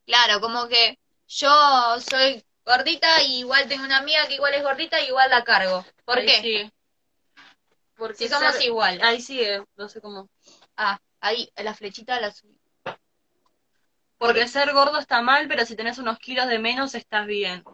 [0.06, 0.98] Claro, como que
[1.28, 1.50] yo
[2.00, 5.86] soy gordita y igual tengo una amiga que igual es gordita y igual la cargo.
[6.04, 6.40] ¿Por Ahí qué?
[6.42, 6.72] sí.
[7.96, 8.98] Porque Si somos ser- igual.
[9.02, 10.28] Ahí sigue, no sé cómo.
[10.76, 12.58] Ah, ahí, la flechita la subí.
[14.18, 17.64] Porque ser gordo está mal, pero si tenés unos kilos de menos estás bien.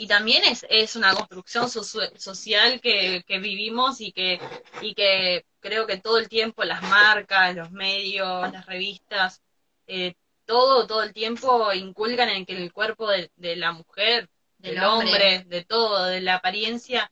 [0.00, 4.40] Y también es, es una construcción social que, que vivimos y que,
[4.80, 9.42] y que creo que todo el tiempo las marcas, los medios, las revistas,
[9.88, 10.14] eh,
[10.44, 14.84] todo, todo el tiempo inculcan en que el cuerpo de, de la mujer, Del del
[14.84, 15.44] hombre.
[15.46, 17.10] de todo, de la apariencia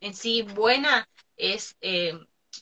[0.00, 2.12] en sí buena, es eh,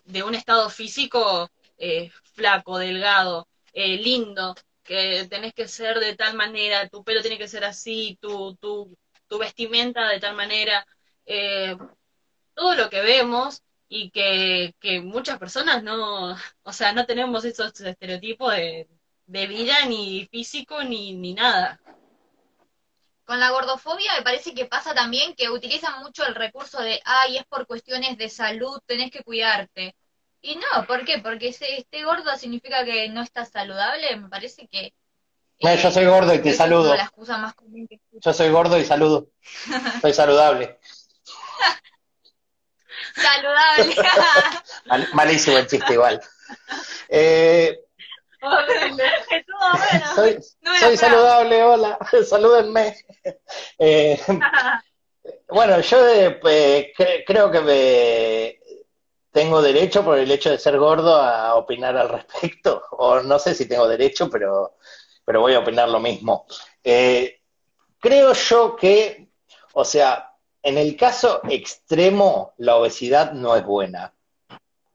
[0.05, 6.35] de un estado físico eh, flaco, delgado, eh, lindo, que tenés que ser de tal
[6.35, 8.97] manera, tu pelo tiene que ser así, tu, tu,
[9.35, 10.87] tu vestimenta de tal manera,
[11.27, 11.77] eh,
[12.55, 17.81] todo lo que vemos y que, que muchas personas no, o sea, no tenemos esos
[17.81, 18.89] estereotipos de,
[19.27, 21.81] de vida ni físico ni, ni nada.
[23.25, 27.39] Con la gordofobia me parece que pasa también que utilizan mucho el recurso de, ay,
[27.39, 29.97] es por cuestiones de salud, tenés que cuidarte.
[30.43, 31.19] Y no, ¿por qué?
[31.19, 34.95] Porque ese, este gordo significa que no estás saludable, me parece que...
[35.61, 36.83] Yo soy gordo y te saludo.
[36.85, 38.21] como la excusa más común que escucho.
[38.31, 39.29] Yo soy gordo y saludo.
[40.01, 40.79] Soy saludable.
[43.15, 43.97] Saludable.
[44.87, 46.21] Mal- malísimo el chiste igual.
[47.09, 47.79] Eh,
[48.41, 50.15] Estuvo bueno.
[50.15, 51.99] soy No soy saludable, hola,
[52.29, 52.97] salúdenme.
[53.79, 54.21] Eh,
[55.49, 58.59] bueno, yo eh, pues, cre- creo que me-
[59.33, 63.55] tengo derecho por el hecho de ser gordo a opinar al respecto, o no sé
[63.55, 64.77] si tengo derecho, pero,
[65.25, 66.47] pero voy a opinar lo mismo.
[66.83, 67.41] Eh,
[67.99, 69.29] creo yo que,
[69.73, 74.15] o sea, en el caso extremo, la obesidad no es buena.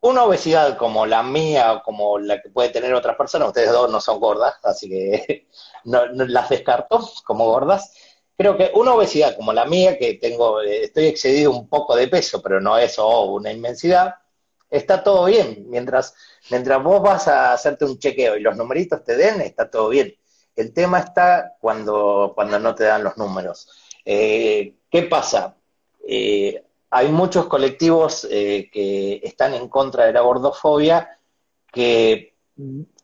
[0.02, 3.92] Una obesidad como la mía o como la que puede tener otras personas, ustedes dos
[3.92, 5.48] no son gordas, así que
[5.86, 7.94] no, las descarto como gordas.
[8.38, 12.08] Creo que una obesidad como la mía, que tengo, eh, estoy excedido un poco de
[12.08, 14.16] peso, pero no es oh, una inmensidad,
[14.70, 15.66] está todo bien.
[15.68, 16.16] Mientras,
[16.50, 20.16] mientras vos vas a hacerte un chequeo y los numeritos te den, está todo bien.
[20.60, 23.70] El tema está cuando, cuando no te dan los números.
[24.04, 25.56] Eh, ¿Qué pasa?
[26.06, 31.18] Eh, hay muchos colectivos eh, que están en contra de la gordofobia
[31.72, 32.36] que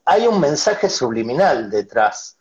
[0.04, 2.36] hay un mensaje subliminal detrás.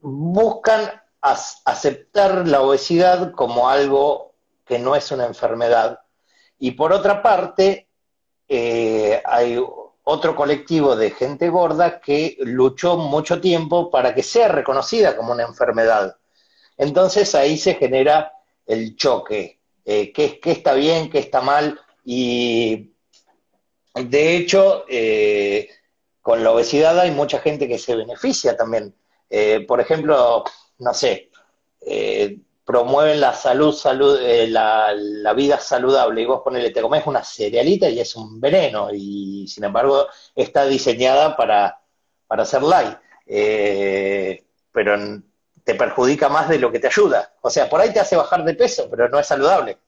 [0.00, 0.90] Buscan
[1.20, 4.34] aceptar la obesidad como algo
[4.64, 6.00] que no es una enfermedad.
[6.58, 7.86] Y por otra parte,
[8.48, 9.60] hay
[10.04, 15.44] otro colectivo de gente gorda que luchó mucho tiempo para que sea reconocida como una
[15.44, 16.16] enfermedad.
[16.76, 18.32] Entonces ahí se genera
[18.66, 22.90] el choque, eh, qué, qué está bien, qué está mal, y
[23.94, 25.68] de hecho, eh,
[26.20, 28.94] con la obesidad hay mucha gente que se beneficia también.
[29.28, 30.44] Eh, por ejemplo,
[30.78, 31.30] no sé,
[31.80, 32.38] eh,
[32.70, 37.24] promueven la salud, salud eh, la, la vida saludable, y vos ponele, te comes una
[37.24, 40.06] cerealita y es un veneno, y sin embargo
[40.36, 41.80] está diseñada para,
[42.28, 42.96] para hacer light.
[43.26, 44.96] Eh, pero
[45.64, 47.32] te perjudica más de lo que te ayuda.
[47.40, 49.78] O sea, por ahí te hace bajar de peso, pero no es saludable.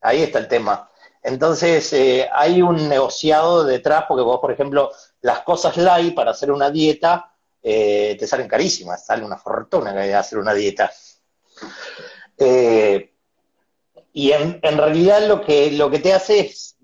[0.00, 0.90] Ahí está el tema.
[1.22, 6.50] Entonces, eh, hay un negociado detrás, porque vos, por ejemplo, las cosas light para hacer
[6.50, 10.90] una dieta eh, te salen carísimas, sale una fortuna hacer una dieta.
[12.38, 13.12] Eh,
[14.12, 16.76] y en, en realidad lo que, lo que te hace es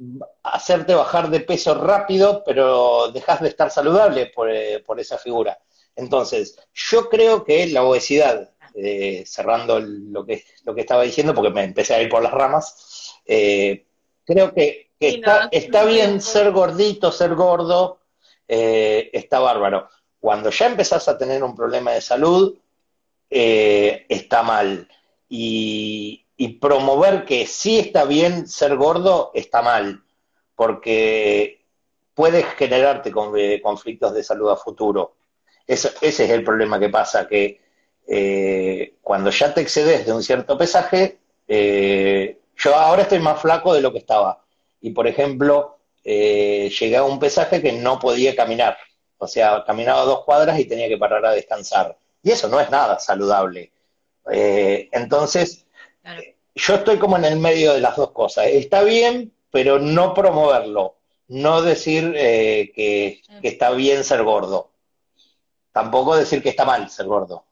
[0.43, 5.59] hacerte bajar de peso rápido, pero dejas de estar saludable por, eh, por esa figura.
[5.97, 11.51] Entonces, yo creo que la obesidad, eh, cerrando lo que, lo que estaba diciendo, porque
[11.51, 13.85] me empecé a ir por las ramas, eh,
[14.25, 18.01] creo que, que Sí, está, no, está sí, bien ser gordito, ser gordo,
[18.47, 19.89] eh, está bárbaro.
[20.21, 22.57] Cuando ya empezás a tener un problema de salud,
[23.31, 24.89] eh, está mal.
[25.29, 26.25] Y,
[26.61, 30.03] promover que sí está bien ser gordo, está mal,
[30.55, 31.65] porque
[32.15, 35.17] puedes generarte eh, conflictos de salud a futuro.
[35.67, 37.61] Eso- ese es el problema que pasa, que
[38.07, 41.19] eh, cuando ya te excedes de un cierto pesaje,
[42.57, 44.43] yo ahora estoy más flaco de lo que estaba.
[44.81, 48.77] Y por ejemplo, llegué a un pesaje que no podía caminar.
[49.19, 51.97] O sea, caminaba dos cuadras y tenía que parar a descansar.
[52.23, 53.73] Y eso no es nada saludable.
[54.31, 55.67] Eh, entonces,
[56.03, 56.23] Claro.
[56.55, 58.47] yo estoy como en el medio de las dos cosas.
[58.47, 60.97] Está bien, pero no promoverlo.
[61.29, 64.71] No decir eh, que, que está bien ser gordo.
[65.73, 67.45] Tampoco decir que está mal ser gordo.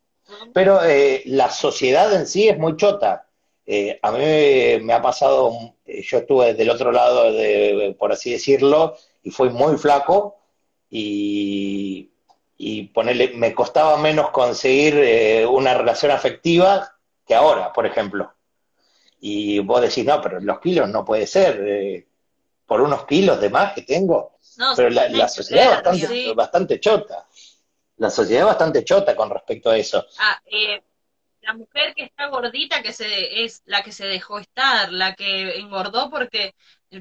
[0.53, 3.27] Pero eh, la sociedad en sí es muy chota.
[4.03, 5.53] A mí me, ha pasado,
[5.85, 10.37] yo estuve del otro lado, de, por así decirlo, y fui muy flaco
[10.89, 12.11] y,
[12.59, 16.97] y ponerle, me costaba menos conseguir eh, una relación afectiva
[17.27, 18.33] que ahora, por ejemplo.
[19.21, 22.07] Y vos decís, no, pero los kilos no puede ser, eh,
[22.67, 24.39] por unos kilos de más que tengo.
[24.77, 27.27] pero la, sociedad es bastante, bastante chota.
[27.99, 30.05] La sociedad es bastante chota con respecto a eso.
[30.19, 30.83] Ah, eh,
[31.43, 35.59] la mujer que está gordita que se es la que se dejó estar, la que
[35.59, 36.55] engordó porque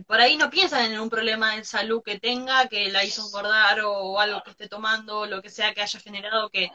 [0.04, 3.82] por ahí no piensan en un problema de salud que tenga, que la hizo engordar
[3.82, 6.70] o, algo que esté tomando, o lo que sea que haya generado que,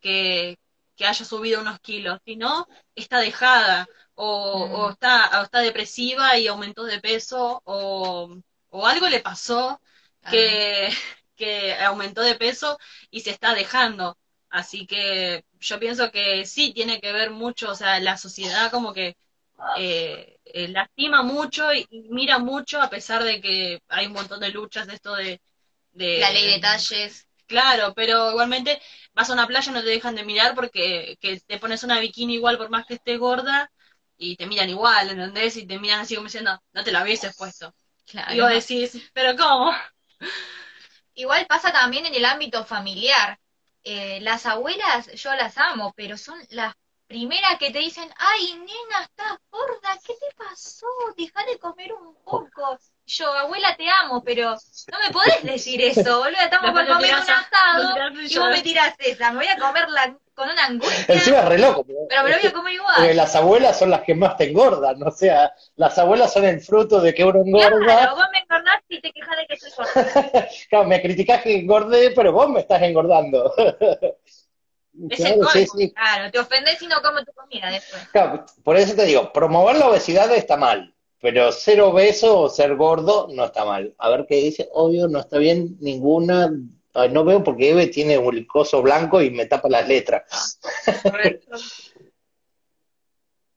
[0.00, 0.58] que,
[1.00, 4.92] haya subido unos kilos, sino está dejada o, o, mm.
[4.92, 8.36] está, o está depresiva y aumentó de peso o,
[8.70, 9.80] o algo le pasó
[10.30, 10.88] que,
[11.36, 12.78] que aumentó de peso
[13.10, 14.16] y se está dejando.
[14.50, 18.92] Así que yo pienso que sí tiene que ver mucho, o sea, la sociedad como
[18.92, 19.16] que
[19.78, 24.50] eh, eh, lastima mucho y, mira mucho a pesar de que hay un montón de
[24.50, 25.40] luchas de esto de...
[25.92, 27.26] la ley de talles.
[27.46, 28.80] Claro, pero igualmente
[29.12, 32.34] vas a una playa no te dejan de mirar porque que te pones una bikini
[32.34, 33.70] igual por más que esté gorda
[34.16, 35.56] y te miran igual, ¿entendés?
[35.56, 37.74] Y te miran así como diciendo, no te la hubieses puesto.
[38.06, 38.34] Claro.
[38.34, 39.72] Y vos decís, pero ¿cómo?
[41.14, 43.38] Igual pasa también en el ámbito familiar.
[43.84, 46.74] Eh, las abuelas, yo las amo, pero son las
[47.12, 50.86] primeras que te dicen, ay, nena, estás gorda, ¿qué te pasó?
[51.14, 52.78] Deja de comer un poco.
[53.04, 56.40] Yo, abuela, te amo, pero no me podés decir eso, boludo.
[56.42, 59.30] Estamos por comer un asado y vos me tirás esa.
[59.30, 61.14] Me voy a comer la, con una angustia.
[61.14, 61.84] Encima es re loco.
[61.84, 62.94] Pero me lo voy a comer igual.
[62.96, 65.02] Porque las abuelas son las que más te engordan.
[65.02, 67.78] O sea, las abuelas son el fruto de que uno engorda.
[67.78, 70.48] Claro, vos me engordás y te quejas de que soy gorda.
[70.70, 73.52] claro, me criticás que engordé, pero vos me estás engordando.
[75.08, 78.08] Es claro, el sí, claro, te ofendes si no comes tu comida después.
[78.12, 80.92] Claro, por eso te digo, promover la obesidad está mal
[81.22, 83.94] pero ser obeso o ser gordo no está mal.
[83.96, 86.50] A ver qué dice, obvio, no está bien ninguna.
[87.10, 90.58] no veo porque Eve tiene un coso blanco y me tapa las letras.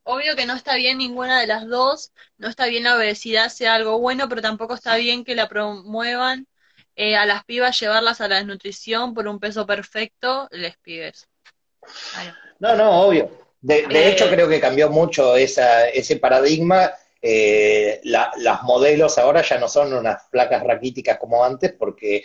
[0.03, 3.73] Obvio que no está bien ninguna de las dos, no está bien la obesidad sea
[3.73, 6.47] algo bueno, pero tampoco está bien que la promuevan
[6.95, 11.27] eh, a las pibas, llevarlas a la desnutrición por un peso perfecto, les pibes.
[12.59, 13.29] No, no, obvio.
[13.61, 16.91] De, eh, hecho, creo que cambió mucho esa, ese paradigma
[17.21, 22.23] eh, las modelos ahora ya no son unas placas raquíticas como antes, porque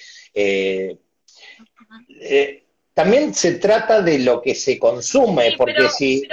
[2.93, 6.29] también se trata de lo que se consume, porque si,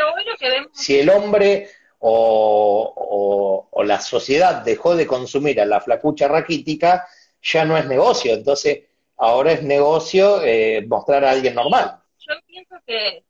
[0.74, 1.70] si el hombre
[2.00, 7.08] o, la sociedad dejó de consumir a la flacucha raquítica,
[7.48, 8.84] ya no es negocio, entonces
[9.16, 10.42] ahora es negocio
[10.88, 12.02] mostrar a alguien normal.
[12.20, 13.24] Yo pienso que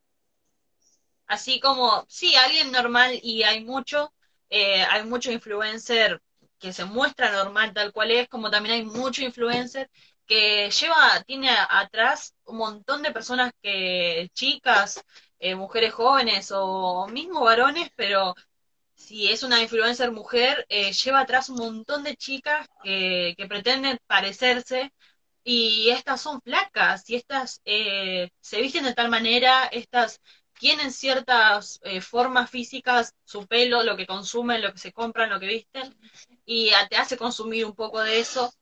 [1.27, 4.11] así como, sí, alguien normal y hay mucho,
[4.49, 6.22] eh, hay mucho influencer
[6.60, 9.89] que se muestra normal tal cual es, como también hay mucho influencer
[10.26, 15.03] que lleva, tiene atrás un montón de personas que, chicas,
[15.39, 18.34] eh, mujeres jóvenes o mismo varones, pero
[18.98, 23.99] si es una influencer mujer, eh, lleva atrás un montón de chicas que, que pretenden
[24.07, 24.91] parecerse
[25.44, 30.19] y estas son flacas y estas se visten de tal manera, estas
[30.60, 35.40] tienen ciertas eh, formas físicas, su pelo, lo que consumen, lo que se compran, lo
[35.40, 35.95] que visten,
[36.45, 38.53] y te hace consumir un poco de eso,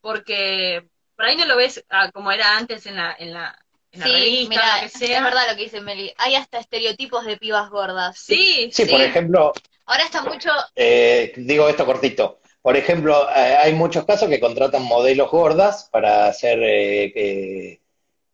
[0.00, 3.56] porque por ahí no lo ves ah, como era antes en la, en la,
[3.92, 5.18] en la revista, sea.
[5.18, 8.18] Es verdad lo que dice Meli, hay hasta estereotipos de pibas gordas.
[8.18, 9.52] Sí, sí, por ejemplo...
[9.86, 10.50] Ahora está mucho...
[10.74, 12.40] Eh, digo esto cortito.
[12.62, 17.80] Por ejemplo, eh, hay muchos casos que contratan modelos gordas para hacer, eh,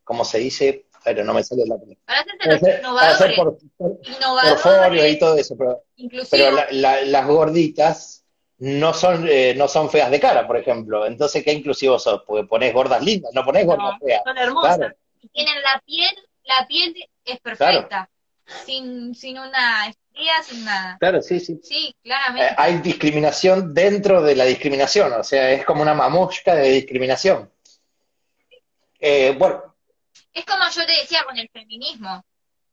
[0.05, 0.87] ¿cómo se dice?
[1.05, 3.59] pero no me sale la Para hacer por,
[5.07, 8.25] y todo eso, pero, las gorditas
[8.59, 11.07] no son eh, no son feas de cara, por ejemplo.
[11.07, 12.23] Entonces, ¿qué inclusivo sos?
[12.27, 14.23] Porque ponés gordas lindas, no ponés gordas feas.
[14.23, 14.93] Son hermosas.
[15.33, 16.15] Tienen la piel,
[16.45, 16.95] la piel
[17.25, 18.11] es perfecta.
[18.67, 20.97] Sin, sin una estría, sin nada.
[20.99, 21.61] Claro, sí, sí.
[21.63, 22.53] Sí, claramente.
[22.53, 27.51] Eh, hay discriminación dentro de la discriminación, o sea, es como una mamusca de discriminación.
[28.99, 29.71] Eh, bueno,
[30.33, 32.25] es como yo te decía con el feminismo.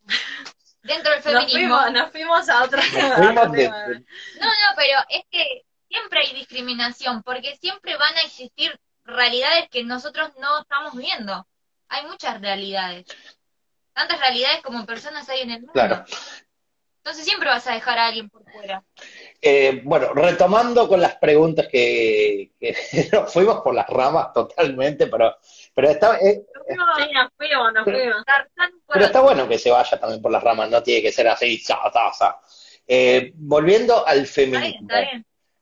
[0.83, 1.89] Dentro del feminismo.
[1.89, 2.81] Nos fuimos, a otra.
[2.93, 9.83] no, no, pero es que siempre hay discriminación, porque siempre van a existir realidades que
[9.83, 11.45] nosotros no estamos viendo.
[11.89, 13.05] Hay muchas realidades.
[13.93, 15.73] Tantas realidades como personas hay en el mundo.
[15.73, 16.05] Claro.
[17.07, 18.83] Entonces siempre vas a dejar a alguien por fuera.
[19.41, 22.75] Eh, bueno, retomando con las preguntas que, que
[23.13, 25.37] nos fuimos por las ramas totalmente, pero
[25.73, 26.43] pero está, eh,
[28.87, 31.63] pero está bueno que se vaya también por las ramas, no tiene que ser así.
[32.85, 34.89] Eh, volviendo al feminismo.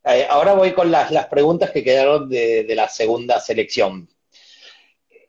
[0.04, 4.10] Eh, ahora voy con las, las preguntas que quedaron de, la segunda selección.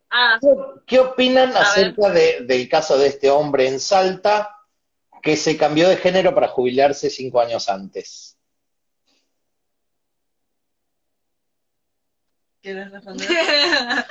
[0.09, 0.41] Ah,
[0.87, 4.56] ¿Qué opinan acerca de- del caso de este hombre en Salta
[5.27, 8.39] que se cambió de género para jubilarse cinco años antes?
[12.63, 13.29] ¿quieres responder?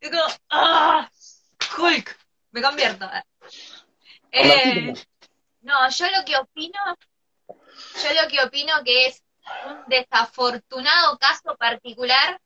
[0.00, 1.10] Es como, ¡ah!
[1.78, 2.18] Hulk,
[2.50, 3.08] me convierto.
[4.32, 4.92] Eh,
[5.62, 6.78] no, yo lo que opino,
[7.48, 9.22] yo lo que opino que es
[9.66, 12.38] un desafortunado caso particular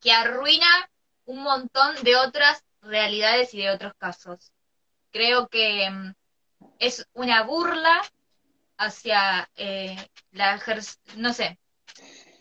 [0.00, 0.90] que arruina
[1.26, 4.52] un montón de otras realidades y de otros casos.
[5.12, 6.14] Creo que mm,
[6.78, 8.00] es una burla
[8.76, 9.96] hacia eh,
[10.32, 10.60] la
[11.16, 11.58] no sé,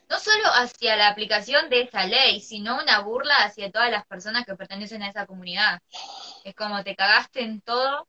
[0.09, 4.45] no solo hacia la aplicación de esa ley, sino una burla hacia todas las personas
[4.45, 5.81] que pertenecen a esa comunidad.
[6.43, 8.07] Es como te cagaste en todo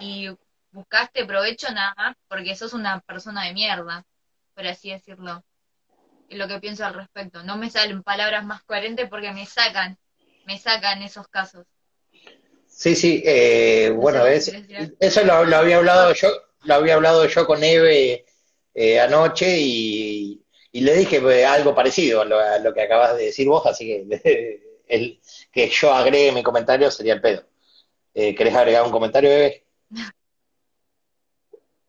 [0.00, 0.28] y
[0.72, 4.04] buscaste provecho nada más porque sos una persona de mierda,
[4.54, 5.44] por así decirlo.
[6.28, 7.42] Es lo que pienso al respecto.
[7.42, 9.98] No me salen palabras más coherentes porque me sacan,
[10.46, 11.66] me sacan esos casos.
[12.80, 14.50] Sí, sí, eh, bueno, es,
[14.98, 16.28] eso lo, lo había hablado yo,
[16.62, 18.24] lo había hablado yo con Eve
[18.72, 20.42] eh, anoche y,
[20.72, 23.66] y le dije eh, algo parecido a lo, a lo que acabas de decir vos,
[23.66, 25.20] así que el,
[25.52, 27.44] que yo agregue mi comentario sería el pedo.
[28.14, 29.66] Eh, ¿querés agregar un comentario, Eve?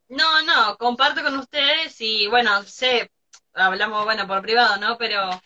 [0.10, 3.10] No, no, comparto con ustedes y bueno, sé,
[3.54, 4.98] hablamos, bueno, por privado, ¿no?
[4.98, 5.42] Pero,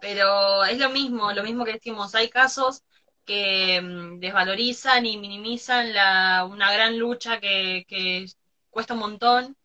[0.00, 2.82] pero es lo mismo, lo mismo que decimos, hay casos
[3.26, 8.26] que mm, desvalorizan y minimizan la, una gran lucha que, que
[8.70, 9.56] cuesta un montón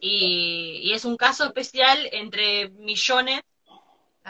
[0.00, 3.42] y, y es un caso especial entre millones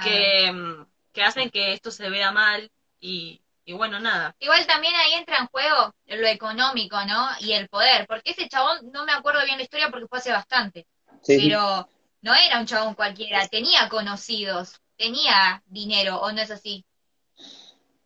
[0.02, 4.34] que, mm, que hacen que esto se vea mal y, y bueno, nada.
[4.38, 7.28] Igual también ahí entra en juego lo económico, ¿no?
[7.40, 10.32] Y el poder, porque ese chabón, no me acuerdo bien la historia porque fue hace
[10.32, 10.86] bastante,
[11.22, 11.36] sí.
[11.38, 11.88] pero
[12.22, 16.84] no era un chabón cualquiera, tenía conocidos, tenía dinero, ¿o no es así?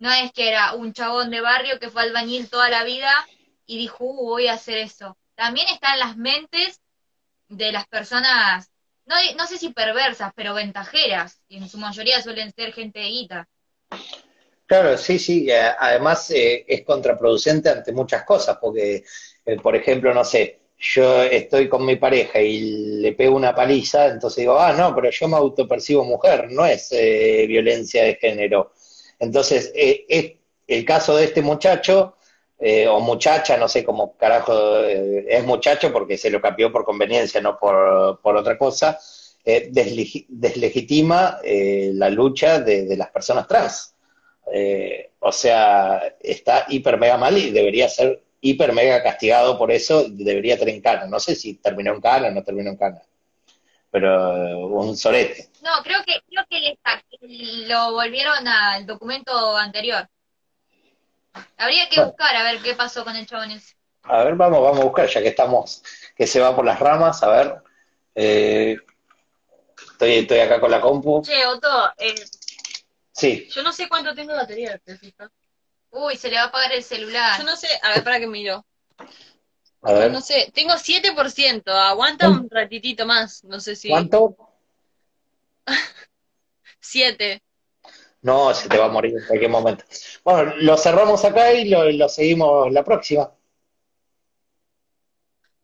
[0.00, 3.12] No es que era un chabón de barrio que fue albañil toda la vida
[3.66, 5.16] y dijo, "Uh, voy a hacer eso.
[5.36, 6.80] También están las mentes
[7.48, 8.70] de las personas,
[9.06, 13.08] no, no sé si perversas, pero ventajeras, y en su mayoría suelen ser gente de
[13.08, 13.48] guita.
[14.66, 15.50] Claro, sí, sí.
[15.50, 19.04] Además eh, es contraproducente ante muchas cosas, porque,
[19.44, 22.60] eh, por ejemplo, no sé, yo estoy con mi pareja y
[23.00, 26.88] le pego una paliza, entonces digo, ah, no, pero yo me autopercibo mujer, no es
[26.92, 28.72] eh, violencia de género.
[29.20, 32.16] Entonces, eh, el caso de este muchacho,
[32.58, 36.84] eh, o muchacha, no sé cómo carajo, eh, es muchacho porque se lo cambió por
[36.84, 38.98] conveniencia, no por, por otra cosa,
[39.44, 43.94] deslegi- deslegitima la lucha de, las personas trans.
[45.20, 50.58] O sea, está hiper mega mal y debería ser hiper mega castigado por eso, debería
[50.58, 51.06] tener en cana.
[51.06, 53.02] No sé si terminó en cana o no terminó en cana,
[53.90, 55.50] pero un sorete.
[55.62, 57.02] No, creo que, creo que le sa-
[57.68, 60.08] lo volvieron al documento anterior.
[61.56, 62.12] Habría que Bueno.
[62.12, 63.74] buscar a ver qué pasó con el chabón ese.
[64.04, 65.82] A ver, vamos, vamos a buscar, ya que estamos,
[66.16, 67.62] que se va por las ramas, a ver.
[68.14, 68.76] Eh,
[69.92, 71.22] estoy, estoy acá con la compu.
[71.22, 72.14] Che, Otto, eh,
[73.12, 75.30] Sí, yo no sé cuánto tengo de batería, ¿te fijas?
[75.90, 77.38] Uy, se le va a apagar el celular.
[77.38, 78.64] Yo no sé, a ver, para que miro.
[79.82, 80.12] A ver.
[80.12, 83.88] No sé, tengo 7%, aguanta un ratitito más, no sé si...
[83.88, 84.36] ¿Cuánto?
[86.80, 87.42] 7.
[88.22, 89.84] No, se te va a morir en cualquier momento.
[90.24, 93.30] Bueno, lo cerramos acá y lo, lo seguimos la próxima.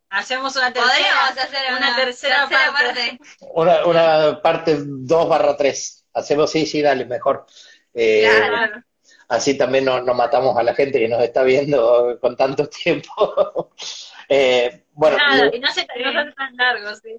[0.09, 3.19] Hacemos una Podríamos tercera, hacer una, tercera, parte.
[3.53, 6.07] Una, una parte 2 barra 3.
[6.15, 7.45] Hacemos, sí, sí, dale, mejor.
[7.93, 8.83] Eh, Claro.
[9.29, 13.71] Así también no, no matamos a la gente que nos está viendo con tanto tiempo.
[14.29, 17.17] Eh, bueno, Nada, y no se no tan largos, sí.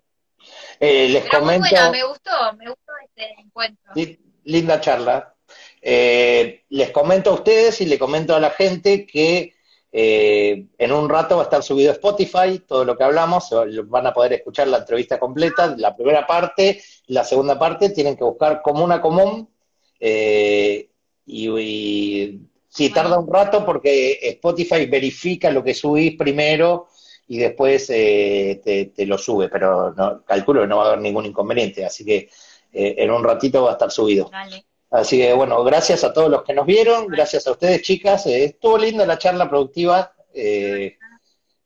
[0.77, 3.93] eh, les Pero comento, buena, me gustó, me gustó este encuentro.
[3.95, 5.33] li- linda charla.
[5.81, 9.53] Eh, les comento a ustedes y le comento a la gente que
[9.89, 13.49] eh, en un rato va a estar subido a Spotify todo lo que hablamos,
[13.85, 18.25] van a poder escuchar la entrevista completa, la primera parte, la segunda parte, tienen que
[18.25, 19.49] buscar Comuna Común,
[19.97, 20.89] eh,
[21.27, 22.95] y, y sí, Bueno.
[22.95, 26.87] tarda un rato porque Spotify verifica lo que subís primero
[27.27, 31.01] y después eh, te, te lo sube, pero no, calculo que no va a haber
[31.01, 32.29] ningún inconveniente, así que
[32.71, 34.29] eh, en un ratito va a estar subido.
[34.31, 34.65] Dale.
[34.89, 38.45] Así que bueno, gracias a todos los que nos vieron, gracias a ustedes chicas, eh,
[38.45, 40.97] estuvo linda la charla productiva, eh,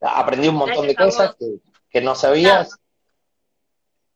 [0.01, 1.45] aprendí un montón de Gracias cosas que,
[1.91, 2.67] que no sabía.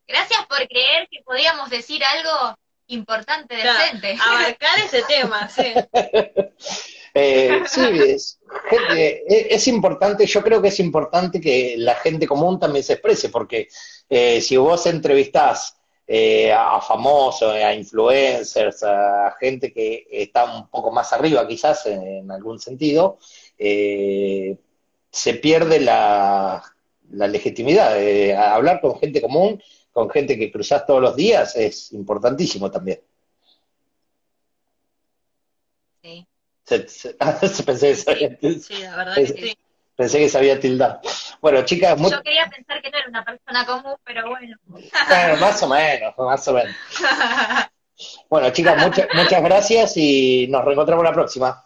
[0.07, 2.55] Gracias por creer que podíamos decir algo
[2.87, 4.17] importante, Claro, decente.
[4.21, 5.73] abarcar ese tema, sí.
[7.17, 8.39] Eh, sí, es,
[8.69, 12.93] gente, es, es importante, yo creo que es importante que la gente común también se
[12.93, 13.69] exprese, porque
[14.09, 20.91] eh, si vos entrevistás eh, a famosos, a influencers, a gente que está un poco
[20.91, 23.17] más arriba quizás en, algún sentido,
[23.57, 24.57] eh,
[25.09, 26.61] se pierde la,
[27.11, 27.97] la legitimidad.
[28.53, 29.63] hablar con gente común,
[29.95, 32.99] con gente que cruzas todos los días, es importantísimo también.
[36.03, 36.27] Sí.
[36.65, 37.15] pensé,
[38.03, 39.57] que sí, la verdad que sí.
[39.95, 40.99] Pensé que sabía tildar.
[41.39, 44.57] Bueno, chicas, yo quería pensar que no era una persona común, pero bueno.
[44.67, 46.75] bueno, más o menos, más o menos.
[48.29, 51.65] Bueno, chicas, muchas, muchas gracias y nos reencontramos la próxima.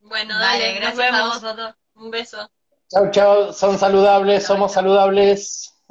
[0.00, 1.74] Bueno, dale, gracias a vosotros.
[1.94, 2.50] Un beso.
[2.88, 5.71] Chao, chao, son saludables, somos saludables.